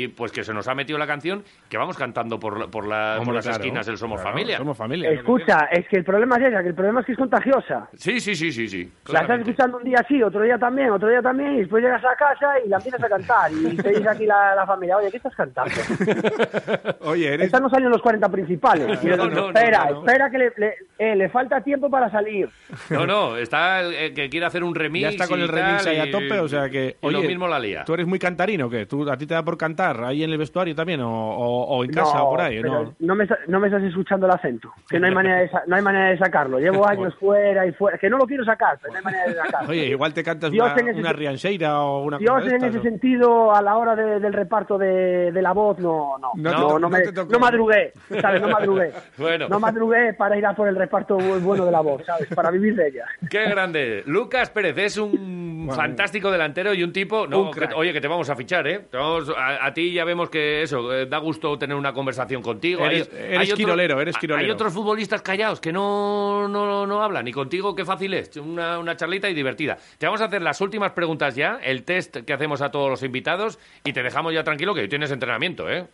y, 0.04 0.08
pues 0.08 0.32
que 0.32 0.44
se 0.44 0.52
nos 0.54 0.68
ha 0.68 0.74
metido 0.74 0.98
la 0.98 1.06
canción 1.06 1.42
que 1.68 1.76
vamos 1.78 1.96
cantando 1.96 2.38
por, 2.38 2.58
la- 2.58 2.66
por, 2.68 2.86
la- 2.86 3.14
por 3.16 3.20
Hombre, 3.22 3.34
las 3.36 3.46
claro, 3.46 3.58
esquinas 3.62 3.86
del 3.86 3.96
Somos 3.98 4.20
claro, 4.20 4.30
Familia. 4.36 4.58
Somos 4.58 4.76
familia. 4.76 5.10
Escucha, 5.10 5.68
es 5.70 5.86
que 5.88 5.96
el 5.98 6.04
problema 6.04 6.36
es 6.36 6.42
ese, 6.52 6.62
que 6.62 6.68
el 6.68 6.74
problema 6.74 7.00
es 7.00 7.06
que 7.06 7.12
es 7.12 7.18
contagiosa. 7.18 7.88
Sí, 7.94 8.20
sí, 8.20 8.34
sí, 8.34 8.52
sí, 8.52 8.68
sí. 8.68 8.92
La 9.12 9.20
estás 9.22 9.40
escuchando 9.40 9.78
un 9.78 9.84
día 9.84 10.04
sí, 10.08 10.22
otro 10.32 10.42
día 10.44 10.58
también, 10.58 10.90
otro 10.90 11.08
día 11.08 11.22
también, 11.22 11.54
y 11.54 11.58
después 11.60 11.82
llegas 11.84 12.02
a 12.04 12.16
casa 12.16 12.58
y 12.64 12.68
la 12.68 12.76
empiezas 12.78 13.02
a 13.02 13.08
cantar. 13.08 13.52
Y 13.52 13.76
te 13.76 13.90
dice 13.90 14.08
aquí 14.08 14.26
la, 14.26 14.54
la 14.54 14.66
familia, 14.66 14.96
oye, 14.96 15.10
¿qué 15.10 15.18
estás 15.18 15.34
cantando? 15.36 15.72
Oye, 17.00 17.34
eres... 17.34 17.46
Estas 17.46 17.60
no 17.60 17.68
salen 17.70 17.90
los 17.90 18.00
40 18.02 18.28
principales. 18.28 18.98
No, 19.12 19.16
no, 19.16 19.28
no, 19.28 19.46
espera, 19.48 19.84
no, 19.86 19.90
no. 19.94 20.00
espera 20.06 20.30
que 20.30 20.38
le, 20.38 20.52
le, 20.56 20.74
eh, 20.98 21.14
le 21.16 21.28
falta 21.28 21.60
tiempo 21.60 21.90
para 21.90 22.10
salir. 22.10 22.48
No, 22.88 23.06
no, 23.06 23.36
está 23.36 23.80
el, 23.80 23.92
el 23.94 24.14
que 24.14 24.30
quiere 24.30 24.46
hacer 24.46 24.64
un 24.64 24.74
remix. 24.74 25.02
Ya 25.02 25.08
está 25.10 25.26
con 25.28 25.38
y 25.38 25.42
el 25.42 25.48
remix 25.48 25.86
ahí 25.86 25.98
a 25.98 26.10
tope, 26.10 26.38
o 26.40 26.48
sea 26.48 26.70
que... 26.70 26.96
y 27.02 27.10
lo 27.10 27.20
mismo 27.22 27.46
la 27.48 27.58
lía. 27.58 27.84
¿Tú 27.84 27.92
eres 27.94 28.06
muy 28.06 28.18
cantarino 28.18 28.66
o 28.66 28.70
qué? 28.70 28.86
¿Tú, 28.86 29.08
¿A 29.10 29.16
ti 29.16 29.26
te 29.26 29.34
da 29.34 29.42
por 29.42 29.58
cantar 29.58 30.02
ahí 30.04 30.22
en 30.24 30.30
el 30.30 30.38
vestuario 30.38 30.74
también 30.74 31.00
o, 31.00 31.10
o- 31.10 31.76
o 31.76 31.84
en 31.84 31.90
casa 31.92 32.18
no, 32.18 32.24
o 32.24 32.30
por 32.30 32.40
ahí? 32.40 32.60
pero 32.62 32.94
No. 33.00 33.14
me, 33.14 33.26
no 33.48 33.60
me 33.60 33.66
estás 33.68 33.82
escuchando 33.82 34.26
el 34.26 34.32
acento, 34.32 34.72
que 34.88 34.98
no 34.98 35.06
hay 35.06 35.14
manera 35.14 35.40
de, 35.40 35.50
no 35.66 35.76
hay 35.76 35.82
manera 35.82 36.10
de 36.10 36.18
sacarlo. 36.18 36.58
Llevo 36.58 36.88
años 36.88 37.14
fuera 37.20 37.66
y 37.66 37.72
fuera, 37.72 37.98
que 37.98 38.08
no 38.08 38.16
lo 38.18 38.26
quiero 38.26 38.44
sacar, 38.44 38.78
pero 38.80 38.92
no 38.92 38.98
hay 38.98 39.04
manera 39.04 39.24
de 39.26 39.34
sacarlo. 39.34 39.70
Oye, 39.70 39.86
igual 39.86 40.14
te 40.14 40.21
cantas 40.22 40.50
Dios 40.50 40.70
una, 40.72 40.80
en 40.80 40.88
ese- 40.88 41.00
una 41.00 41.12
riancheira 41.12 41.80
o 41.82 42.02
una 42.02 42.18
Dios 42.18 42.32
cosa 42.32 42.46
de 42.48 42.56
en 42.56 42.64
ese 42.64 42.80
sentido, 42.80 43.54
a 43.54 43.62
la 43.62 43.76
hora 43.76 43.94
de- 43.96 44.20
del 44.20 44.32
reparto 44.32 44.78
de, 44.78 45.32
de 45.32 45.42
la 45.42 45.52
voz, 45.52 45.78
no, 45.78 46.18
no, 46.18 46.32
No 46.36 46.50
no, 46.52 46.74
te 46.74 46.80
no, 46.80 46.88
me, 46.88 47.00
te 47.02 47.12
tocó. 47.12 47.32
no 47.32 47.38
madrugué, 47.38 47.92
¿sabes? 48.20 48.40
No 48.42 48.48
madrugué. 48.48 48.92
Bueno. 49.18 49.48
No 49.48 49.60
madrugué 49.60 50.14
para 50.14 50.36
ir 50.36 50.46
a 50.46 50.54
por 50.54 50.68
el 50.68 50.76
reparto 50.76 51.18
bu- 51.18 51.40
bueno 51.40 51.64
de 51.64 51.70
la 51.72 51.80
voz, 51.80 52.04
¿sabes? 52.04 52.28
Para 52.34 52.50
vivir 52.50 52.74
de 52.74 52.88
ella. 52.88 53.04
Qué 53.30 53.44
grande. 53.48 54.02
Lucas 54.06 54.50
Pérez 54.50 54.76
es 54.78 54.96
un 54.98 55.66
Bueno, 55.66 55.74
fantástico 55.80 56.30
delantero 56.30 56.74
y 56.74 56.82
un 56.82 56.92
tipo. 56.92 57.26
No, 57.26 57.42
un 57.42 57.50
crack. 57.50 57.70
que- 57.70 57.74
oye, 57.76 57.92
que 57.92 58.00
te 58.00 58.08
vamos 58.08 58.28
a 58.30 58.36
fichar, 58.36 58.66
¿eh? 58.66 58.80
Te 58.90 58.96
vamos- 58.96 59.32
a, 59.36 59.66
a 59.66 59.72
ti 59.74 59.92
ya 59.92 60.04
vemos 60.04 60.28
que 60.30 60.62
eso, 60.62 60.92
eh, 60.92 61.06
da 61.06 61.18
gusto 61.18 61.56
tener 61.58 61.76
una 61.76 61.92
conversación 61.92 62.42
contigo. 62.42 62.84
Eres- 62.84 63.10
eres 63.14 63.54
quirolero, 63.54 64.00
eres 64.00 64.16
quirolero. 64.18 64.44
Hay 64.46 64.50
otros 64.50 64.72
futbolistas 64.72 65.22
callados 65.22 65.60
que 65.60 65.72
no, 65.72 66.48
no, 66.48 66.86
no 66.86 67.02
hablan 67.02 67.26
y 67.28 67.32
contigo 67.32 67.74
qué 67.74 67.84
fácil 67.84 68.14
es. 68.14 68.36
Una, 68.36 68.78
una 68.78 68.96
charlita 68.96 69.28
y 69.28 69.34
divertida. 69.34 69.76
Te 69.98 70.06
vamos 70.12 70.20
a 70.20 70.26
hacer 70.26 70.42
las 70.42 70.60
últimas 70.60 70.92
preguntas 70.92 71.34
ya, 71.34 71.58
el 71.64 71.84
test 71.84 72.18
que 72.18 72.34
hacemos 72.34 72.60
a 72.60 72.70
todos 72.70 72.90
los 72.90 73.02
invitados 73.02 73.58
y 73.82 73.94
te 73.94 74.02
dejamos 74.02 74.34
ya 74.34 74.44
tranquilo 74.44 74.74
que 74.74 74.82
hoy 74.82 74.88
tienes 74.88 75.10
entrenamiento, 75.10 75.70
¿eh? 75.70 75.86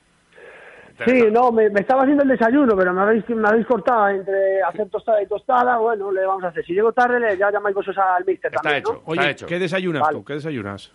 Sí, 1.07 1.27
no, 1.31 1.53
me, 1.53 1.71
me 1.71 1.79
estaba 1.79 2.03
haciendo 2.03 2.25
el 2.25 2.31
desayuno, 2.31 2.77
pero 2.77 2.93
me 2.93 3.01
habéis, 3.03 3.29
me 3.29 3.47
habéis 3.49 3.65
cortado 3.65 4.09
entre 4.09 4.61
hacer 4.65 4.89
tostada 4.89 5.23
y 5.23 5.27
tostada. 5.27 5.79
Bueno, 5.79 6.11
le 6.11 6.27
vamos 6.27 6.43
a 6.43 6.49
hacer. 6.49 6.65
Si 6.65 6.73
llego 6.73 6.93
tarde, 6.93 7.21
le, 7.21 7.39
ya 7.39 7.53
llamáis 7.53 7.77
vosotros 7.77 8.05
al 8.05 8.25
mister 8.27 8.51
Está 8.53 8.61
también, 8.61 8.81
hecho. 8.81 8.93
¿no? 8.95 9.03
Oye, 9.05 9.31
hecho. 9.31 9.47
¿qué 9.47 9.61
desayunas 9.61 10.03
Vale. 10.03 10.19
tú? 10.19 10.25
¿Qué 10.25 10.33
desayunas? 10.35 10.93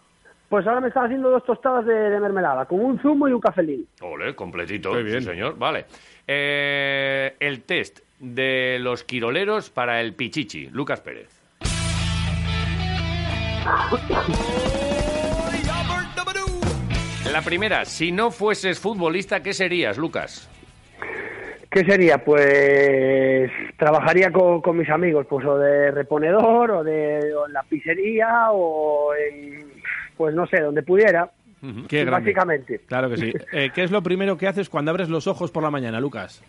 Pues 0.49 0.67
ahora 0.67 0.81
me 0.81 0.89
estaba 0.89 1.05
haciendo 1.05 1.29
dos 1.29 1.45
tostadas 1.45 1.85
de, 1.85 1.93
de 1.93 2.19
mermelada, 2.19 2.65
con 2.65 2.81
un 2.81 2.99
zumo 2.99 3.29
y 3.29 3.31
un 3.31 3.39
cafelín. 3.39 3.87
Ole, 4.01 4.35
completito. 4.35 4.91
Muy 4.91 5.03
bien. 5.03 5.21
Sí, 5.21 5.27
señor. 5.27 5.57
Vale. 5.57 5.85
Eh, 6.27 7.37
el 7.39 7.63
test 7.63 8.01
de 8.19 8.79
los 8.81 9.05
quiroleros 9.05 9.69
para 9.69 10.01
el 10.01 10.13
Pichichi. 10.13 10.67
Lucas 10.69 10.99
Pérez. 10.99 11.32
La 17.31 17.41
primera, 17.41 17.85
si 17.85 18.11
no 18.11 18.29
fueses 18.29 18.79
futbolista, 18.79 19.41
¿qué 19.41 19.53
serías, 19.53 19.97
Lucas? 19.97 20.49
¿Qué 21.71 21.83
sería? 21.83 22.19
Pues 22.19 23.49
trabajaría 23.77 24.31
con, 24.31 24.61
con 24.61 24.77
mis 24.77 24.89
amigos, 24.89 25.25
pues 25.27 25.43
o 25.45 25.57
de 25.57 25.89
reponedor, 25.89 26.69
o, 26.69 26.83
de, 26.83 27.33
o 27.33 27.47
en 27.47 27.53
la 27.53 27.63
pizzería, 27.63 28.51
o 28.51 29.15
en, 29.15 29.65
pues 30.15 30.35
no 30.35 30.45
sé, 30.45 30.61
donde 30.61 30.83
pudiera. 30.83 31.31
Qué 31.87 32.05
grande. 32.05 32.31
Básicamente. 32.31 32.81
Claro 32.85 33.09
que 33.09 33.17
sí. 33.17 33.33
Eh, 33.51 33.71
¿Qué 33.73 33.83
es 33.83 33.89
lo 33.89 34.03
primero 34.03 34.37
que 34.37 34.47
haces 34.47 34.69
cuando 34.69 34.91
abres 34.91 35.09
los 35.09 35.25
ojos 35.25 35.49
por 35.49 35.63
la 35.63 35.71
mañana, 35.71 35.99
Lucas? 35.99 36.43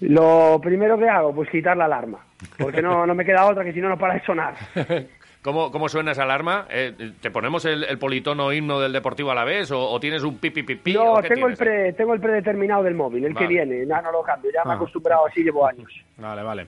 Lo 0.00 0.58
primero 0.62 0.98
que 0.98 1.08
hago, 1.10 1.34
pues 1.34 1.50
quitar 1.50 1.76
la 1.76 1.84
alarma, 1.84 2.24
porque 2.58 2.80
no, 2.80 3.04
no 3.04 3.14
me 3.14 3.26
queda 3.26 3.44
otra 3.44 3.64
que 3.64 3.74
si 3.74 3.80
no, 3.80 3.90
no 3.90 3.98
para 3.98 4.14
de 4.14 4.24
sonar. 4.24 4.54
¿Cómo, 5.42 5.70
cómo 5.72 5.88
suena 5.88 6.12
esa 6.12 6.24
alarma? 6.24 6.66
Eh, 6.70 7.12
¿Te 7.20 7.30
ponemos 7.30 7.64
el, 7.64 7.84
el 7.84 7.98
politono 7.98 8.52
himno 8.52 8.78
del 8.78 8.92
Deportivo 8.92 9.30
a 9.30 9.34
la 9.34 9.44
vez 9.44 9.70
o, 9.70 9.80
o 9.90 9.98
tienes 9.98 10.22
un 10.22 10.36
pipi 10.36 10.62
pipi? 10.62 10.92
No, 10.92 11.20
tengo 11.22 11.48
el, 11.48 11.56
pre, 11.56 11.94
tengo 11.94 12.12
el 12.12 12.20
predeterminado 12.20 12.82
del 12.82 12.94
móvil, 12.94 13.24
el 13.24 13.32
Vale. 13.32 13.46
que 13.46 13.52
viene, 13.54 13.86
ya 13.86 14.02
no 14.02 14.12
lo 14.12 14.22
cambio, 14.22 14.50
ya 14.52 14.62
me 14.64 14.70
he 14.70 14.74
Ah. 14.74 14.76
acostumbrado 14.76 15.26
así, 15.26 15.42
llevo 15.42 15.66
años. 15.66 15.90
Vale, 16.18 16.42
vale. 16.42 16.66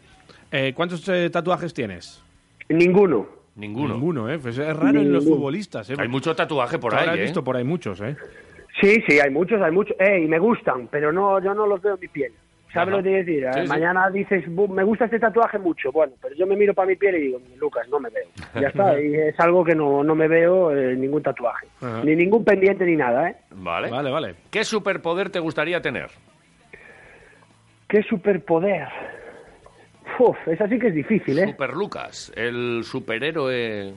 Eh, 0.50 0.72
¿Cuántos 0.74 1.06
eh, 1.10 1.28
tatuajes 1.30 1.74
tienes? 1.74 2.22
Ninguno. 2.70 3.26
Ninguno. 3.56 3.94
Ninguno, 3.94 4.30
¿eh? 4.32 4.38
Pues 4.38 4.56
es 4.56 4.74
raro 4.74 5.00
en 5.00 5.12
los 5.12 5.24
futbolistas, 5.26 5.90
¿eh? 5.90 5.94
Hay 5.98 6.08
mucho 6.08 6.34
tatuaje 6.34 6.78
por 6.78 6.94
ahí, 6.94 7.18
¿eh? 7.18 7.22
visto 7.22 7.44
por 7.44 7.56
ahí 7.56 7.64
muchos, 7.64 8.00
¿eh? 8.00 8.16
Sí, 8.80 9.02
sí, 9.06 9.20
hay 9.20 9.28
muchos, 9.30 9.60
hay 9.60 9.70
muchos. 9.70 9.94
Eh, 10.00 10.20
y 10.24 10.28
me 10.28 10.38
gustan, 10.38 10.88
pero 10.90 11.12
no, 11.12 11.38
yo 11.44 11.52
no 11.52 11.66
los 11.66 11.82
veo 11.82 11.94
en 11.96 12.00
mi 12.00 12.08
piel. 12.08 12.32
¿Sabes 12.72 12.94
lo 12.94 13.02
que 13.02 13.10
decir? 13.10 13.44
Eh, 13.44 13.50
Sí, 13.54 13.60
sí. 13.62 13.68
Mañana 13.68 14.08
dices, 14.10 14.44
"Bu, 14.48 14.66
me 14.68 14.82
gusta 14.84 15.04
este 15.04 15.18
tatuaje 15.18 15.58
mucho. 15.58 15.92
Bueno, 15.92 16.14
pero 16.22 16.34
yo 16.34 16.46
me 16.46 16.56
miro 16.56 16.72
para 16.74 16.88
mi 16.88 16.96
piel 16.96 17.16
y 17.16 17.20
digo, 17.20 17.40
Lucas, 17.58 17.86
no 17.88 18.00
me 18.00 18.08
veo. 18.10 18.26
Ya 18.60 18.68
está, 18.68 19.00
y 19.00 19.14
es 19.14 19.38
algo 19.40 19.64
que 19.64 19.74
no, 19.74 20.02
no 20.02 20.14
me 20.14 20.28
veo 20.28 20.76
en 20.76 21.00
ningún 21.00 21.22
tatuaje. 21.22 21.66
Ajá. 21.80 22.02
Ni 22.04 22.16
ningún 22.16 22.44
pendiente 22.44 22.84
ni 22.84 22.96
nada, 22.96 23.30
¿eh? 23.30 23.36
Vale. 23.50 23.90
Vale, 23.90 24.10
vale. 24.10 24.34
¿Qué 24.50 24.64
superpoder 24.64 25.30
te 25.30 25.38
gustaría 25.40 25.80
tener? 25.80 26.10
¿Qué 27.88 28.02
superpoder? 28.02 28.88
Uf, 30.18 30.36
esa 30.48 30.68
sí 30.68 30.78
que 30.78 30.88
es 30.88 30.94
difícil, 30.94 31.38
¿eh? 31.38 31.46
Super 31.46 31.72
Lucas, 31.74 32.32
el 32.36 32.82
superhéroe 32.84 33.94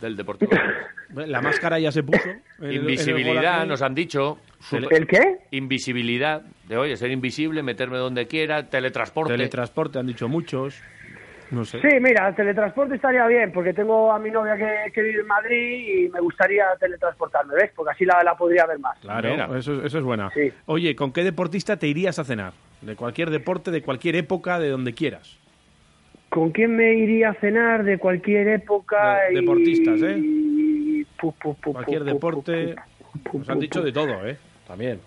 del 0.00 0.16
Deportivo. 0.16 0.52
La 1.14 1.40
máscara 1.40 1.78
ya 1.78 1.90
se 1.90 2.02
puso. 2.02 2.28
el- 2.60 2.66
el 2.68 2.74
Invisibilidad, 2.76 3.66
nos 3.66 3.80
han 3.82 3.94
dicho. 3.94 4.38
Super- 4.60 4.92
¿El 4.92 5.06
qué? 5.06 5.38
Invisibilidad, 5.52 6.42
de 6.68 6.76
oye, 6.76 6.96
ser 6.96 7.10
invisible, 7.10 7.62
meterme 7.62 7.96
donde 7.96 8.26
quiera, 8.26 8.68
teletransporte. 8.68 9.32
Teletransporte 9.32 9.98
han 9.98 10.06
dicho 10.06 10.28
muchos. 10.28 10.82
No 11.50 11.64
sé. 11.64 11.80
Sí, 11.80 11.88
mira, 11.98 12.28
el 12.28 12.34
teletransporte 12.34 12.96
estaría 12.96 13.26
bien, 13.26 13.52
porque 13.52 13.72
tengo 13.72 14.12
a 14.12 14.18
mi 14.18 14.30
novia 14.30 14.54
que, 14.58 14.92
que 14.92 15.00
vive 15.00 15.22
en 15.22 15.26
Madrid 15.26 16.04
y 16.04 16.08
me 16.10 16.20
gustaría 16.20 16.64
teletransportarme, 16.78 17.54
¿ves? 17.54 17.70
Porque 17.74 17.92
así 17.92 18.04
la, 18.04 18.22
la 18.22 18.34
podría 18.36 18.66
ver 18.66 18.78
más. 18.78 18.98
Claro, 18.98 19.30
Mira. 19.30 19.48
eso, 19.58 19.82
eso 19.82 19.96
es 19.98 20.04
buena. 20.04 20.28
Sí. 20.34 20.52
Oye, 20.66 20.94
¿con 20.94 21.10
qué 21.10 21.24
deportista 21.24 21.78
te 21.78 21.86
irías 21.86 22.18
a 22.18 22.24
cenar? 22.24 22.52
De 22.82 22.96
cualquier 22.96 23.30
deporte, 23.30 23.70
de 23.70 23.80
cualquier 23.80 24.16
época, 24.16 24.58
de 24.58 24.68
donde 24.68 24.92
quieras. 24.92 25.38
¿Con 26.28 26.50
quién 26.50 26.76
me 26.76 26.92
iría 26.94 27.30
a 27.30 27.34
cenar 27.34 27.84
de 27.84 27.98
cualquier 27.98 28.48
época? 28.48 29.20
De- 29.28 29.32
y- 29.32 29.36
deportistas, 29.36 30.02
¿eh? 30.02 30.18
y- 30.18 31.04
pu, 31.18 31.32
pu, 31.32 31.54
pu, 31.56 31.72
Cualquier 31.72 32.00
pu, 32.00 32.04
pu, 32.06 32.12
deporte. 32.14 32.74
pu, 33.12 33.18
pu, 33.30 33.38
Nos 33.38 33.48
han 33.50 33.60
dicho 33.60 33.82
de 33.82 33.92
todo, 33.92 34.26
¿eh? 34.26 34.36
También. 34.66 35.00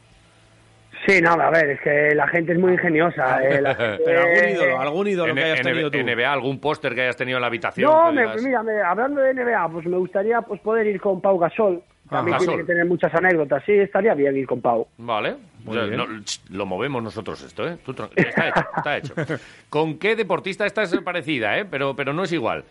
Sí, 1.08 1.20
no, 1.22 1.32
a 1.32 1.50
ver, 1.50 1.70
es 1.72 1.82
que 1.82 2.14
la 2.16 2.28
gente 2.28 2.54
es 2.54 2.60
muy 2.60 2.74
ingeniosa. 2.74 3.44
eh, 3.44 3.62
la 3.62 3.74
gente- 3.76 4.04
Pero 4.06 4.22
algún 4.22 4.50
ídolo, 4.50 4.80
algún 4.82 5.08
ídolo 5.08 5.36
que 5.36 5.44
hayas 5.44 5.62
tenido 5.62 5.90
tú. 5.92 5.98
NBA, 6.00 6.32
algún 6.34 6.60
póster 6.60 6.94
que 6.96 7.02
hayas 7.02 7.16
tenido 7.18 7.38
en 7.38 7.42
la 7.42 7.48
habitación. 7.48 7.90
No, 7.92 8.12
me, 8.12 8.26
mira, 8.42 8.62
me- 8.64 8.82
hablando 8.82 9.22
de 9.22 9.34
NBA, 9.34 9.70
pues 9.70 9.86
me 9.86 9.98
gustaría 9.98 10.42
pues 10.42 10.60
poder 10.62 10.88
ir 10.88 11.00
con 11.00 11.22
Pau 11.22 11.38
Gasol. 11.40 11.82
También 12.12 12.36
Ah, 12.36 12.40
tiene 12.40 12.58
que 12.58 12.64
tener 12.66 12.86
muchas 12.86 13.14
anécdotas. 13.16 13.64
Sí, 13.66 13.72
estaría 13.72 14.14
bien 14.14 14.36
ir 14.36 14.46
con 14.46 14.60
Pau. 14.60 14.86
Vale. 14.98 15.38
Muy 15.64 15.78
O 15.78 15.80
sea, 15.80 15.88
bien. 15.88 15.98
no, 15.98 16.08
lo 16.50 16.66
movemos 16.66 17.02
nosotros 17.02 17.42
esto, 17.42 17.66
¿eh? 17.68 17.78
Tú 17.86 17.92
está 17.92 18.10
hecho, 18.50 18.66
está 18.78 18.98
hecho. 18.98 19.14
¿Con 19.70 19.98
qué 19.98 20.16
deportista 20.18 20.66
esta 20.66 20.84
es 20.84 20.94
parecida, 21.02 21.58
eh? 21.58 21.66
Pero, 21.66 21.96
pero 21.96 22.12
no 22.14 22.24
es 22.24 22.32
igual. 22.34 22.66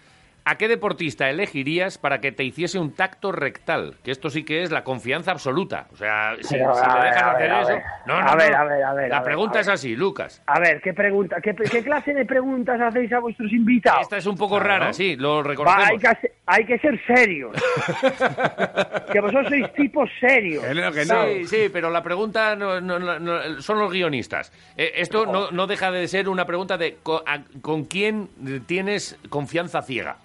¿A 0.45 0.57
qué 0.57 0.69
deportista 0.69 1.29
elegirías 1.29 1.99
para 1.99 2.21
que 2.21 2.33
te 2.33 2.43
hiciese 2.45 2.79
un 2.79 2.95
tacto 2.95 3.31
rectal? 3.31 3.97
Que 4.03 4.11
esto 4.11 4.31
sí 4.31 4.43
que 4.43 4.63
es 4.63 4.71
la 4.71 4.85
confianza 4.85 5.31
absoluta. 5.33 5.87
O 5.93 5.97
sea, 5.97 6.35
si, 6.41 6.55
Pero, 6.55 6.75
si 6.75 6.81
a 6.83 6.89
le 6.95 6.95
ver, 6.95 7.05
dejas 7.11 7.23
a 7.23 7.31
hacer 7.33 7.43
ver, 7.43 7.51
a 7.53 7.61
eso... 7.61 7.69
ver. 7.75 7.83
No, 8.07 8.21
no, 8.21 8.29
A 8.29 8.37
ver, 8.37 8.51
no. 8.51 8.57
a 8.57 8.65
ver, 8.65 8.83
a 8.85 8.95
ver, 8.95 9.09
La 9.11 9.17
a 9.19 9.23
pregunta 9.23 9.61
es 9.61 9.69
así, 9.69 9.95
Lucas. 9.95 10.43
A 10.47 10.59
ver, 10.59 10.81
¿qué, 10.81 10.95
pregunta, 10.95 11.37
qué, 11.43 11.55
qué 11.55 11.83
clase 11.85 12.15
de 12.15 12.25
preguntas 12.25 12.81
hacéis 12.81 13.13
a 13.13 13.19
vuestros 13.21 13.53
invitados? 13.53 14.01
Esta 14.03 14.17
es 14.17 14.27
un 14.27 14.37
poco 14.37 14.59
rara, 14.59 14.93
sí, 14.95 15.15
lo 15.17 15.37
Va, 15.37 15.43
reconocemos. 15.43 15.91
hay, 15.91 15.99
que, 16.17 16.33
hay 16.47 16.65
que 16.65 16.79
ser 16.79 17.01
serios. 17.07 17.53
que 19.13 19.21
vosotros 19.21 19.49
sois 19.49 19.73
tipos 19.75 20.09
serios. 20.21 20.65
Que 20.65 20.75
no, 20.75 20.93
que 20.93 21.05
no. 21.05 21.25
Sí, 21.27 21.47
sí, 21.47 21.69
pero 21.73 21.91
la 21.91 22.03
pregunta 22.03 22.57
no- 22.57 22.81
no- 22.81 22.99
no- 22.99 23.19
no- 23.19 23.61
son 23.63 23.79
los 23.79 23.93
guionistas. 23.93 24.53
Eh, 24.77 24.93
esto 24.97 25.27
no, 25.27 25.51
no 25.51 25.67
deja 25.67 25.91
de 25.91 26.09
ser 26.09 26.29
una 26.29 26.47
pregunta 26.47 26.79
de 26.79 26.99
a- 27.27 27.43
con 27.61 27.85
quién 27.85 28.29
tienes 28.67 29.19
confianza 29.29 29.83
ciega. 29.83 30.17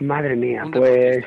Madre 0.00 0.36
mía, 0.36 0.64
pues... 0.72 1.24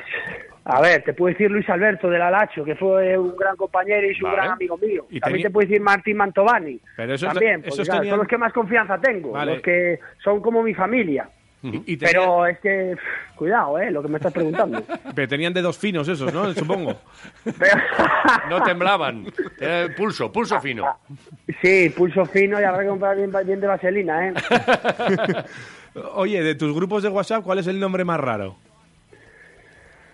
A 0.64 0.80
ver, 0.80 1.02
te 1.02 1.12
puedo 1.12 1.32
decir 1.32 1.50
Luis 1.50 1.68
Alberto 1.68 2.08
del 2.08 2.22
Alacho, 2.22 2.62
que 2.64 2.76
fue 2.76 3.18
un 3.18 3.34
gran 3.36 3.56
compañero 3.56 4.06
y 4.06 4.10
es 4.12 4.18
un 4.22 4.30
Vale. 4.30 4.36
gran 4.36 4.50
amigo 4.52 4.78
mío. 4.78 5.06
Y 5.10 5.18
También 5.18 5.42
te 5.42 5.50
puedo 5.50 5.66
decir 5.66 5.82
Martín 5.82 6.16
Mantovani. 6.16 6.78
Pero 6.96 7.14
esos- 7.14 7.28
También, 7.32 7.62
porque, 7.62 7.68
esos 7.70 7.84
claro, 7.88 8.00
tenían- 8.02 8.12
son 8.12 8.18
los 8.20 8.28
que 8.28 8.38
más 8.38 8.52
confianza 8.52 8.96
tengo, 9.00 9.32
Vale. 9.32 9.54
los 9.54 9.60
que 9.62 9.98
son 10.22 10.40
como 10.40 10.62
mi 10.62 10.72
familia. 10.72 11.28
Y 11.64 11.96
Pero 11.96 12.46
es 12.46 12.58
que, 12.60 12.92
pff, 12.96 13.36
cuidado, 13.36 13.78
¿eh? 13.80 13.90
Lo 13.90 14.02
que 14.02 14.08
me 14.08 14.16
estás 14.18 14.32
preguntando. 14.32 14.82
pero 15.16 15.26
tenían 15.28 15.52
dedos 15.52 15.76
finos 15.78 16.06
esos, 16.08 16.32
¿no? 16.32 16.52
Supongo. 16.52 16.94
Pero- 17.44 17.80
No 18.48 18.62
temblaban. 18.62 19.26
Era 19.58 19.92
pulso, 19.96 20.30
pulso 20.30 20.60
fino. 20.60 20.96
sí, 21.60 21.88
pulso 21.96 22.24
fino 22.26 22.60
y 22.60 22.64
habrá 22.64 22.82
que 22.82 22.88
comprar 22.88 23.16
bien, 23.16 23.32
bien 23.46 23.60
de 23.60 23.66
vaselina, 23.66 24.28
¿eh? 24.28 24.32
Oye, 26.14 26.42
de 26.42 26.54
tus 26.54 26.74
grupos 26.74 27.02
de 27.02 27.08
WhatsApp, 27.10 27.44
¿cuál 27.44 27.58
es 27.58 27.66
el 27.66 27.78
nombre 27.78 28.04
más 28.04 28.18
raro? 28.20 28.56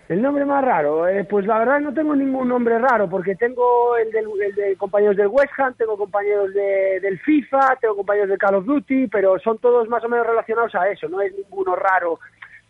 El 0.09 0.23
nombre 0.23 0.43
más 0.43 0.65
raro, 0.65 1.07
eh, 1.07 1.23
pues 1.23 1.45
la 1.45 1.59
verdad 1.59 1.79
no 1.79 1.93
tengo 1.93 2.15
ningún 2.15 2.47
nombre 2.49 2.79
raro, 2.79 3.07
porque 3.07 3.35
tengo 3.35 3.95
el, 3.95 4.09
del, 4.11 4.25
el 4.43 4.55
de 4.55 4.75
compañeros 4.75 5.15
del 5.15 5.27
West 5.27 5.51
Ham, 5.59 5.75
tengo 5.77 5.95
compañeros 5.97 6.51
de- 6.51 6.99
del 6.99 7.19
FIFA, 7.19 7.77
tengo 7.79 7.95
compañeros 7.95 8.29
de 8.29 8.37
Call 8.39 8.55
of 8.55 8.65
Duty, 8.65 9.05
pero 9.07 9.37
son 9.37 9.59
todos 9.59 9.87
más 9.87 10.03
o 10.03 10.09
menos 10.09 10.25
relacionados 10.25 10.73
a 10.73 10.89
eso, 10.89 11.07
no 11.09 11.21
es 11.21 11.31
ninguno 11.35 11.75
raro 11.75 12.19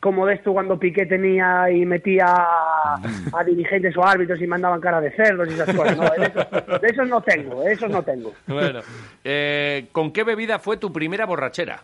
como 0.01 0.25
de 0.25 0.33
esto 0.35 0.51
cuando 0.51 0.77
Piqué 0.77 1.05
tenía 1.05 1.69
y 1.71 1.85
metía 1.85 2.25
a, 2.27 2.99
a 3.33 3.43
dirigentes 3.45 3.95
o 3.97 4.05
árbitros 4.05 4.41
y 4.41 4.47
mandaban 4.47 4.81
cara 4.81 4.99
de 4.99 5.11
cerdos 5.11 5.47
y 5.49 5.53
esas 5.53 5.73
cosas. 5.75 5.95
No, 5.97 6.03
de, 6.09 6.25
esos, 6.25 6.81
de 6.81 6.87
esos 6.89 7.07
no 7.07 7.21
tengo, 7.21 7.61
de 7.61 7.71
esos 7.73 7.89
no 7.89 8.03
tengo. 8.03 8.33
Bueno, 8.47 8.79
eh, 9.23 9.87
¿con 9.93 10.11
qué 10.11 10.23
bebida 10.25 10.59
fue 10.59 10.75
tu 10.77 10.91
primera 10.91 11.25
borrachera? 11.25 11.81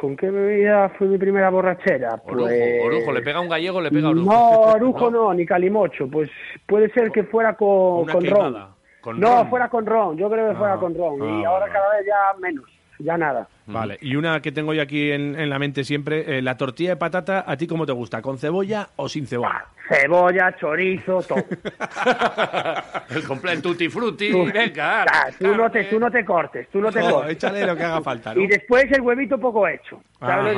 ¿Con 0.00 0.16
qué 0.16 0.30
bebida 0.30 0.88
fue 0.96 1.08
mi 1.08 1.18
primera 1.18 1.50
borrachera? 1.50 2.14
Orujo, 2.24 2.46
Pues... 2.46 2.84
orujo, 2.86 3.12
le 3.12 3.20
pega 3.20 3.38
un 3.38 3.50
gallego, 3.50 3.82
le 3.82 3.90
pega 3.90 4.08
orujo. 4.08 4.32
No, 4.32 4.50
orujo 4.60 5.10
no, 5.10 5.34
ni 5.34 5.44
calimocho. 5.44 6.08
Pues 6.08 6.30
puede 6.66 6.90
ser 6.92 7.10
que 7.10 7.24
fuera 7.24 7.54
con, 7.54 8.06
con 8.06 8.24
ron. 8.24 8.56
Con 9.02 9.20
no, 9.20 9.28
ron. 9.28 9.50
fuera 9.50 9.68
con 9.68 9.84
ron. 9.84 10.16
Yo 10.16 10.30
creo 10.30 10.48
que 10.48 10.56
fuera 10.56 10.76
con 10.78 10.94
ron. 10.94 11.18
y 11.22 11.44
ah, 11.44 11.48
ahora 11.48 11.70
cada 11.70 11.90
vez 11.98 12.06
ya 12.06 12.40
menos. 12.40 12.64
Ya 12.98 13.18
nada. 13.18 13.46
Vale, 13.72 13.98
y 14.00 14.16
una 14.16 14.40
que 14.42 14.52
tengo 14.52 14.72
yo 14.74 14.82
aquí 14.82 15.10
en, 15.12 15.38
en 15.38 15.48
la 15.50 15.58
mente 15.58 15.84
siempre, 15.84 16.38
eh, 16.38 16.42
la 16.42 16.56
tortilla 16.56 16.90
de 16.90 16.96
patata, 16.96 17.44
¿a 17.46 17.56
ti 17.56 17.66
cómo 17.66 17.86
te 17.86 17.92
gusta? 17.92 18.20
¿Con 18.22 18.38
cebolla 18.38 18.88
o 18.96 19.08
sin 19.08 19.26
cebolla? 19.26 19.66
Cebolla, 19.88 20.54
chorizo, 20.56 21.20
todo. 21.22 21.44
el 23.10 23.24
completo 23.24 23.60
tutti 23.70 23.88
frutti, 23.88 24.30
Tú- 24.30 24.46
venga. 24.52 25.02
Ah, 25.02 25.28
tú, 25.38 25.54
no 25.56 25.70
te, 25.70 25.84
tú 25.84 25.98
no 25.98 26.10
te 26.10 26.24
cortes, 26.24 26.68
tú 26.70 26.80
no 26.80 26.90
te 26.92 27.00
Jo, 27.00 27.10
cortes. 27.14 27.32
échale 27.32 27.66
lo 27.66 27.76
que 27.76 27.82
haga 27.82 28.00
falta, 28.00 28.34
¿no? 28.34 28.40
Y 28.40 28.46
después 28.46 28.84
el 28.92 29.00
huevito 29.00 29.38
poco 29.38 29.66
hecho. 29.66 30.00
¿sabes 30.20 30.56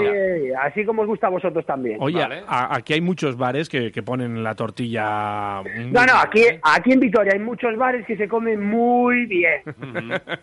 Ah. 0.55 0.63
Así 0.65 0.85
como 0.85 1.03
os 1.03 1.09
gusta 1.09 1.29
a 1.29 1.31
vosotros 1.31 1.65
también. 1.65 1.97
Oye, 2.01 2.19
Vale. 2.21 2.43
a- 2.47 2.77
aquí 2.77 2.95
hay 2.95 3.01
muchos 3.01 3.37
bares 3.37 3.69
que, 3.69 3.91
que 3.93 4.03
ponen 4.03 4.43
la 4.43 4.55
tortilla... 4.55 5.63
No, 5.63 6.05
no, 6.05 6.19
aquí, 6.21 6.41
¿eh? 6.43 6.61
aquí 6.63 6.93
en 6.93 7.01
Vitoria 7.01 7.33
hay 7.35 7.39
muchos 7.39 7.77
bares 7.77 8.05
que 8.07 8.17
se 8.17 8.29
comen 8.29 8.61
muy 8.63 9.25
bien. 9.27 9.63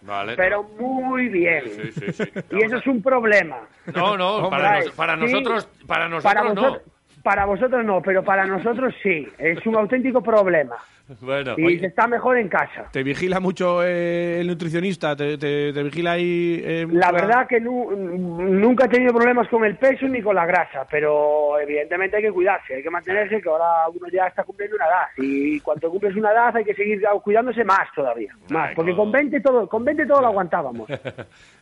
Vale. 0.04 0.36
pero 0.36 0.64
muy 0.80 1.28
bien. 1.28 1.64
Sí, 1.66 1.92
sí, 1.92 2.14
sí. 2.14 2.24
Y 2.60 2.64
eso 2.64 2.78
es 2.78 2.88
un 2.88 3.02
problema. 3.02 3.58
No, 3.96 4.18
no, 4.18 4.50
para, 4.50 4.80
nos- 4.80 4.92
para 4.92 5.16
nosotros, 5.16 5.66
para 5.88 6.08
nosotros 6.10 6.34
Para 6.34 6.54
no. 6.54 6.78
para 7.24 7.46
vosotros 7.46 7.86
no, 7.86 8.02
pero 8.02 8.24
para 8.24 8.46
nosotros 8.46 8.94
sí. 9.04 9.28
Es 9.38 9.66
un 9.66 9.76
auténtico 9.76 10.22
problema. 10.22 10.76
Bueno, 11.22 11.56
Y 11.58 11.80
se 11.80 11.88
está 11.88 12.08
mejor 12.08 12.38
en 12.38 12.48
casa. 12.50 12.86
¿Te 12.92 13.04
vigila 13.04 13.40
mucho 13.40 13.84
eh, 13.84 14.40
el 14.42 14.48
nutricionista? 14.48 15.16
¿Te, 15.16 15.38
te- 15.38 15.74
te 15.74 15.84
vigila 15.84 16.12
ahí? 16.14 16.62
eh, 16.64 16.88
La 16.92 17.12
verdad 17.12 17.48
que 17.48 17.60
nu- 17.60 17.92
nunca 17.92 18.86
he 18.86 18.90
tenido 18.90 19.14
problemas 19.14 19.48
con 19.48 19.66
el 19.66 19.76
peso 19.78 20.08
ni 20.08 20.22
con 20.22 20.36
la 20.36 20.46
grasa, 20.46 20.86
pero 20.90 21.60
evidentemente 21.60 22.18
hay 22.18 22.24
que 22.24 22.32
cuidarse, 22.32 22.76
hay 22.76 22.84
que 22.84 22.90
mantenerse, 22.90 23.42
que 23.42 23.50
ahora 23.50 23.88
uno 23.90 24.08
ya 24.12 24.28
está 24.28 24.44
cumpliendo 24.44 24.76
una 24.76 24.86
edad. 24.86 25.08
Y 25.18 25.60
cuando 25.62 25.90
cumples 25.90 26.16
una 26.16 26.32
edad 26.32 26.56
hay 26.56 26.64
que 26.64 26.76
seguir 26.76 27.02
cuidándose 27.24 27.64
más 27.64 27.88
todavía. 27.96 28.34
Más, 28.50 28.70
Ay, 28.70 28.76
porque 28.76 28.92
no. 28.92 28.98
con 28.98 29.12
20 29.12 29.40
todo, 29.42 29.68
con 29.68 29.84
20 29.84 30.06
todo 30.06 30.22
lo 30.22 30.28
aguantábamos. 30.28 30.90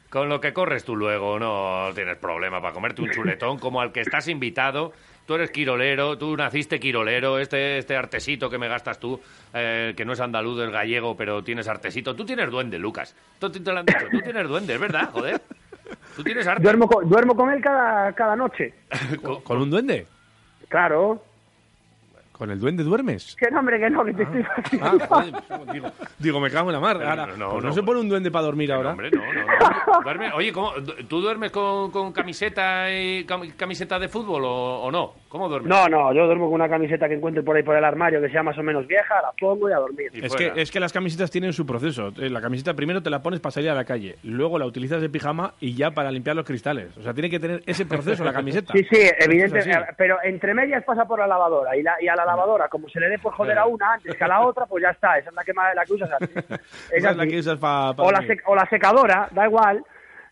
Con 0.10 0.30
lo 0.30 0.40
que 0.40 0.54
corres 0.54 0.86
tú 0.86 0.96
luego 0.96 1.38
no 1.38 1.90
tienes 1.94 2.16
problema 2.16 2.62
para 2.62 2.74
comerte 2.74 3.02
un 3.02 3.10
chuletón 3.12 3.60
como 3.60 3.82
al 3.82 3.92
que 3.92 4.00
estás 4.00 4.30
invitado. 4.30 4.94
Tú 5.26 5.36
eres 5.36 5.52
quirolero, 5.52 6.18
tú 6.18 6.38
naciste 6.38 6.80
quirolero, 6.80 7.40
este, 7.40 7.78
este 7.78 7.98
artesito 7.98 8.50
que 8.50 8.58
me 8.58 8.70
gastas 8.70 9.02
tú, 9.02 9.20
eh, 9.54 9.94
que 9.96 10.06
no 10.06 10.14
es 10.14 10.20
andaluz, 10.20 10.60
es 10.62 10.72
gallego, 10.72 11.16
pero 11.16 11.44
tienes 11.44 11.68
artesito. 11.68 12.16
Tú 12.16 12.26
tienes 12.26 12.50
duende, 12.50 12.78
Lucas. 12.80 13.16
Tú 13.40 13.50
te, 13.50 13.60
te 13.60 13.72
lo 13.72 13.80
han 13.80 13.86
dicho, 13.86 14.06
tú 14.12 14.20
tienes 14.22 14.48
duende, 14.48 14.74
es 14.74 14.80
verdad, 14.80 15.10
joder. 15.12 15.42
Tú 16.16 16.24
tienes 16.24 16.48
arte. 16.48 16.64
Duermo 16.64 16.88
con, 16.88 17.08
duermo 17.08 17.36
con 17.36 17.50
él 17.52 17.62
cada, 17.62 18.12
cada 18.14 18.36
noche. 18.36 18.74
¿Con, 19.22 19.42
con 19.42 19.62
un 19.62 19.70
duende? 19.70 20.08
Claro. 20.68 21.24
¿Con 22.38 22.52
el 22.52 22.60
duende 22.60 22.84
duermes? 22.84 23.36
Que 23.36 23.50
no, 23.50 23.60
hombre, 23.60 23.80
que 23.80 23.90
no, 23.90 24.06
que 24.06 24.14
te 24.14 24.24
estoy 24.24 24.46
Ah, 24.82 24.94
joder, 25.08 25.34
digo, 25.74 25.88
digo, 26.20 26.40
me 26.40 26.52
cago 26.52 26.70
en 26.70 26.74
la 26.74 26.80
mar. 26.80 26.98
Ahora, 27.04 27.26
no, 27.28 27.38
no, 27.38 27.50
pues 27.52 27.64
no, 27.64 27.70
no. 27.70 27.74
se 27.74 27.84
pone 27.84 28.00
un 28.00 28.10
duende 28.10 28.30
para 28.30 28.46
dormir 28.46 28.72
ahora. 28.72 28.92
Hombre, 28.92 29.10
no, 29.12 29.22
no, 29.34 29.42
no. 29.42 29.48
Duerme- 30.04 30.32
Oye, 30.36 30.52
¿cómo, 30.54 30.72
¿tú 31.10 31.20
duermes 31.22 31.52
con, 31.52 31.90
con 31.92 32.12
camiseta 32.14 32.92
y 32.92 33.26
cam- 33.26 33.56
camiseta 33.56 33.98
de 33.98 34.08
fútbol 34.08 34.44
o, 34.46 34.84
o 34.84 34.92
no? 34.92 35.14
¿Cómo 35.30 35.50
duermes? 35.50 35.70
No, 35.70 35.88
no, 35.90 36.14
yo 36.14 36.26
duermo 36.26 36.46
con 36.46 36.54
una 36.56 36.70
camiseta 36.70 37.08
que 37.08 37.16
encuentre 37.16 37.44
por 37.44 37.56
ahí 37.56 37.64
por 37.64 37.76
el 37.76 37.84
armario 37.84 38.22
que 38.22 38.30
sea 38.30 38.44
más 38.44 38.58
o 38.58 38.64
menos 38.64 38.86
vieja, 38.88 39.16
la 39.22 39.32
pongo 39.40 39.70
y 39.70 39.74
a 39.74 39.78
dormir. 39.78 40.10
Y 40.14 40.24
Es 40.26 40.34
fuera. 40.34 40.54
que, 40.54 40.62
es 40.62 40.72
que 40.72 40.80
las 40.80 40.94
camisetas 40.94 41.32
tienen 41.32 41.54
su 41.54 41.66
proceso. 41.66 42.14
Eh, 42.20 42.30
La 42.30 42.40
camiseta 42.42 42.74
primero 42.76 43.02
te 43.02 43.10
la 43.10 43.22
pones 43.22 43.40
para 43.40 43.52
salir 43.52 43.70
a 43.72 43.76
la 43.76 43.84
calle, 43.86 44.16
luego 44.24 44.60
la 44.60 44.66
utilizas 44.66 45.02
de 45.02 45.10
pijama 45.10 45.54
y 45.60 45.74
ya 45.74 45.92
para 45.92 46.12
limpiar 46.12 46.36
los 46.36 46.46
cristales. 46.46 46.96
O 46.98 47.02
sea, 47.02 47.14
tiene 47.14 47.30
que 47.30 47.40
tener 47.40 47.64
ese 47.66 47.86
proceso 47.86 48.24
la 48.24 48.32
camiseta. 48.34 48.72
Sí, 48.74 48.84
sí, 48.90 49.00
evidente, 49.20 49.60
eh, 49.60 49.74
pero 49.98 50.18
entre 50.24 50.54
medias 50.54 50.84
pasa 50.86 51.06
por 51.06 51.20
la 51.20 51.28
lavadora 51.28 51.76
y, 51.76 51.84
la, 51.84 51.96
y 52.02 52.08
a 52.08 52.16
la 52.16 52.26
lavadora, 52.28 52.68
como 52.68 52.88
se 52.90 53.00
le 53.00 53.10
dé 53.10 53.18
por 53.20 53.34
joder 53.34 53.58
a 53.58 53.66
una 53.66 53.94
antes 53.94 54.16
que 54.16 54.24
a 54.24 54.28
la 54.28 54.42
otra, 54.42 54.66
pues 54.66 54.84
ya 54.84 54.90
está, 54.92 55.18
esa 55.18 55.30
es 55.30 55.36
la 55.36 55.44
que, 55.44 55.54
la 55.54 55.86
que 55.86 55.94
usas 55.94 56.12
así. 56.12 56.32
Es 56.92 57.00
Esa 57.00 57.12
es 57.12 57.18
la 57.18 57.26
que 57.28 57.40
usas 57.40 57.58
para 57.60 57.92
o, 57.92 58.12
la 58.12 58.24
o 58.46 58.56
la 58.56 58.66
secadora, 58.70 59.28
da 59.32 59.46
igual, 59.46 59.84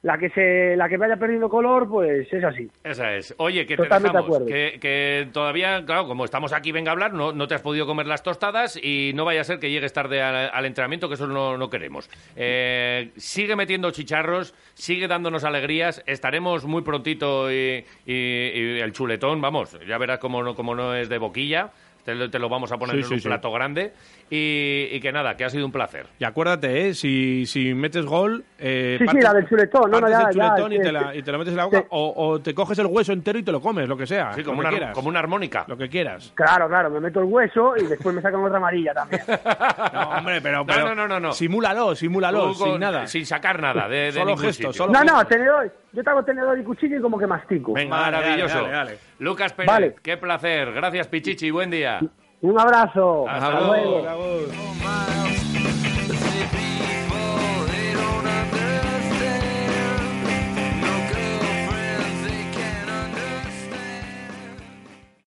la 0.04 0.20
que 0.20 0.30
se 0.30 0.76
la 0.76 0.88
que 0.88 0.98
vaya 0.98 1.18
perdiendo 1.18 1.50
color, 1.50 1.90
pues 1.90 2.32
es 2.32 2.44
así. 2.44 2.70
Esa 2.84 3.16
es. 3.16 3.34
Oye, 3.40 3.66
que 3.66 3.76
te 3.76 3.82
Totalmente 3.84 4.16
de 4.16 4.24
dejamos. 4.24 4.48
Que, 4.48 4.78
que 4.80 5.28
todavía, 5.34 5.84
claro, 5.84 6.06
como 6.08 6.26
estamos 6.26 6.54
aquí, 6.54 6.72
venga 6.72 6.92
a 6.92 6.94
hablar, 6.94 7.12
no, 7.14 7.32
no 7.34 7.48
te 7.48 7.56
has 7.56 7.62
podido 7.64 7.88
comer 7.88 8.06
las 8.06 8.22
tostadas 8.22 8.78
y 8.78 9.14
no 9.16 9.26
vaya 9.26 9.42
a 9.42 9.44
ser 9.44 9.58
que 9.58 9.72
llegues 9.72 9.94
tarde 9.94 10.22
al, 10.22 10.52
al 10.54 10.66
entrenamiento, 10.68 11.08
que 11.08 11.16
eso 11.16 11.26
no, 11.26 11.58
no 11.58 11.72
queremos. 11.72 12.08
Eh, 12.36 13.10
sigue 13.18 13.56
metiendo 13.56 13.90
chicharros, 13.90 14.54
sigue 14.76 15.08
dándonos 15.08 15.44
alegrías. 15.44 16.04
Estaremos 16.06 16.66
muy 16.66 16.84
prontito 16.84 17.52
y, 17.52 17.84
y- 18.06 18.14
y 18.14 18.80
el 18.82 18.92
chuletón, 18.92 19.42
vamos, 19.42 19.76
ya 19.88 19.98
verás 19.98 20.20
cómo 20.20 20.44
no, 20.44 20.54
cómo 20.54 20.76
no 20.76 20.94
es 20.94 21.10
de 21.10 21.18
boquilla. 21.18 21.72
Te, 22.06 22.14
lo- 22.14 22.30
te 22.30 22.38
lo 22.38 22.48
vamos 22.48 22.72
a 22.72 22.78
poner 22.78 22.98
Sí, 22.98 23.02
en 23.02 23.08
sí, 23.08 23.14
un 23.16 23.20
sí. 23.22 23.28
plato 23.28 23.52
grande. 23.52 23.92
Y, 24.30 24.90
y 24.92 25.00
que 25.00 25.12
nada, 25.12 25.36
que 25.36 25.44
ha 25.44 25.50
sido 25.50 25.66
un 25.66 25.72
placer. 25.72 26.06
Y 26.20 26.24
acuérdate, 26.24 26.88
¿eh? 26.90 26.94
si, 26.94 27.46
si 27.48 27.74
metes 27.74 28.06
gol... 28.06 28.44
Eh, 28.60 28.98
Sí, 29.00 29.06
sí, 29.12 29.22
la 29.22 29.34
del 29.34 29.48
chuletón, 29.50 29.90
no, 29.90 30.00
no, 30.00 30.08
ya, 30.08 30.20
el 30.30 30.36
ya, 30.36 30.50
chuletón 30.50 30.74
y, 30.74 30.78
sí, 30.78 30.82
te 30.84 30.92
la, 30.92 31.16
y 31.16 31.24
te 31.24 31.32
lo 31.32 31.38
metes 31.40 31.52
en 31.54 31.58
la 31.58 31.66
boca 31.66 31.80
Sí. 31.82 31.86
o, 31.90 32.14
o 32.16 32.40
te 32.40 32.54
coges 32.54 32.78
el 32.80 32.86
hueso 32.86 33.12
entero 33.12 33.40
y 33.40 33.44
te 33.44 33.52
lo 33.52 33.60
comes, 33.60 33.88
lo 33.90 33.98
que 33.98 34.06
sea. 34.08 34.34
Sí, 34.34 34.44
como 34.44 34.60
una, 34.60 34.70
quieras. 34.70 34.94
como 34.94 35.10
una 35.10 35.20
armónica. 35.20 35.66
Lo 35.68 35.76
que 35.78 35.90
quieras. 35.90 36.32
Claro, 36.36 36.68
claro, 36.68 36.90
me 36.92 37.00
meto 37.00 37.20
el 37.20 37.26
hueso 37.26 37.74
y 37.76 37.86
después 37.88 38.16
me 38.16 38.22
sacan 38.22 38.44
otra 38.44 38.58
amarilla 38.58 38.94
también. 38.94 39.22
No, 39.94 40.10
hombre, 40.10 40.42
pero, 40.42 40.58
No, 40.60 40.66
pero 40.66 40.86
no, 40.90 40.96
no, 40.96 41.08
no, 41.08 41.20
no. 41.20 41.34
simúlalo, 41.34 41.96
simúlalo, 41.96 42.54
sin 42.54 42.80
nada. 42.80 43.08
Sin 43.08 43.26
sacar 43.26 43.60
nada 43.62 43.88
de, 43.88 43.98
de 43.98 44.12
Solo 44.12 44.38
gestos, 44.38 44.76
solo- 44.76 44.92
No, 44.94 45.04
no, 45.04 45.26
tenedor, 45.26 45.72
yo 45.96 46.04
te 46.04 46.10
hago 46.10 46.24
tenedor 46.24 46.60
y 46.60 46.64
cuchillo 46.64 46.98
y 46.98 47.02
como 47.02 47.18
que 47.18 47.26
mastico. 47.26 47.74
Venga, 47.74 47.96
Maravilloso. 47.98 48.56
dale, 48.56 48.70
dale, 48.72 48.92
dale. 48.92 49.00
Lucas 49.20 49.54
Pérez, 49.54 49.68
Vale. 49.68 49.96
qué 50.04 50.18
placer. 50.18 50.72
Gracias, 50.74 51.08
Pichichi. 51.08 51.50
Buen 51.52 51.72
día. 51.72 52.00
Un 52.42 52.60
abrazo. 52.60 53.28
Hasta 53.28 53.48
Hasta 53.48 53.68
luego. 53.68 55.25